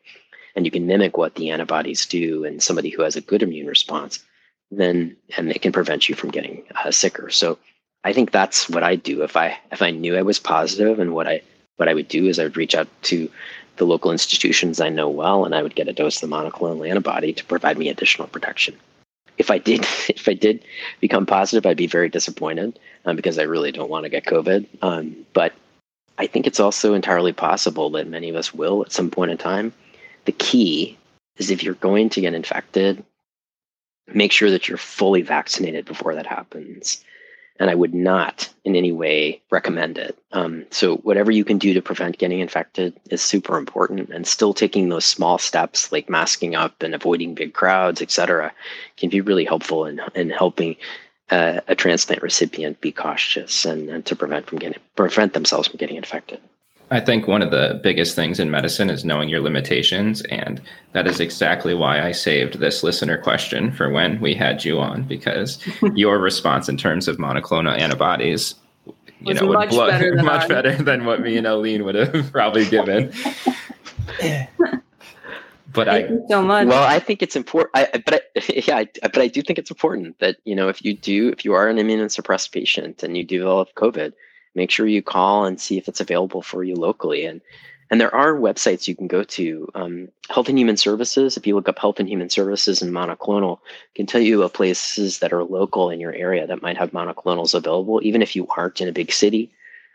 and 0.55 0.65
you 0.65 0.71
can 0.71 0.87
mimic 0.87 1.17
what 1.17 1.35
the 1.35 1.49
antibodies 1.49 2.05
do 2.05 2.45
in 2.45 2.59
somebody 2.59 2.89
who 2.89 3.01
has 3.01 3.15
a 3.15 3.21
good 3.21 3.43
immune 3.43 3.67
response, 3.67 4.23
then 4.71 5.15
and 5.37 5.51
it 5.51 5.61
can 5.61 5.71
prevent 5.71 6.07
you 6.07 6.15
from 6.15 6.31
getting 6.31 6.63
uh, 6.83 6.91
sicker. 6.91 7.29
So 7.29 7.57
I 8.03 8.13
think 8.13 8.31
that's 8.31 8.69
what 8.69 8.83
I 8.83 8.95
do 8.95 9.23
if 9.23 9.35
I 9.35 9.57
if 9.71 9.81
I 9.81 9.91
knew 9.91 10.15
I 10.15 10.21
was 10.21 10.39
positive 10.39 10.99
and 10.99 11.13
what 11.13 11.27
I 11.27 11.41
what 11.83 11.89
I 11.89 11.93
would 11.93 12.07
do 12.07 12.27
is 12.27 12.39
I 12.39 12.43
would 12.43 12.55
reach 12.55 12.75
out 12.75 12.87
to 13.11 13.29
the 13.75 13.85
local 13.85 14.13
institutions 14.13 14.79
I 14.79 14.87
know 14.87 15.09
well, 15.09 15.43
and 15.43 15.53
I 15.53 15.61
would 15.61 15.75
get 15.75 15.89
a 15.89 15.93
dose 15.93 16.23
of 16.23 16.29
the 16.29 16.33
monoclonal 16.33 16.89
antibody 16.89 17.33
to 17.33 17.43
provide 17.43 17.77
me 17.77 17.89
additional 17.89 18.29
protection. 18.29 18.77
If 19.37 19.51
I 19.51 19.57
did, 19.57 19.81
if 20.07 20.29
I 20.29 20.33
did 20.33 20.63
become 21.01 21.25
positive, 21.25 21.65
I'd 21.65 21.75
be 21.75 21.87
very 21.87 22.07
disappointed 22.07 22.79
um, 23.03 23.17
because 23.17 23.37
I 23.37 23.43
really 23.43 23.73
don't 23.73 23.89
want 23.89 24.05
to 24.05 24.09
get 24.09 24.23
COVID. 24.23 24.65
Um, 24.81 25.25
but 25.33 25.51
I 26.17 26.25
think 26.25 26.47
it's 26.47 26.61
also 26.61 26.93
entirely 26.93 27.33
possible 27.33 27.89
that 27.89 28.07
many 28.07 28.29
of 28.29 28.37
us 28.37 28.53
will 28.53 28.81
at 28.83 28.93
some 28.93 29.11
point 29.11 29.31
in 29.31 29.37
time. 29.37 29.73
The 30.23 30.31
key 30.31 30.97
is 31.35 31.51
if 31.51 31.63
you're 31.63 31.73
going 31.73 32.07
to 32.11 32.21
get 32.21 32.33
infected, 32.33 33.03
make 34.07 34.31
sure 34.31 34.51
that 34.51 34.69
you're 34.69 34.77
fully 34.77 35.21
vaccinated 35.21 35.83
before 35.83 36.15
that 36.15 36.27
happens. 36.27 37.03
And 37.59 37.69
I 37.69 37.75
would 37.75 37.93
not 37.93 38.49
in 38.65 38.75
any 38.75 38.91
way 38.91 39.41
recommend 39.51 39.97
it. 39.97 40.17
Um, 40.31 40.65
so, 40.71 40.97
whatever 40.97 41.31
you 41.31 41.45
can 41.45 41.59
do 41.59 41.73
to 41.73 41.81
prevent 41.81 42.17
getting 42.17 42.39
infected 42.39 42.99
is 43.11 43.21
super 43.21 43.57
important. 43.57 44.09
And 44.09 44.25
still 44.25 44.53
taking 44.53 44.89
those 44.89 45.05
small 45.05 45.37
steps 45.37 45.91
like 45.91 46.09
masking 46.09 46.55
up 46.55 46.81
and 46.81 46.95
avoiding 46.95 47.35
big 47.35 47.53
crowds, 47.53 48.01
et 48.01 48.09
cetera, 48.09 48.51
can 48.97 49.09
be 49.09 49.21
really 49.21 49.45
helpful 49.45 49.85
in, 49.85 50.01
in 50.15 50.31
helping 50.31 50.75
uh, 51.29 51.61
a 51.67 51.75
transplant 51.75 52.21
recipient 52.21 52.81
be 52.81 52.91
cautious 52.91 53.65
and, 53.65 53.89
and 53.89 54.05
to 54.05 54.15
prevent 54.15 54.47
from 54.47 54.59
getting 54.59 54.79
prevent 54.95 55.33
themselves 55.33 55.67
from 55.67 55.77
getting 55.77 55.97
infected. 55.97 56.39
I 56.93 56.99
think 56.99 57.27
one 57.27 57.41
of 57.41 57.49
the 57.49 57.79
biggest 57.81 58.15
things 58.15 58.39
in 58.39 58.51
medicine 58.51 58.91
is 58.91 59.03
knowing 59.03 59.27
your 59.27 59.41
limitations. 59.41 60.21
And 60.25 60.61
that 60.91 61.07
is 61.07 61.19
exactly 61.19 61.73
why 61.73 61.99
I 61.99 62.11
saved 62.11 62.59
this 62.59 62.83
listener 62.83 63.17
question 63.17 63.71
for 63.71 63.89
when 63.89 64.21
we 64.21 64.35
had 64.35 64.63
you 64.63 64.79
on, 64.79 65.01
because 65.01 65.57
your 65.95 66.19
response 66.19 66.69
in 66.69 66.77
terms 66.77 67.07
of 67.07 67.17
monoclonal 67.17 67.75
antibodies, 67.75 68.53
you 69.21 69.33
know, 69.33 69.51
much, 69.51 69.69
blow, 69.69 69.89
better, 69.89 70.15
than 70.15 70.25
much 70.25 70.47
better 70.47 70.75
than 70.75 71.05
what 71.05 71.21
me 71.21 71.35
and 71.35 71.47
Aline 71.47 71.83
would 71.83 71.95
have 71.95 72.31
probably 72.31 72.69
given. 72.69 73.11
but 75.73 75.87
Thank 75.87 76.11
I 76.11 76.27
so 76.29 76.43
much. 76.43 76.67
Well, 76.67 76.83
I 76.83 76.99
think 76.99 77.23
it's 77.23 77.35
important. 77.35 77.71
I, 77.73 78.03
but 78.05 78.13
I, 78.37 78.61
yeah, 78.67 78.77
I, 78.77 78.87
but 79.01 79.17
I 79.17 79.27
do 79.29 79.41
think 79.41 79.57
it's 79.57 79.71
important 79.71 80.19
that 80.19 80.37
you 80.45 80.53
know 80.53 80.69
if 80.69 80.85
you 80.85 80.93
do 80.93 81.29
if 81.29 81.43
you 81.43 81.53
are 81.53 81.69
an 81.69 81.77
immunosuppressed 81.77 82.51
patient 82.51 83.01
and 83.01 83.17
you 83.17 83.23
develop 83.23 83.73
COVID, 83.73 84.13
make 84.55 84.71
sure 84.71 84.87
you 84.87 85.01
call 85.01 85.45
and 85.45 85.59
see 85.59 85.77
if 85.77 85.87
it's 85.87 86.01
available 86.01 86.41
for 86.41 86.63
you 86.63 86.75
locally. 86.75 87.25
And 87.25 87.41
and 87.89 88.01
there 88.01 88.15
are 88.15 88.33
websites 88.33 88.87
you 88.87 88.95
can 88.95 89.07
go 89.07 89.23
to. 89.23 89.69
Um, 89.75 90.07
Health 90.29 90.49
and 90.49 90.57
Human 90.57 90.77
Services, 90.77 91.37
if 91.37 91.45
you 91.45 91.53
look 91.53 91.69
up 91.69 91.77
Health 91.77 91.99
and 91.99 92.09
Human 92.09 92.29
Services 92.29 92.81
and 92.81 92.91
monoclonal, 92.91 93.59
can 93.93 94.07
tell 94.07 94.21
you 94.21 94.41
of 94.41 94.51
places 94.51 95.19
that 95.19 95.31
are 95.31 95.43
local 95.43 95.91
in 95.91 95.99
your 95.99 96.13
area 96.13 96.47
that 96.47 96.63
might 96.63 96.77
have 96.77 96.91
monoclonals 96.91 97.53
available, 97.53 97.99
even 98.03 98.23
if 98.23 98.35
you 98.35 98.47
aren't 98.57 98.81
in 98.81 98.87
a 98.87 98.93
big 98.93 99.11
city. 99.11 99.51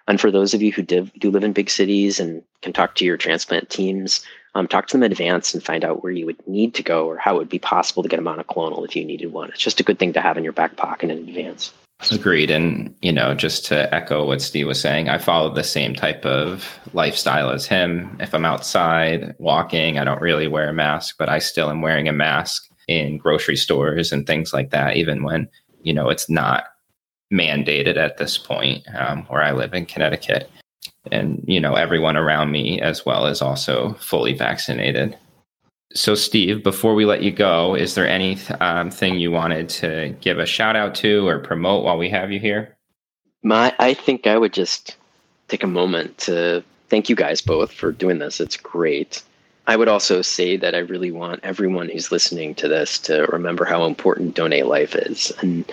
And 0.07 0.21
for 0.21 0.31
those 0.31 0.55
of 0.55 0.63
you 0.63 0.71
who 0.71 0.83
do, 0.83 1.11
do 1.19 1.31
live 1.31 1.43
in 1.43 1.53
big 1.53 1.71
cities 1.71 2.21
and 2.21 2.43
can 2.63 2.73
talk 2.73 2.95
to 2.95 3.05
your 3.05 3.17
transplant 3.17 3.69
teams, 3.69 4.25
um, 4.55 4.69
talk 4.69 4.87
to 4.87 4.93
them 4.93 5.03
in 5.03 5.11
advance 5.11 5.53
and 5.53 5.63
find 5.63 5.85
out 5.85 6.03
where 6.03 6.13
you 6.13 6.25
would 6.25 6.47
need 6.47 6.75
to 6.75 6.83
go 6.83 7.07
or 7.07 7.17
how 7.17 7.35
it 7.35 7.39
would 7.39 7.49
be 7.49 7.59
possible 7.59 8.03
to 8.03 8.09
get 8.09 8.21
a 8.21 8.23
monoclonal 8.23 8.85
if 8.85 8.95
you 8.95 9.05
needed 9.05 9.33
one. 9.33 9.51
It's 9.51 9.61
just 9.61 9.81
a 9.81 9.85
good 9.85 9.99
thing 9.99 10.13
to 10.13 10.21
have 10.21 10.39
in 10.39 10.45
your 10.45 10.53
back 10.53 10.77
pocket 10.77 11.11
in 11.11 11.19
advance. 11.19 11.73
Agreed. 12.13 12.51
And, 12.51 12.95
you 13.03 13.13
know, 13.13 13.35
just 13.35 13.65
to 13.67 13.93
echo 13.93 14.25
what 14.25 14.41
Steve 14.41 14.69
was 14.69 14.81
saying, 14.81 15.09
I 15.09 15.19
follow 15.19 15.53
the 15.53 15.65
same 15.65 15.95
type 15.95 16.25
of 16.25 16.79
lifestyle 16.93 17.51
as 17.51 17.67
him. 17.67 18.17
If 18.21 18.33
I'm 18.35 18.45
outside 18.45 19.35
walking, 19.39 19.99
I 19.99 20.05
don't 20.05 20.21
really 20.21 20.47
wear 20.47 20.69
a 20.69 20.73
mask, 20.73 21.17
but 21.19 21.29
I 21.29 21.41
still 21.41 21.71
am 21.71 21.83
wearing 21.83 22.09
a 22.09 22.13
mask 22.13 22.69
in 22.87 23.19
grocery 23.19 23.57
stores 23.57 24.13
and 24.13 24.27
things 24.27 24.53
like 24.53 24.71
that, 24.71 24.97
even 24.97 25.25
when, 25.25 25.49
you 25.83 25.93
know, 25.93 26.09
it's 26.09 26.31
not 26.31 26.65
mandated 27.33 27.97
at 27.97 28.17
this 28.17 28.39
point 28.39 28.85
um, 28.97 29.25
where 29.25 29.43
I 29.43 29.51
live 29.51 29.75
in 29.75 29.85
Connecticut. 29.85 30.49
And, 31.11 31.43
you 31.47 31.61
know, 31.61 31.75
everyone 31.75 32.17
around 32.17 32.53
me 32.53 32.81
as 32.81 33.05
well 33.05 33.27
is 33.27 33.43
also 33.43 33.95
fully 33.95 34.35
vaccinated. 34.35 35.19
So, 35.95 36.15
Steve, 36.15 36.63
before 36.63 36.95
we 36.95 37.07
let 37.07 37.23
you 37.23 37.31
go, 37.31 37.75
is 37.75 37.95
there 37.95 38.07
anything 38.07 38.57
um, 38.61 39.19
you 39.19 39.31
wanted 39.31 39.69
to 39.71 40.15
give 40.21 40.39
a 40.39 40.45
shout 40.45 40.77
out 40.77 40.95
to 40.97 41.27
or 41.27 41.39
promote 41.39 41.83
while 41.83 41.97
we 41.97 42.11
have 42.11 42.31
you 42.31 42.39
here? 42.39 42.77
My, 43.43 43.75
I 43.79 43.95
think 43.95 44.27
I 44.27 44.37
would 44.37 44.53
just 44.53 44.97
take 45.49 45.63
a 45.63 45.69
moment 45.69 46.19
to 46.19 46.63
thank 46.91 47.09
you 47.09 47.17
guys 47.17 47.41
both 47.41 47.73
for 47.73 47.91
doing 47.91 48.19
this. 48.19 48.39
It's 48.39 48.57
great. 48.57 49.23
I 49.67 49.77
would 49.77 49.89
also 49.89 50.21
say 50.23 50.57
that 50.59 50.75
I 50.75 50.79
really 50.79 51.11
want 51.11 51.41
everyone 51.43 51.89
who's 51.89 52.13
listening 52.13 52.55
to 52.57 52.69
this 52.69 52.99
to 53.01 53.27
remember 53.33 53.65
how 53.65 53.85
important 53.85 54.35
Donate 54.35 54.67
Life 54.67 54.95
is. 54.95 55.33
And 55.41 55.71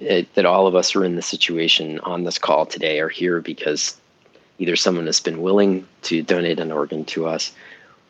it, 0.00 0.32
that 0.34 0.46
all 0.46 0.66
of 0.66 0.74
us 0.74 0.94
are 0.94 1.04
in 1.04 1.16
the 1.16 1.22
situation 1.22 2.00
on 2.00 2.24
this 2.24 2.38
call 2.38 2.66
today 2.66 3.00
are 3.00 3.08
here 3.08 3.40
because 3.40 3.96
either 4.58 4.76
someone 4.76 5.06
has 5.06 5.20
been 5.20 5.40
willing 5.40 5.86
to 6.02 6.22
donate 6.22 6.60
an 6.60 6.72
organ 6.72 7.04
to 7.06 7.26
us 7.26 7.52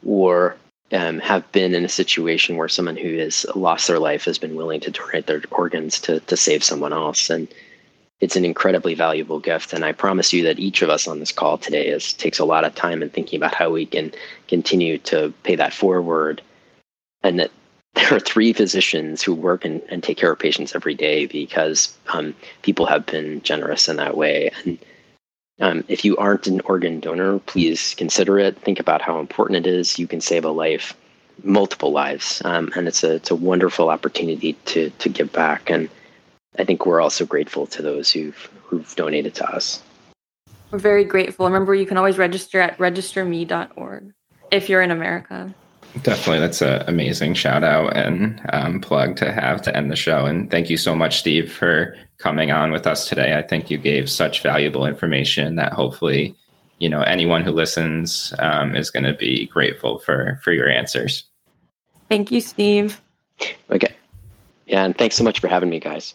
or 0.05 0.57
um, 0.93 1.19
have 1.21 1.51
been 1.53 1.75
in 1.75 1.85
a 1.85 1.89
situation 1.89 2.57
where 2.57 2.69
someone 2.69 2.97
who 2.97 3.19
has 3.19 3.47
lost 3.55 3.89
their 3.89 3.99
life 3.99 4.25
has 4.25 4.39
been 4.39 4.55
willing 4.57 4.81
to 4.81 4.91
donate 4.91 5.27
their 5.27 5.43
organs 5.51 5.99
to, 6.01 6.21
to 6.21 6.37
save 6.37 6.63
someone 6.63 6.93
else. 6.93 7.31
And 7.31 7.49
it's 8.21 8.37
an 8.37 8.45
incredibly 8.45 8.95
valuable 8.95 9.41
gift. 9.41 9.73
And 9.73 9.85
I 9.85 9.93
promise 9.93 10.33
you 10.33 10.43
that 10.45 10.59
each 10.59 10.83
of 10.83 10.91
us 10.91 11.09
on 11.09 11.19
this 11.19 11.33
call 11.33 11.59
today 11.59 11.87
is, 11.87 12.13
takes 12.13 12.39
a 12.39 12.45
lot 12.45 12.65
of 12.65 12.75
time 12.75 13.03
in 13.03 13.11
thinking 13.11 13.39
about 13.39 13.55
how 13.55 13.71
we 13.71 13.87
can 13.87 14.13
continue 14.49 14.99
to 14.99 15.33
pay 15.43 15.57
that 15.57 15.73
forward. 15.73 16.43
And 17.23 17.41
that 17.41 17.51
there 17.95 18.15
are 18.15 18.21
three 18.21 18.53
physicians 18.53 19.23
who 19.23 19.35
work 19.35 19.65
and, 19.65 19.83
and 19.89 20.03
take 20.03 20.19
care 20.19 20.33
of 20.33 20.39
patients 20.39 20.75
every 20.75 20.95
day 20.95 21.27
because 21.27 21.97
um, 22.13 22.35
people 22.63 22.87
have 22.87 23.05
been 23.07 23.43
generous 23.43 23.89
in 23.89 23.97
that 23.97 24.17
way. 24.17 24.51
And 24.65 24.79
um, 25.61 25.85
if 25.89 26.05
you 26.05 26.17
aren't 26.17 26.47
an 26.47 26.61
organ 26.65 27.01
donor, 27.01 27.39
please 27.41 27.95
consider 27.95 28.39
it. 28.39 28.59
Think 28.59 28.81
about 28.81 29.03
how 29.03 29.21
important 29.21 29.67
it 29.67 29.69
is. 29.69 29.99
You 29.99 30.07
can 30.07 30.21
save 30.21 30.45
a 30.45 30.51
life, 30.51 30.95
multiple 31.45 31.93
lives, 31.93 32.43
um, 32.45 32.71
and 32.75 32.89
it's 32.89 33.05
a 33.05 33.15
it's 33.15 33.31
a 33.31 33.37
wonderful 33.37 33.91
opportunity 33.91 34.55
to 34.67 34.91
to 34.91 35.09
give 35.09 35.33
back. 35.33 35.71
And 35.71 35.89
I 36.59 36.65
think 36.65 36.87
we're 36.87 37.01
also 37.01 37.27
grateful 37.27 37.67
to 37.69 37.83
those 37.83 38.11
who've 38.11 38.51
who've 38.65 38.95
donated 38.97 39.35
to 39.37 39.49
us. 39.49 39.83
We're 40.71 40.79
very 40.79 41.05
grateful. 41.05 41.47
Remember, 41.47 41.75
you 41.75 41.85
can 41.85 41.99
always 41.99 42.17
register 42.17 42.61
at 42.61 42.79
registerme.org 42.79 44.15
if 44.51 44.69
you're 44.71 44.83
in 44.83 44.91
America. 44.91 45.55
Definitely, 46.01 46.39
that's 46.39 46.63
an 46.63 46.83
amazing 46.89 47.35
shout 47.35 47.63
out 47.63 47.95
and 47.95 48.41
um, 48.53 48.81
plug 48.81 49.15
to 49.17 49.31
have 49.31 49.61
to 49.63 49.77
end 49.77 49.91
the 49.91 49.97
show. 49.97 50.25
And 50.25 50.51
thank 50.51 50.71
you 50.71 50.79
so 50.79 50.95
much, 50.95 51.19
Steve, 51.19 51.53
for 51.53 51.95
coming 52.17 52.51
on 52.51 52.73
with 52.73 52.87
us 52.87 53.09
today. 53.09 53.37
I 53.37 53.43
think 53.43 53.71
you 53.71 53.77
gave 53.77 54.09
such 54.09 54.43
valuable 54.43 54.87
information 54.87 55.57
that 55.57 55.75
hopefully, 55.75 56.35
you 56.79 56.89
know, 56.89 57.03
anyone 57.03 57.43
who 57.43 57.51
listens 57.51 58.33
um, 58.39 58.75
is 58.75 58.91
going 58.91 59.05
to 59.05 59.13
be 59.13 59.47
grateful 59.49 59.99
for 59.99 60.41
for 60.43 60.53
your 60.53 60.69
answers. 60.69 61.25
Thank 62.09 62.33
you, 62.33 62.41
Steve. 62.41 63.01
Okay, 63.71 63.95
yeah, 64.67 64.85
and 64.85 64.97
thanks 64.97 65.17
so 65.17 65.25
much 65.25 65.41
for 65.41 65.49
having 65.49 65.69
me, 65.69 65.79
guys. 65.79 66.15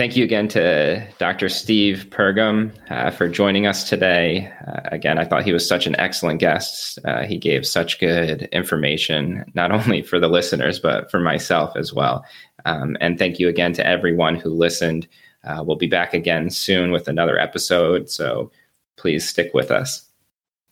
Thank 0.00 0.16
you 0.16 0.24
again 0.24 0.48
to 0.48 1.06
Dr. 1.18 1.50
Steve 1.50 2.06
Pergam 2.08 2.72
uh, 2.88 3.10
for 3.10 3.28
joining 3.28 3.66
us 3.66 3.86
today. 3.86 4.50
Uh, 4.66 4.80
again, 4.84 5.18
I 5.18 5.26
thought 5.26 5.44
he 5.44 5.52
was 5.52 5.68
such 5.68 5.86
an 5.86 5.94
excellent 6.00 6.40
guest. 6.40 6.98
Uh, 7.04 7.24
he 7.24 7.36
gave 7.36 7.66
such 7.66 8.00
good 8.00 8.44
information, 8.44 9.44
not 9.52 9.70
only 9.78 10.00
for 10.00 10.18
the 10.18 10.26
listeners, 10.26 10.78
but 10.78 11.10
for 11.10 11.20
myself 11.20 11.76
as 11.76 11.92
well. 11.92 12.24
Um, 12.64 12.96
and 13.02 13.18
thank 13.18 13.38
you 13.38 13.46
again 13.46 13.74
to 13.74 13.86
everyone 13.86 14.36
who 14.36 14.48
listened. 14.48 15.06
Uh, 15.44 15.62
we'll 15.66 15.76
be 15.76 15.86
back 15.86 16.14
again 16.14 16.48
soon 16.48 16.92
with 16.92 17.06
another 17.06 17.38
episode. 17.38 18.08
So 18.08 18.50
please 18.96 19.28
stick 19.28 19.52
with 19.52 19.70
us. 19.70 20.08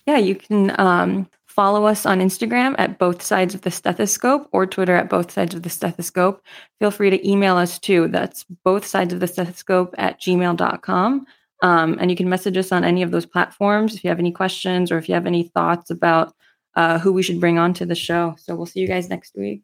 Yeah, 0.07 0.16
you 0.16 0.37
can 0.37 0.74
um, 0.81 1.29
follow 1.59 1.87
us 1.87 2.07
on 2.07 2.21
Instagram 2.21 2.77
at 2.79 3.01
both 3.01 3.21
sides 3.21 3.53
of 3.53 3.63
the 3.63 3.71
stethoscope 3.73 4.49
or 4.53 4.65
Twitter 4.65 4.95
at 4.95 5.11
both 5.11 5.33
sides 5.33 5.57
of 5.57 5.65
the 5.65 5.69
stethoscope. 5.69 6.41
Feel 6.79 6.93
free 6.93 7.11
to 7.11 7.29
email 7.29 7.57
us 7.57 7.81
too. 7.81 8.07
That's 8.07 8.45
both 8.63 8.87
sides 8.87 9.13
of 9.13 9.19
the 9.19 9.27
stethoscope 9.27 9.93
at 9.99 10.21
gmail.com. 10.21 11.27
Um, 11.61 11.99
and 12.01 12.13
you 12.13 12.17
can 12.17 12.29
message 12.29 12.57
us 12.57 12.71
on 12.71 12.85
any 12.85 13.03
of 13.03 13.11
those 13.11 13.27
platforms 13.27 13.97
if 13.97 14.05
you 14.05 14.09
have 14.09 14.21
any 14.21 14.31
questions 14.31 14.93
or 14.93 14.99
if 14.99 15.09
you 15.09 15.17
have 15.17 15.27
any 15.27 15.49
thoughts 15.49 15.91
about 15.91 16.33
uh, 16.77 17.01
who 17.01 17.13
we 17.13 17.25
should 17.25 17.41
bring 17.41 17.59
on 17.59 17.75
to 17.75 17.85
the 17.85 17.97
show. 17.97 18.37
So 18.39 18.55
we'll 18.55 18.67
see 18.67 18.79
you 18.79 18.87
guys 18.87 19.09
next 19.09 19.35
week. 19.35 19.63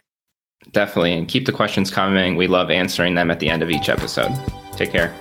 Definitely. 0.73 1.13
And 1.13 1.29
keep 1.29 1.47
the 1.47 1.53
questions 1.53 1.93
coming. 1.93 2.35
We 2.35 2.49
love 2.49 2.73
answering 2.73 3.15
them 3.15 3.31
at 3.31 3.39
the 3.39 3.49
end 3.49 3.63
of 3.63 3.71
each 3.71 3.89
episode. 3.89 4.33
Take 4.73 4.91
care. 4.91 5.15